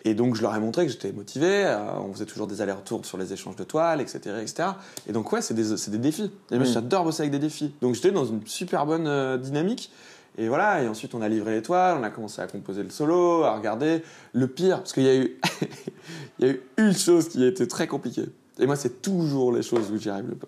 Et 0.05 0.14
donc 0.14 0.35
je 0.35 0.42
leur 0.42 0.55
ai 0.57 0.59
montré 0.59 0.85
que 0.85 0.90
j'étais 0.90 1.12
motivé, 1.12 1.64
euh, 1.64 1.79
on 2.01 2.12
faisait 2.12 2.25
toujours 2.27 2.49
des 2.49 2.61
allers-retours 2.61 3.07
sur 3.07 3.16
les 3.18 3.33
échanges 3.33 3.55
de 3.55 3.62
toiles, 3.62 4.01
etc. 4.01 4.18
etc. 4.42 4.68
Et 5.09 5.12
donc 5.12 5.31
ouais, 5.33 5.42
c'est 5.42 5.55
des, 5.55 5.62
des 5.92 5.99
défis. 5.99 6.33
Et 6.51 6.57
moi 6.59 6.66
Mm. 6.66 6.73
j'adore 6.73 7.05
bosser 7.05 7.20
avec 7.23 7.31
des 7.31 7.38
défis. 7.38 7.73
Donc 7.81 7.94
j'étais 7.94 8.11
dans 8.11 8.25
une 8.25 8.44
super 8.46 8.85
bonne 8.85 9.07
euh, 9.07 9.37
dynamique. 9.38 9.92
Et 10.40 10.48
voilà, 10.48 10.83
et 10.83 10.88
ensuite 10.88 11.14
on 11.14 11.20
a 11.20 11.29
livré 11.29 11.53
les 11.53 11.62
toiles, 11.62 11.98
on 12.00 12.03
a 12.03 12.09
commencé 12.11 12.40
à 12.40 12.46
composer 12.46 12.83
le 12.83 12.88
solo, 12.90 13.44
à 13.44 13.55
regarder. 13.55 14.03
Le 14.33 14.46
pire, 14.48 14.79
parce 14.79 14.92
qu'il 14.94 15.03
y 15.03 15.09
a 15.09 15.16
eu, 15.16 15.38
il 16.38 16.46
y 16.46 16.48
a 16.50 16.53
eu 16.55 16.61
une 16.79 16.94
chose 16.94 17.29
qui 17.29 17.44
a 17.44 17.46
été 17.46 17.68
très 17.68 17.87
compliquée. 17.87 18.24
Et 18.59 18.66
moi 18.66 18.74
c'est 18.76 19.03
toujours 19.03 19.53
les 19.53 19.62
choses 19.62 19.90
où 19.92 19.98
j'y 19.98 20.09
arrive 20.09 20.29
le- 20.31 20.38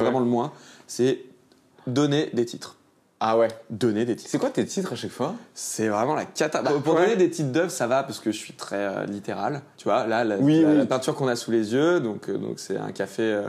vraiment 0.00 0.20
le 0.20 0.26
moins, 0.26 0.52
c'est 0.86 1.20
donner 1.86 2.30
des 2.32 2.46
titres. 2.46 2.76
Ah 3.20 3.36
ouais. 3.38 3.48
Donner 3.70 4.04
des 4.04 4.16
titres. 4.16 4.30
C'est 4.30 4.38
quoi 4.38 4.50
tes 4.50 4.64
titres 4.64 4.94
à 4.94 4.96
chaque 4.96 5.10
fois? 5.10 5.34
C'est 5.54 5.88
vraiment 5.88 6.14
la 6.14 6.24
cata. 6.24 6.60
Bah, 6.62 6.72
pour 6.82 6.94
ouais. 6.94 7.02
donner 7.02 7.16
des 7.16 7.30
titres 7.30 7.52
d'œuvres, 7.52 7.70
ça 7.70 7.86
va 7.86 8.02
parce 8.02 8.18
que 8.20 8.32
je 8.32 8.36
suis 8.38 8.54
très 8.54 8.76
euh, 8.76 9.04
littéral. 9.06 9.60
Tu 9.76 9.84
vois, 9.84 10.06
là, 10.06 10.24
la, 10.24 10.38
Oui, 10.38 10.62
la- 10.62 10.68
oui. 10.70 10.76
la 10.78 10.86
peinture 10.86 11.14
qu'on 11.14 11.28
a 11.28 11.36
sous 11.36 11.50
les 11.52 11.72
yeux, 11.72 12.00
donc 12.00 12.28
euh, 12.28 12.36
donc 12.38 12.58
c'est 12.58 12.76
un 12.78 12.90
café, 12.90 13.22
euh, 13.22 13.42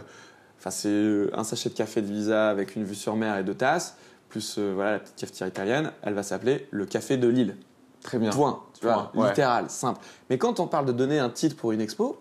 enfin 0.59 0.69
c'est 0.69 1.27
un 1.33 1.43
sachet 1.43 1.69
de 1.69 1.73
café 1.75 2.01
de 2.01 2.07
Visa 2.07 2.49
avec 2.49 2.75
une 2.75 2.83
vue 2.83 2.93
sur 2.93 3.15
mer 3.15 3.35
et 3.37 3.43
deux 3.43 3.55
tasses, 3.55 3.95
plus 4.33 4.55
euh, 4.57 4.71
voilà 4.73 4.93
la 4.93 4.99
petite 4.99 5.15
cafetière 5.15 5.47
italienne. 5.47 5.91
Elle 6.01 6.15
va 6.15 6.23
s'appeler 6.23 6.67
le 6.71 6.85
café 6.87 7.17
de 7.17 7.27
Lille. 7.27 7.55
Très 8.01 8.17
bien. 8.17 8.31
Point. 8.31 8.61
Tu 8.79 8.85
vois, 8.85 9.11
ouais. 9.15 9.29
littéral, 9.29 9.69
simple. 9.69 10.01
Mais 10.29 10.37
quand 10.39 10.59
on 10.59 10.67
parle 10.67 10.85
de 10.87 10.91
donner 10.91 11.19
un 11.19 11.29
titre 11.29 11.55
pour 11.55 11.71
une 11.71 11.79
expo, 11.81 12.19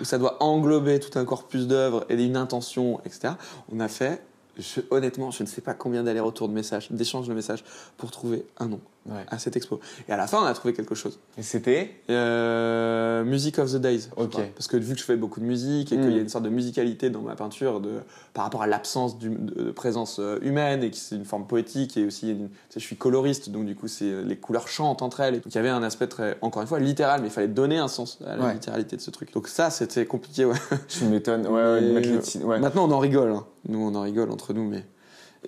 où 0.00 0.04
ça 0.04 0.18
doit 0.18 0.42
englober 0.42 1.00
tout 1.00 1.18
un 1.18 1.24
corpus 1.24 1.66
d'œuvres 1.66 2.04
et 2.10 2.22
une 2.22 2.36
intention, 2.36 3.00
etc. 3.04 3.34
On 3.72 3.80
a 3.80 3.88
fait, 3.88 4.22
je- 4.58 4.80
honnêtement, 4.90 5.30
je 5.30 5.42
ne 5.42 5.48
sais 5.48 5.60
pas 5.62 5.72
combien 5.74 6.02
d'allers-retours 6.02 6.48
de 6.48 6.54
messages, 6.54 6.90
d'échanges 6.92 7.28
de 7.28 7.34
messages 7.34 7.64
pour 7.96 8.10
trouver 8.10 8.44
un 8.58 8.66
nom 8.66 8.80
Ouais. 9.06 9.24
à 9.28 9.38
cette 9.38 9.54
expo. 9.56 9.80
Et 10.08 10.12
à 10.12 10.16
la 10.16 10.26
fin, 10.26 10.38
on 10.42 10.46
a 10.46 10.54
trouvé 10.54 10.72
quelque 10.72 10.94
chose. 10.94 11.18
Et 11.36 11.42
c'était 11.42 11.90
Euh, 12.10 13.22
Music 13.24 13.58
of 13.58 13.70
the 13.72 13.76
Days. 13.76 14.08
je 14.16 14.22
Ok. 14.22 14.36
Parce 14.54 14.66
que 14.66 14.76
vu 14.76 14.94
que 14.94 14.98
je 15.00 15.04
fais 15.04 15.16
beaucoup 15.16 15.40
de 15.40 15.44
musique 15.44 15.92
et 15.92 15.96
Mm. 15.96 16.00
qu'il 16.02 16.12
y 16.14 16.18
a 16.18 16.22
une 16.22 16.28
sorte 16.28 16.44
de 16.44 16.48
musicalité 16.50 17.10
dans 17.10 17.20
ma 17.20 17.34
peinture 17.36 17.80
de, 17.80 18.00
par 18.32 18.44
rapport 18.44 18.62
à 18.62 18.66
l'absence 18.66 19.18
de, 19.18 19.70
présence 19.72 20.18
euh, 20.20 20.38
humaine 20.42 20.82
et 20.82 20.90
que 20.90 20.96
c'est 20.96 21.16
une 21.16 21.24
forme 21.24 21.46
poétique 21.46 21.96
et 21.96 22.06
aussi, 22.06 22.30
une- 22.30 22.48
je 22.74 22.78
suis 22.80 22.96
coloriste 22.96 23.50
donc 23.50 23.66
du 23.66 23.74
coup 23.74 23.88
c'est 23.88 24.04
euh, 24.06 24.22
les 24.24 24.36
couleurs 24.36 24.68
chantent 24.68 25.02
entre 25.02 25.20
elles. 25.20 25.34
Donc 25.34 25.46
il 25.48 25.54
y 25.54 25.58
avait 25.58 25.68
un 25.68 25.82
aspect 25.82 26.06
très, 26.06 26.38
encore 26.40 26.62
une 26.62 26.68
fois, 26.68 26.78
littéral, 26.80 27.20
mais 27.20 27.28
il 27.28 27.32
fallait 27.32 27.48
donner 27.48 27.78
un 27.78 27.88
sens 27.88 28.18
à 28.26 28.36
la 28.36 28.44
Ouais. 28.46 28.52
littéralité 28.54 28.96
de 28.96 29.00
ce 29.02 29.10
truc. 29.10 29.32
Donc 29.34 29.48
ça 29.48 29.70
c'était 29.70 30.06
compliqué. 30.06 30.44
Ouais. 30.44 30.54
Titres, 30.88 32.44
ouais. 32.46 32.58
Maintenant 32.60 32.88
on 32.88 32.92
en 32.92 32.98
rigole. 32.98 33.30
hein. 33.30 33.44
Nous 33.68 33.78
on 33.78 33.94
en 33.94 34.02
rigole 34.02 34.30
entre 34.30 34.52
nous, 34.52 34.64
mais, 34.68 34.84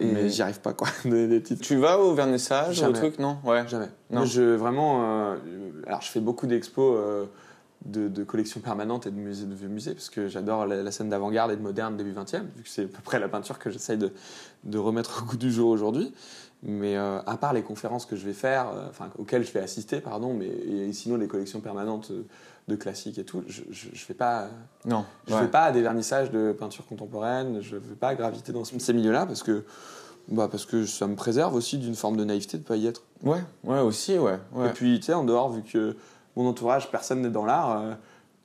Et- 0.01 0.07
mais 0.07 0.29
j'y 0.29 0.43
arrive 0.43 0.61
pas 0.61 0.73
quoi. 0.73 0.89
Donner 1.05 1.27
des 1.29 1.43
titres. 1.43 1.63
Tu 1.63 1.77
vas 1.77 1.99
au 1.99 2.15
vernissage, 2.15 2.79
au 2.83 2.93
truc, 2.93 3.19
non? 3.19 3.39
Ouais. 3.45 3.67
Jamais. 3.69 3.87
Non. 4.11 4.19
Moi, 4.21 4.25
je 4.27 4.43
vraiment. 4.43 5.03
euh, 5.33 5.37
alors, 5.87 6.03
je 6.03 6.11
fais 6.11 6.21
beaucoup 6.21 6.47
d'expos 6.47 6.97
euh, 6.99 7.25
de, 7.85 8.09
de 8.09 8.25
collections 8.25 8.61
permanentes 8.61 9.07
et 9.07 9.11
de 9.11 9.17
musées 9.17 9.47
de 9.47 9.69
musées 9.69 9.93
parce 9.95 10.11
que 10.11 10.29
j'adore 10.29 10.67
la, 10.67 10.83
la 10.83 10.91
scène 10.91 11.09
d'avant-garde 11.09 11.53
et 11.53 11.57
de 11.57 11.63
moderne 11.63 11.97
début 11.97 12.13
20e, 12.13 12.41
vu 12.57 12.63
que 12.63 12.69
c'est 12.69 12.85
à 12.85 12.89
peu 12.89 13.01
près 13.05 13.19
la 13.21 13.29
peinture 13.29 13.59
que 13.59 13.71
j'essaye 13.71 13.97
de, 13.99 14.11
de 14.65 14.79
remettre 14.79 15.23
au 15.23 15.27
goût 15.31 15.37
du 15.37 15.51
jour 15.53 15.71
aujourd'hui. 15.71 16.13
Mais 16.69 16.97
euh, 16.97 17.21
à 17.27 17.37
part 17.37 17.53
les 17.53 17.63
conférences 17.63 18.07
que 18.07 18.17
je 18.17 18.27
vais 18.27 18.33
faire, 18.33 18.67
euh, 18.75 18.89
enfin 18.91 19.09
auxquelles 19.19 19.47
je 19.47 19.53
vais 19.53 19.61
assister, 19.61 20.01
pardon, 20.01 20.35
mais 20.35 20.47
et 20.49 20.93
sinon 20.93 21.17
les 21.17 21.29
collections 21.29 21.61
permanentes 21.61 22.11
euh, 22.11 22.25
de 22.67 22.75
classiques 22.75 23.19
et 23.19 23.25
tout, 23.25 23.45
je, 23.47 23.63
je 23.71 24.07
vais 24.07 24.15
pas. 24.15 24.49
Non. 24.85 25.05
Je 25.29 25.35
ouais. 25.35 25.43
fais 25.43 25.49
pas 25.49 25.71
des 25.71 25.81
vernissages 25.81 26.33
de 26.33 26.51
peinture 26.59 26.85
contemporaine, 26.85 27.61
je 27.61 27.77
ne 27.77 27.81
veux 27.81 27.95
pas 27.95 28.17
graviter 28.17 28.53
dans 28.53 28.65
ces 28.65 28.93
milieux-là 28.93 29.27
parce 29.27 29.45
que, 29.45 29.65
bah, 30.27 30.49
parce 30.51 30.67
que 30.67 30.87
ça 30.87 31.07
me 31.07 31.15
préserve 31.15 31.55
aussi 31.55 31.79
d'une 31.79 31.95
forme 31.95 32.17
de 32.17 32.25
naïveté 32.25 32.57
de 32.57 32.65
ne 32.65 32.67
pas 32.67 32.77
y 32.77 32.89
être. 32.89 33.05
Ouais, 33.23 33.45
ouais, 33.63 33.79
aussi, 33.79 34.19
ouais. 34.19 34.41
ouais. 34.53 34.67
Et 34.67 34.73
puis, 34.73 34.99
tu 34.99 35.07
sais, 35.07 35.15
en 35.15 35.23
dehors, 35.23 35.53
vu 35.53 35.63
que 35.63 35.97
mon 36.35 36.49
entourage, 36.49 36.91
personne 36.91 37.23
n'est 37.23 37.31
dans 37.31 37.45
l'art, 37.45 37.97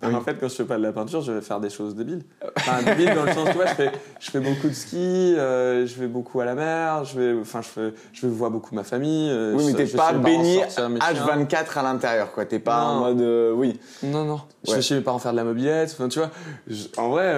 Oui. 0.09 0.15
en 0.15 0.21
fait, 0.21 0.35
quand 0.39 0.47
je 0.47 0.55
fais 0.55 0.63
pas 0.65 0.77
de 0.77 0.83
la 0.83 0.91
peinture, 0.91 1.21
je 1.21 1.31
vais 1.31 1.41
faire 1.41 1.59
des 1.59 1.69
choses 1.69 1.95
débiles. 1.95 2.23
Enfin, 2.57 2.81
débiles 2.83 3.13
dans 3.15 3.23
le 3.23 3.33
sens, 3.33 3.47
tu 3.49 3.55
vois, 3.55 3.65
je 3.67 3.73
fais, 3.75 3.91
je 4.19 4.31
fais 4.31 4.39
beaucoup 4.39 4.67
de 4.67 4.73
ski, 4.73 5.35
euh, 5.37 5.85
je 5.85 5.95
vais 5.99 6.07
beaucoup 6.07 6.39
à 6.41 6.45
la 6.45 6.55
mer, 6.55 7.05
je 7.05 7.19
vais, 7.19 7.39
enfin, 7.39 7.61
je 7.61 7.67
fais, 7.67 7.93
je 8.13 8.25
vais 8.27 8.33
voir 8.33 8.51
beaucoup 8.51 8.73
ma 8.75 8.83
famille. 8.83 9.29
euh, 9.31 9.53
oui, 9.55 9.65
mais 9.65 9.71
je- 9.71 9.77
t'es 9.77 9.85
je 9.87 9.97
pas 9.97 10.13
baigné 10.13 10.59
sortir 10.61 10.89
mes 10.89 10.99
chiens. 10.99 11.13
H24 11.13 11.77
à 11.77 11.83
l'intérieur, 11.83 12.31
quoi. 12.31 12.45
T'es 12.45 12.59
pas 12.59 12.83
en 12.83 12.99
mode. 12.99 13.21
euh, 13.21 13.51
oui. 13.53 13.79
Non, 14.03 14.25
non. 14.25 14.41
Je 14.63 14.71
Ouais. 14.71 14.75
vais 14.77 14.81
chez 14.81 14.95
mes 14.95 15.01
parents 15.01 15.19
faire 15.19 15.31
de 15.31 15.37
la 15.37 15.43
mobilette. 15.43 15.91
Enfin, 15.97 16.07
tu 16.07 16.19
vois, 16.19 16.29
je- 16.67 16.87
en 16.97 17.09
vrai, 17.09 17.33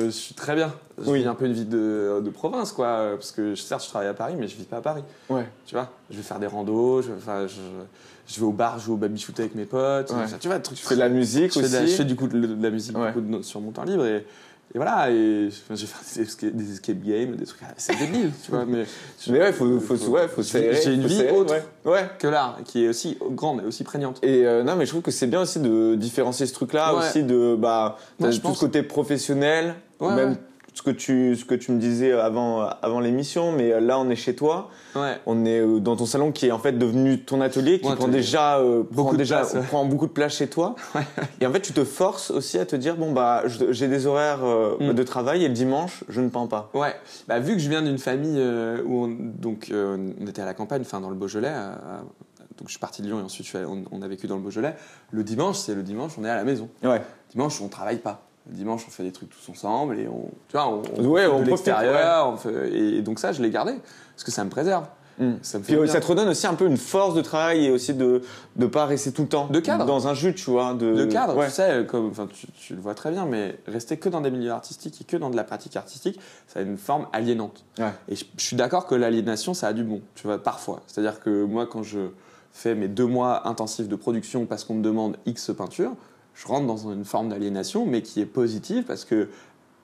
je 0.00 0.10
suis 0.10 0.34
très 0.34 0.54
bien. 0.54 0.72
Je 1.00 1.08
Oui. 1.10 1.22
vis 1.22 1.28
un 1.28 1.34
peu 1.34 1.46
une 1.46 1.52
vie 1.52 1.64
de, 1.64 2.20
de 2.24 2.30
province, 2.30 2.72
quoi. 2.72 3.10
Parce 3.14 3.30
que 3.32 3.54
certes, 3.54 3.84
je 3.84 3.88
travaille 3.88 4.08
à 4.08 4.14
Paris, 4.14 4.34
mais 4.38 4.48
je 4.48 4.56
vis 4.56 4.64
pas 4.64 4.78
à 4.78 4.80
Paris. 4.80 5.02
Ouais. 5.28 5.46
Tu 5.66 5.74
vois, 5.76 5.88
je 6.10 6.16
vais 6.16 6.22
faire 6.22 6.38
des 6.40 6.46
randos, 6.48 7.02
je, 7.02 7.10
enfin, 7.16 7.46
je, 7.46 7.60
je 8.28 8.38
vais 8.38 8.46
au 8.46 8.52
bar 8.52 8.78
jouer 8.78 8.94
au 8.94 8.98
baby-shoot 8.98 9.38
avec 9.40 9.54
mes 9.54 9.64
potes. 9.64 10.10
Ouais. 10.10 10.16
Tu 10.38 10.48
vois, 10.48 10.60
trucs. 10.60 10.78
Tu 10.78 10.86
fais 10.86 10.94
de 10.94 11.00
la 11.00 11.08
musique 11.08 11.48
je 11.54 11.58
fais, 11.60 11.64
aussi. 11.64 11.72
de 11.72 11.76
la, 11.78 11.86
je 11.86 11.92
fais 11.92 12.04
du 12.04 12.14
coup 12.14 12.28
de, 12.28 12.38
de 12.38 12.62
la 12.62 12.70
musique 12.70 12.96
Ouais. 12.96 13.12
beaucoup 13.12 13.20
de- 13.26 13.42
sur 13.42 13.60
mon 13.60 13.70
temps 13.72 13.84
libre 13.84 14.04
et, 14.04 14.16
et 14.74 14.76
voilà. 14.76 15.10
Et 15.10 15.48
je 15.50 15.74
je 15.74 15.80
vais 15.80 15.86
faire 15.86 16.50
des 16.52 16.72
escape, 16.72 17.00
games, 17.02 17.36
des 17.36 17.46
trucs. 17.46 17.60
C'est 17.78 17.96
débile, 17.98 18.30
tu 18.44 18.50
vois. 18.50 18.66
Mais, 18.66 18.84
Mais 19.30 19.38
ouais, 19.40 19.52
faut, 19.52 19.80
faut, 19.80 19.96
ouais, 20.10 20.28
faut 20.28 20.42
j'ai- 20.42 20.74
J'ai 20.74 20.92
une 20.94 21.02
faut 21.02 21.08
vie 21.08 21.24
autre 21.30 21.54
Ouais. 21.54 21.90
ouais. 21.92 22.10
que 22.18 22.26
l'art, 22.28 22.58
qui 22.64 22.84
est 22.84 22.88
aussi 22.88 23.16
grande 23.30 23.62
et 23.62 23.64
aussi 23.64 23.82
prégnante. 23.82 24.18
Et 24.22 24.46
euh, 24.46 24.62
non, 24.62 24.76
mais 24.76 24.84
je 24.84 24.90
trouve 24.90 25.02
que 25.02 25.10
c'est 25.10 25.26
bien 25.26 25.40
aussi 25.40 25.58
de 25.60 25.94
différencier 25.94 26.44
ce 26.46 26.52
truc-là, 26.52 26.92
aussi 26.94 27.22
de 27.22 27.56
bah, 27.58 27.96
t'as 28.20 28.30
je 28.30 28.40
tout 28.40 28.54
ce 28.54 28.60
côté 28.60 28.82
professionnel, 28.82 29.74
même. 30.00 30.36
Ce 30.78 30.82
que 30.82 30.90
tu 30.92 31.34
ce 31.34 31.44
que 31.44 31.56
tu 31.56 31.72
me 31.72 31.78
disais 31.80 32.12
avant 32.12 32.60
avant 32.82 33.00
l'émission, 33.00 33.50
mais 33.50 33.72
euh, 33.72 33.80
là 33.80 33.98
on 33.98 34.08
est 34.10 34.16
chez 34.16 34.36
toi, 34.36 34.70
Ouais. 34.94 35.16
on 35.26 35.44
est 35.44 35.58
euh, 35.60 35.80
dans 35.80 35.96
ton 35.96 36.06
salon 36.06 36.30
qui 36.30 36.46
est 36.46 36.52
en 36.52 36.58
fait 36.60 36.72
devenu 36.78 37.20
ton 37.24 37.40
atelier, 37.40 37.80
qui 37.80 37.92
prend 37.92 38.06
déjà 38.08 38.58
euh, 38.58 38.84
Beaucoup 38.90 39.02
prend 39.08 39.12
de 39.12 39.16
déjà 39.18 39.38
place, 39.40 39.54
ouais. 39.54 39.62
prend 39.62 39.84
beaucoup 39.84 40.06
de 40.06 40.12
place 40.12 40.36
chez 40.36 40.46
toi. 40.48 40.76
Et 41.40 41.46
en 41.46 41.52
fait, 41.52 41.60
tu 41.62 41.72
te 41.72 41.84
forces 41.84 42.30
aussi 42.30 42.58
à 42.58 42.64
te 42.66 42.76
dire 42.76 42.96
bon 42.96 43.12
bah 43.12 43.42
j'ai 43.46 43.88
des 43.88 44.06
horaires 44.06 44.44
euh, 44.44 44.76
Mm. 44.80 44.92
de 44.92 45.02
travail 45.02 45.44
et 45.44 45.48
le 45.48 45.54
dimanche 45.54 46.04
je 46.08 46.20
ne 46.20 46.28
peins 46.28 46.46
pas. 46.46 46.70
Ouais, 46.74 46.94
bah, 47.26 47.40
vu 47.40 47.54
que 47.54 47.58
je 47.58 47.68
viens 47.68 47.82
d'une 47.82 47.98
famille 47.98 48.38
euh, 48.38 48.80
où 48.86 49.04
on, 49.04 49.08
donc, 49.08 49.72
on 49.74 50.26
était 50.26 50.42
à 50.42 50.44
la 50.46 50.54
campagne, 50.54 50.82
enfin 50.82 51.00
dans 51.00 51.10
le 51.10 51.16
Beaujolais, 51.16 51.48
à- 51.48 52.02
donc 52.56 52.66
je 52.68 52.72
suis 52.72 52.80
parti 52.80 53.02
de 53.02 53.06
Lyon 53.08 53.20
et 53.20 53.22
ensuite 53.22 53.44
je 53.46 53.50
suis 53.50 53.58
allé- 53.58 53.66
on, 53.68 53.84
on 53.92 54.02
a 54.02 54.08
vécu 54.08 54.26
dans 54.26 54.36
le 54.36 54.42
Beaujolais. 54.42 54.74
Le 55.10 55.22
dimanche, 55.24 55.56
c'est 55.58 55.74
le 55.74 55.82
dimanche, 55.82 56.12
on 56.20 56.24
est 56.24 56.30
à 56.30 56.36
la 56.36 56.44
maison. 56.44 56.68
Ouais. 56.84 57.02
Dimanche, 57.30 57.60
on 57.60 57.68
travaille 57.68 57.98
pas. 57.98 58.27
Le 58.50 58.54
dimanche, 58.54 58.84
on 58.86 58.90
fait 58.90 59.02
des 59.02 59.12
trucs 59.12 59.30
tous 59.30 59.50
ensemble 59.50 59.98
et 59.98 60.08
on, 60.08 60.30
tu 60.48 60.52
vois, 60.56 60.68
on, 60.68 60.82
on 60.96 61.04
Ouais, 61.06 61.22
fait 61.22 61.26
on 61.28 61.40
de 61.40 61.44
l'extérieur. 61.46 62.40
fait- 62.40 62.72
Et, 62.72 63.02
donc 63.02 63.18
ça, 63.18 63.32
je 63.32 63.42
l'ai 63.42 63.50
gardé 63.50 63.74
parce 64.14 64.24
que 64.24 64.30
ça 64.30 64.42
me 64.44 64.50
préserve. 64.50 64.84
Mm. 65.18 65.32
Ça 65.42 65.58
me 65.58 65.64
fait 65.64 65.72
Puis 65.74 65.82
euh, 65.82 65.86
ça 65.88 66.00
te 66.00 66.06
redonne 66.06 66.28
aussi 66.28 66.46
un 66.46 66.54
peu 66.54 66.64
une 66.66 66.76
force 66.76 67.12
de 67.14 67.20
travail 67.22 67.66
et 67.66 67.70
aussi 67.72 67.92
de 67.92 68.22
ne 68.56 68.66
pas 68.66 68.86
rester 68.86 69.10
tout 69.12 69.22
le 69.22 69.28
temps 69.28 69.48
De 69.48 69.58
cadre. 69.58 69.84
dans 69.84 70.06
un 70.06 70.14
jus, 70.14 70.32
tu 70.34 70.48
vois. 70.50 70.74
De, 70.74 70.94
de 70.94 71.04
cadre, 71.06 71.36
Ouais. 71.36 71.46
tu 71.48 71.52
sais, 71.54 71.84
comme, 71.88 72.12
tu, 72.32 72.46
tu 72.52 72.74
le 72.76 72.80
vois 72.80 72.94
très 72.94 73.10
bien, 73.10 73.26
mais 73.26 73.58
rester 73.66 73.96
que 73.96 74.08
dans 74.08 74.20
des 74.20 74.30
milieux 74.30 74.52
artistiques 74.52 75.00
et 75.00 75.04
que 75.04 75.16
dans 75.16 75.28
de 75.30 75.36
la 75.36 75.42
pratique 75.44 75.74
artistique, 75.76 76.20
ça 76.46 76.60
a 76.60 76.62
une 76.62 76.78
forme 76.78 77.08
aliénante. 77.12 77.64
Ouais. 77.80 77.90
Et 78.08 78.14
je, 78.14 78.24
je 78.36 78.44
suis 78.44 78.56
d'accord 78.56 78.86
que 78.86 78.94
l'aliénation, 78.94 79.54
ça 79.54 79.66
a 79.66 79.72
du 79.72 79.82
bon, 79.82 80.00
tu 80.14 80.26
vois, 80.28 80.38
parfois. 80.42 80.82
C'est-à-dire 80.86 81.18
que 81.20 81.44
moi, 81.44 81.66
quand 81.66 81.82
je 81.82 81.98
fais 82.52 82.76
mes 82.76 82.86
deux 82.88 83.06
mois 83.06 83.46
intensifs 83.48 83.88
de 83.88 83.96
production 83.96 84.46
parce 84.46 84.62
qu'on 84.64 84.74
me 84.74 84.82
demande 84.82 85.16
X 85.26 85.50
peinture, 85.56 85.92
je 86.40 86.46
rentre 86.46 86.66
dans 86.66 86.90
une 86.92 87.04
forme 87.04 87.28
d'aliénation, 87.30 87.84
mais 87.84 88.00
qui 88.02 88.20
est 88.20 88.26
positive 88.26 88.84
parce 88.84 89.04
que 89.04 89.28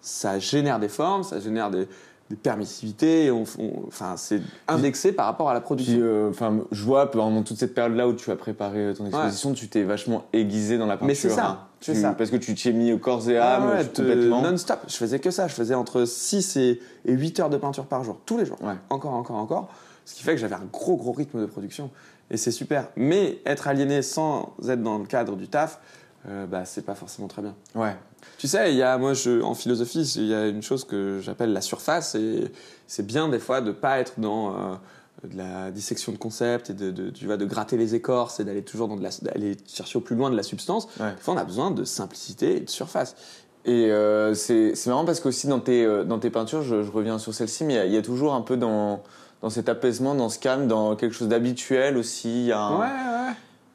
ça 0.00 0.38
génère 0.38 0.78
des 0.78 0.88
formes, 0.88 1.22
ça 1.24 1.40
génère 1.40 1.70
des, 1.70 1.88
des 2.30 2.36
permissivités, 2.36 3.24
et 3.26 3.30
on- 3.30 3.44
on- 3.58 3.84
enfin, 3.88 4.14
c'est 4.16 4.40
indexé 4.68 5.12
par 5.12 5.26
rapport 5.26 5.50
à 5.50 5.54
la 5.54 5.60
Puis, 5.60 5.64
production. 5.66 5.98
euh, 6.00 6.30
enfin, 6.30 6.58
je 6.70 6.82
vois 6.84 7.10
pendant 7.10 7.42
toute 7.42 7.56
cette 7.58 7.74
période-là 7.74 8.06
où 8.08 8.12
tu 8.14 8.30
as 8.30 8.36
préparé 8.36 8.92
ton 8.96 9.06
exposition, 9.06 9.52
tu 9.52 9.68
t'es 9.68 9.82
vachement 9.82 10.24
aiguisé 10.32 10.78
dans 10.78 10.86
la 10.86 10.94
peinture. 10.96 11.06
Mais 11.08 11.14
c'est 11.14 11.28
ça, 11.30 11.46
hein. 11.46 11.58
Tu- 11.80 11.94
ça. 11.94 12.12
Parce 12.12 12.30
que 12.30 12.36
tu 12.36 12.54
t'y 12.54 12.70
es 12.70 12.72
mis 12.72 12.92
au 12.92 12.98
corps 12.98 13.28
et 13.28 13.36
Ah 13.36 13.56
âme 13.56 13.66
ouais, 13.68 13.80
euh, 13.80 13.84
te- 13.84 14.00
complètement. 14.00 14.40
non-stop. 14.42 14.78
Je 14.88 14.96
faisais 14.96 15.18
que 15.18 15.30
ça. 15.30 15.48
Je 15.48 15.54
faisais 15.54 15.74
entre 15.74 16.06
6 16.06 16.56
et, 16.56 16.80
et 17.04 17.12
8 17.12 17.40
heures 17.40 17.50
de 17.50 17.58
peinture 17.58 17.84
par 17.84 18.04
jour, 18.04 18.18
tous 18.24 18.38
les 18.38 18.46
jours. 18.46 18.56
Ouais. 18.62 18.72
Encore, 18.88 19.12
encore, 19.12 19.36
encore. 19.36 19.68
Ce 20.06 20.14
qui 20.14 20.22
fait 20.22 20.32
que 20.32 20.40
j'avais 20.40 20.54
un 20.54 20.66
gros, 20.72 20.96
gros 20.96 21.12
rythme 21.12 21.40
de 21.42 21.46
production. 21.46 21.90
Et 22.30 22.38
c'est 22.38 22.52
super. 22.52 22.88
Mais 22.96 23.38
être 23.44 23.68
aliéné 23.68 24.00
sans 24.00 24.54
être 24.66 24.82
dans 24.82 24.96
le 24.96 25.04
cadre 25.04 25.36
du 25.36 25.48
taf, 25.48 25.78
euh, 26.28 26.46
bah, 26.46 26.64
c'est 26.64 26.82
pas 26.84 26.94
forcément 26.94 27.28
très 27.28 27.42
bien. 27.42 27.54
Ouais. 27.74 27.96
Tu 28.38 28.48
sais, 28.48 28.72
il 28.72 28.76
y 28.76 28.82
a, 28.82 28.96
moi, 28.98 29.12
je, 29.14 29.42
en 29.42 29.54
philosophie, 29.54 30.02
il 30.16 30.26
y 30.26 30.34
a 30.34 30.46
une 30.48 30.62
chose 30.62 30.84
que 30.84 31.20
j'appelle 31.22 31.52
la 31.52 31.60
surface. 31.60 32.14
Et 32.14 32.50
c'est 32.86 33.06
bien, 33.06 33.28
des 33.28 33.38
fois, 33.38 33.60
de 33.60 33.70
pas 33.72 33.98
être 33.98 34.14
dans. 34.18 34.50
euh, 34.50 34.74
de 35.22 35.38
la 35.38 35.70
dissection 35.70 36.12
de 36.12 36.18
concepts 36.18 36.68
et 36.68 36.74
de, 36.74 36.90
de, 36.90 37.08
tu 37.08 37.24
vois, 37.24 37.38
de 37.38 37.46
gratter 37.46 37.78
les 37.78 37.94
écorces 37.94 38.40
et 38.40 38.44
d'aller 38.44 38.62
toujours 38.62 38.88
dans 38.88 38.96
de 38.96 39.02
la, 39.02 39.08
d'aller 39.22 39.56
chercher 39.66 39.96
au 39.96 40.02
plus 40.02 40.16
loin 40.16 40.28
de 40.30 40.36
la 40.36 40.42
substance. 40.42 40.86
Ouais. 41.00 41.12
Des 41.14 41.20
fois, 41.22 41.32
on 41.32 41.38
a 41.38 41.44
besoin 41.44 41.70
de 41.70 41.84
simplicité 41.84 42.58
et 42.58 42.60
de 42.60 42.68
surface. 42.68 43.16
Et 43.64 43.90
euh, 43.90 44.34
c'est 44.34 44.74
c'est 44.74 44.90
marrant 44.90 45.06
parce 45.06 45.20
qu'aussi 45.20 45.46
dans 45.46 45.60
tes, 45.60 45.86
dans 46.04 46.18
tes 46.18 46.28
peintures, 46.28 46.60
je, 46.62 46.82
je 46.82 46.90
reviens 46.90 47.18
sur 47.18 47.32
celle-ci, 47.32 47.64
mais 47.64 47.72
il 47.72 47.76
y 47.76 47.80
a- 47.80 47.86
il 47.86 47.92
y, 47.94 47.96
a 47.96 48.02
toujours 48.02 48.34
un 48.34 48.42
peu 48.42 48.58
dans, 48.58 49.02
dans 49.40 49.48
cet 49.48 49.70
apaisement, 49.70 50.14
dans 50.14 50.28
ce 50.28 50.38
calme, 50.38 50.66
dans 50.68 50.94
quelque 50.94 51.14
chose 51.14 51.28
d'habituel 51.28 51.96
aussi. 51.96 52.28
Il 52.42 52.46
y 52.48 52.52
a 52.52 52.60
un- 52.60 52.78
Ouais, 52.80 52.84
ouais. 52.84 53.34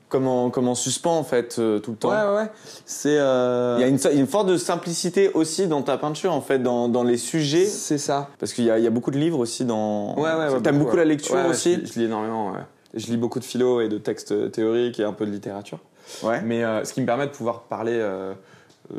Comme, 0.09 0.27
en, 0.27 0.49
comme 0.49 0.67
en 0.67 0.75
suspens 0.75 1.17
en 1.17 1.23
fait 1.23 1.57
euh, 1.59 1.79
tout 1.79 1.91
le 1.91 1.97
temps. 1.97 2.09
Ouais, 2.09 2.15
ouais, 2.29 2.35
ouais. 2.43 2.51
C'est. 2.85 3.17
euh, 3.17 3.75
Il 3.77 3.81
y 3.81 3.83
a 3.83 3.87
une, 3.87 3.99
une 4.19 4.27
forme 4.27 4.47
de 4.49 4.57
simplicité 4.57 5.31
aussi 5.33 5.67
dans 5.67 5.81
ta 5.83 5.97
peinture 5.97 6.33
en 6.33 6.41
fait, 6.41 6.59
dans, 6.59 6.89
dans 6.89 7.03
les 7.03 7.17
sujets. 7.17 7.65
C'est 7.65 7.97
ça. 7.99 8.29
Parce 8.39 8.53
qu'il 8.53 8.65
y 8.65 8.71
a, 8.71 8.77
il 8.79 8.83
y 8.83 8.87
a 8.87 8.89
beaucoup 8.89 9.11
de 9.11 9.17
livres 9.19 9.39
aussi 9.39 9.65
dans. 9.65 10.15
Ouais, 10.15 10.33
ouais, 10.33 10.49
ouais. 10.53 10.61
T'aimes 10.61 10.79
beaucoup, 10.79 10.95
la 10.97 11.05
lecture 11.05 11.35
Ouais, 11.35 11.45
aussi 11.47 11.75
je, 11.75 11.79
lis- 11.79 11.91
je 11.93 11.99
lis 11.99 12.05
énormément, 12.05 12.51
ouais. 12.51 12.59
Je 12.95 13.05
lis 13.07 13.17
beaucoup 13.17 13.39
de 13.39 13.45
philo 13.45 13.81
et 13.81 13.87
de 13.87 13.97
textes 13.99 14.51
théoriques 14.51 14.99
et 14.99 15.03
un 15.03 15.13
peu 15.13 15.25
de 15.25 15.31
littérature. 15.31 15.79
Ouais. 16.23 16.41
Mais 16.43 16.63
euh, 16.63 16.83
ce 16.83 16.93
qui 16.93 17.01
me 17.01 17.05
permet 17.05 17.27
de 17.27 17.31
pouvoir 17.31 17.61
parler 17.61 17.99
de 17.99 18.97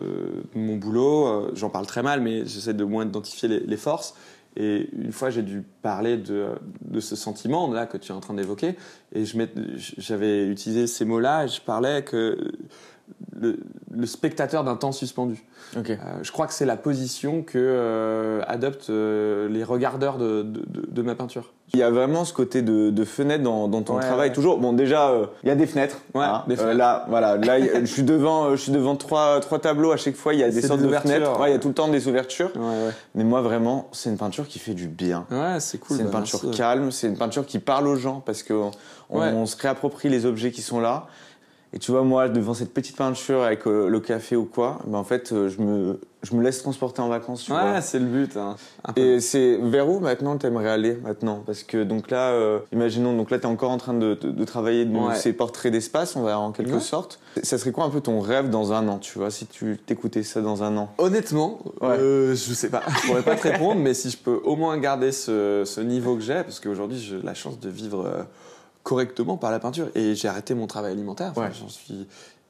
mon 0.55 0.77
boulot, 0.77 1.49
j'en 1.55 1.69
parle 1.69 1.87
très 1.87 2.03
mal, 2.03 2.21
mais 2.21 2.47
j'essaie 2.47 2.75
de 2.75 2.85
moins 2.85 3.05
identifier 3.05 3.49
les, 3.49 3.61
les 3.61 3.77
forces. 3.77 4.15
Et 4.57 4.89
une 4.93 5.13
fois, 5.13 5.31
j'ai 5.31 5.43
dû 5.43 5.63
parler 5.83 6.17
de, 6.17 6.55
ce 6.99 7.17
sentiment 7.17 7.71
là 7.73 7.87
que 7.87 7.97
tu 7.97 8.13
es 8.13 8.15
en 8.15 8.21
train 8.21 8.35
d'évoquer, 8.35 8.77
et 9.13 9.25
j'avais 9.99 10.47
utilisé 10.49 10.87
ces 10.87 11.05
mots-là, 11.05 11.47
je 11.47 11.61
parlais 11.61 12.03
que 12.03 12.53
le, 13.39 13.59
le 13.91 14.07
spectateur 14.07 14.65
d'un 14.65 14.77
temps 14.77 14.93
suspendu. 14.93 15.43
Ok. 15.77 15.91
Euh, 15.91 15.97
je 16.23 16.31
crois 16.33 16.47
que 16.47 16.53
c'est 16.53 16.67
la 16.67 16.77
position 16.77 17.43
que 17.43 17.59
euh, 17.59 18.43
adoptent 18.47 18.91
euh, 18.91 19.49
les 19.49 19.65
regardeurs 19.65 20.19
de, 20.19 20.43
de, 20.43 20.63
de- 20.67 20.87
de 20.91 21.03
ma 21.03 21.15
peinture. 21.15 21.53
Il 21.73 21.79
y 21.79 21.83
a 21.85 21.91
vraiment 21.91 22.25
ce 22.25 22.33
côté 22.35 22.63
de, 22.63 22.91
de 22.91 23.05
fenêtre 23.05 23.45
dans, 23.45 23.69
dans 23.69 23.83
ton 23.83 23.95
Ouais, 23.95 24.01
travail 24.01 24.31
ouais. 24.31 24.35
toujours. 24.35 24.59
Bon 24.59 24.73
déjà 24.73 25.11
euh, 25.11 25.27
il 25.45 25.49
y 25.49 25.53
a 25.53 25.55
des 25.55 25.67
fenêtres. 25.67 25.99
Ouais, 26.15 26.25
des 26.49 26.55
Euh, 26.55 26.57
fenêtres. 26.57 26.77
là 26.79 27.07
voilà 27.09 27.37
là 27.37 27.61
je 27.81 27.85
suis 27.87 28.03
devant 28.03 28.47
euh, 28.47 28.57
je 28.57 28.63
suis 28.63 28.73
devant 28.73 28.97
trois 28.97 29.39
trois 29.41 29.61
tableaux 29.61 29.93
à 29.93 29.97
chaque 29.97 30.17
fois 30.17 30.35
il 30.35 30.41
y 30.41 30.43
a 30.45 30.51
des 30.51 30.63
sortes 30.63 30.81
des 30.81 30.89
de 30.89 30.93
fenêtres. 30.97 31.39
Ouais 31.41 31.51
il 31.51 31.53
y 31.53 31.57
a 31.57 31.61
tout 31.61 31.69
le 31.69 31.75
temps 31.75 31.87
des 31.89 32.09
ouvertures. 32.09 32.51
Ouais, 32.57 32.63
ouais. 32.63 32.93
Mais 33.15 33.23
moi 33.25 33.41
vraiment 33.41 33.89
c'est 33.93 34.11
une 34.11 34.19
peinture 34.19 34.49
qui 34.49 34.59
fait 34.59 34.75
du 34.75 34.89
bien. 34.89 35.27
Ouais, 35.31 35.61
c'est 35.61 35.79
cool. 35.79 35.97
c'est 35.97 36.03
une 36.03 36.09
bah, 36.11 36.19
peinture 36.19 36.41
merci. 36.43 36.59
calme, 36.59 36.91
c'est 36.91 37.07
une 37.07 37.17
peinture 37.17 37.47
qui 37.47 37.61
parle 37.61 37.87
aux 37.87 37.97
gens 37.97 38.21
parce 38.27 38.43
que 38.43 38.53
on, 38.53 38.71
Ouais. 39.11 39.33
on 39.35 39.45
se 39.47 39.57
réapproprie 39.57 40.09
les 40.09 40.25
objets 40.25 40.53
qui 40.53 40.63
sont 40.63 40.79
là. 40.81 41.07
Et 41.73 41.79
tu 41.79 41.93
vois, 41.93 42.03
moi, 42.03 42.29
devant 42.29 42.53
cette 42.55 42.75
petite 42.75 42.97
peinture 42.97 43.43
avec 43.45 43.65
euh, 43.67 43.89
le 43.89 44.01
café 44.01 44.35
ou 44.35 44.45
quoi, 44.45 44.79
ben 44.89 44.99
en 44.99 45.05
fait, 45.05 45.31
euh, 45.31 45.49
je 45.49 45.61
me, 45.63 46.01
je 46.25 46.35
me 46.35 46.43
laisse 46.43 46.61
transporter 46.61 47.01
en 47.01 47.09
vacances. 47.09 47.45
Tu. 47.45 47.53
Ouais, 47.53 47.81
c'est 47.81 48.01
le 48.01 48.07
but. 48.07 48.37
Hein. 48.37 48.57
Et 48.97 49.21
c'est 49.21 49.57
vers 49.63 49.89
où 49.89 50.01
maintenant 50.01 50.37
t'aimerais 50.37 50.69
aller 50.69 50.95
maintenant? 50.97 51.45
Parce 51.47 51.63
que 51.63 51.85
donc 51.85 52.11
là, 52.11 52.31
euh, 52.31 52.59
imaginons, 52.73 53.17
donc 53.17 53.31
là 53.31 53.39
t'es 53.39 53.47
encore 53.47 53.71
en 53.71 53.77
train 53.79 53.95
de, 53.95 54.15
de, 54.15 54.33
de 54.33 54.45
travailler 54.45 54.85
de 54.85 54.99
Ouais. 54.99 55.15
ces 55.15 55.33
portraits 55.33 55.71
d'espace, 55.71 56.17
on 56.17 56.23
va 56.23 56.41
en 56.41 56.51
quelque 56.51 56.73
Ouais. 56.75 56.81
sorte. 56.81 57.21
Ça 57.45 57.57
serait 57.57 57.71
quoi 57.71 57.85
un 57.85 57.91
peu 57.91 58.01
ton 58.01 58.19
rêve 58.19 58.51
dans 58.51 58.73
un 58.73 58.89
an, 58.89 58.99
tu 58.99 59.17
vois, 59.21 59.31
si 59.31 59.47
tu 59.47 59.79
t'écoutais 59.87 60.25
ça 60.25 60.41
dans 60.41 60.65
un 60.65 60.77
an? 60.77 60.93
Honnêtement, 60.99 61.61
euh, 61.83 62.31
je 62.31 62.53
sais 62.53 62.69
pas. 62.71 62.83
Je 63.03 63.07
pourrais 63.07 63.23
pas 63.23 63.37
te 63.37 63.47
répondre, 63.47 63.81
mais 63.81 63.95
si 63.95 64.11
je 64.11 64.19
peux 64.19 64.41
au 64.43 64.57
moins 64.57 64.77
garder 64.79 65.13
ce, 65.13 65.63
ce 65.65 65.81
niveau 65.81 66.17
que 66.17 66.23
j'ai, 66.23 66.43
parce 66.43 66.59
qu'aujourd'hui 66.59 66.99
j'ai 66.99 67.21
la 67.23 67.35
chance 67.35 67.61
de 67.61 67.69
vivre 67.69 68.27
correctement 68.83 69.37
par 69.37 69.51
la 69.51 69.59
peinture 69.61 69.89
et 69.95 70.15
j'ai 70.15 70.29
arrêté 70.29 70.55
mon 70.55 70.67
travail 70.67 70.93
alimentaire. 70.93 71.31
Enfin, 71.33 71.43
Ouais. 71.49 71.53
J'en 71.59 71.69
suis. 71.69 72.07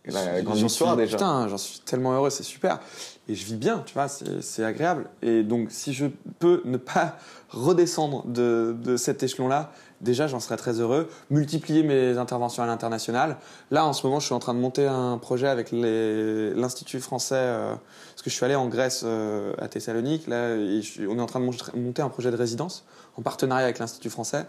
La 0.06 0.40
grande 0.40 0.56
histoire, 0.56 0.96
déjà. 0.96 1.18
Putain, 1.18 1.46
j'en 1.48 1.58
suis 1.58 1.80
tellement 1.80 2.12
heureux, 2.14 2.30
c'est 2.30 2.42
super. 2.42 2.80
Et 3.28 3.34
je 3.34 3.44
vis 3.44 3.56
bien, 3.56 3.82
tu 3.84 3.92
vois, 3.92 4.08
c'est 4.08 4.64
agréable. 4.64 5.04
Et 5.20 5.42
donc, 5.42 5.68
si 5.70 5.92
je 5.92 6.06
peux 6.38 6.62
ne 6.64 6.78
pas 6.78 7.18
redescendre 7.50 8.24
de, 8.26 8.74
de 8.82 8.96
cet 8.96 9.22
échelon-là, 9.22 9.72
déjà, 10.00 10.26
j'en 10.26 10.40
serais 10.40 10.56
très 10.56 10.80
heureux. 10.80 11.10
Multiplier 11.28 11.82
mes 11.82 12.16
interventions 12.16 12.62
à 12.62 12.66
l'international. 12.66 13.36
Là, 13.70 13.84
en 13.84 13.92
ce 13.92 14.06
moment, 14.06 14.20
je 14.20 14.24
suis 14.24 14.34
en 14.34 14.38
train 14.38 14.54
de 14.54 14.58
monter 14.58 14.86
un 14.86 15.18
projet 15.18 15.48
avec 15.48 15.70
l'Institut 15.70 17.00
français, 17.00 17.34
euh, 17.36 17.74
parce 18.14 18.22
que 18.22 18.30
je 18.30 18.34
suis 18.34 18.44
allé 18.44 18.54
en 18.54 18.68
Grèce, 18.68 19.02
euh, 19.04 19.52
à 19.58 19.68
Thessalonique, 19.68 20.26
là, 20.26 20.54
et 20.56 20.80
je 20.82 21.06
on 21.06 21.18
est 21.18 21.22
en 21.22 21.26
train 21.26 21.40
de 21.40 21.44
mon- 21.44 21.52
monter 21.80 22.00
un 22.02 22.08
projet 22.08 22.30
de 22.30 22.36
résidence 22.36 22.84
en 23.18 23.22
partenariat 23.22 23.64
avec 23.64 23.78
l'Institut 23.78 24.10
français. 24.10 24.46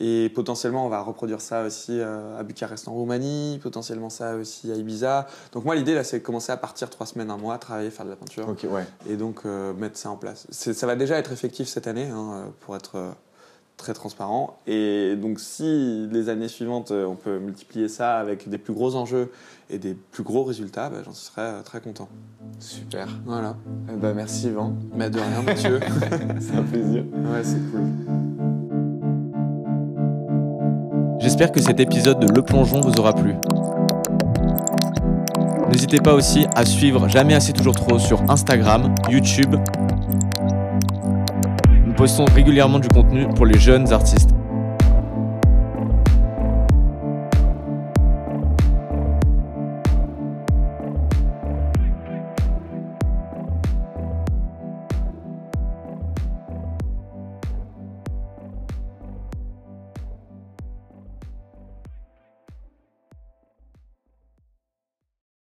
Et 0.00 0.30
potentiellement, 0.34 0.84
on 0.86 0.88
va 0.88 1.00
reproduire 1.00 1.40
ça 1.40 1.62
aussi 1.62 2.00
euh, 2.00 2.38
à 2.38 2.42
Bucarest 2.42 2.88
en 2.88 2.92
Roumanie, 2.92 3.60
potentiellement 3.62 4.10
ça 4.10 4.34
aussi 4.34 4.72
à 4.72 4.74
Ibiza. 4.74 5.26
Donc 5.52 5.64
moi, 5.64 5.74
l'idée, 5.76 5.94
là, 5.94 6.02
c'est 6.02 6.18
de 6.18 6.24
commencer 6.24 6.50
à 6.50 6.56
partir 6.56 6.90
trois 6.90 7.06
semaines, 7.06 7.30
un 7.30 7.36
mois, 7.36 7.58
travailler, 7.58 7.90
faire 7.90 8.04
de 8.04 8.10
la 8.10 8.16
peinture, 8.16 8.48
ouais. 8.70 8.86
et 9.08 9.16
donc 9.16 9.42
euh, 9.46 9.72
mettre 9.72 9.96
ça 9.96 10.10
en 10.10 10.16
place. 10.16 10.46
Ça 10.50 10.86
va 10.86 10.96
déjà 10.96 11.16
être 11.16 11.32
effectif 11.32 11.68
cette 11.68 11.86
année, 11.86 12.08
hein, 12.08 12.32
euh, 12.34 12.44
pour 12.60 12.74
être 12.74 12.96
euh, 12.96 13.10
très 13.76 13.94
transparent. 13.94 14.58
Et 14.66 15.14
donc 15.16 15.38
si 15.38 16.08
les 16.10 16.28
années 16.28 16.48
suivantes, 16.48 16.90
on 16.90 17.14
peut 17.14 17.38
multiplier 17.38 17.88
ça 17.88 18.18
avec 18.18 18.48
des 18.48 18.58
plus 18.58 18.74
gros 18.74 18.96
enjeux 18.96 19.30
et 19.70 19.78
des 19.78 19.94
plus 19.94 20.24
gros 20.24 20.42
résultats, 20.42 20.90
bah, 20.90 20.98
j'en 21.04 21.12
serais 21.12 21.62
très 21.62 21.80
content. 21.80 22.08
Super. 22.58 23.08
Voilà. 23.24 23.56
Eh 23.92 23.96
ben, 23.96 24.12
merci 24.14 24.48
Yvan. 24.48 24.74
Mais 24.92 25.10
de 25.10 25.18
rien, 25.20 25.42
Mathieu. 25.42 25.80
C'est 26.40 26.56
un 26.56 26.62
plaisir. 26.62 27.04
ouais, 27.12 27.42
c'est 27.44 27.70
cool. 27.70 28.33
J'espère 31.34 31.50
que 31.50 31.60
cet 31.60 31.80
épisode 31.80 32.20
de 32.20 32.32
Le 32.32 32.42
Plongeon 32.42 32.80
vous 32.80 32.92
aura 33.00 33.12
plu. 33.12 33.34
N'hésitez 35.68 35.96
pas 35.96 36.14
aussi 36.14 36.46
à 36.54 36.64
suivre 36.64 37.08
Jamais 37.08 37.34
assez 37.34 37.52
toujours 37.52 37.74
trop 37.74 37.98
sur 37.98 38.22
Instagram, 38.30 38.94
YouTube. 39.10 39.56
Nous 41.84 41.92
postons 41.94 42.24
régulièrement 42.26 42.78
du 42.78 42.86
contenu 42.86 43.26
pour 43.34 43.46
les 43.46 43.58
jeunes 43.58 43.92
artistes. 43.92 44.33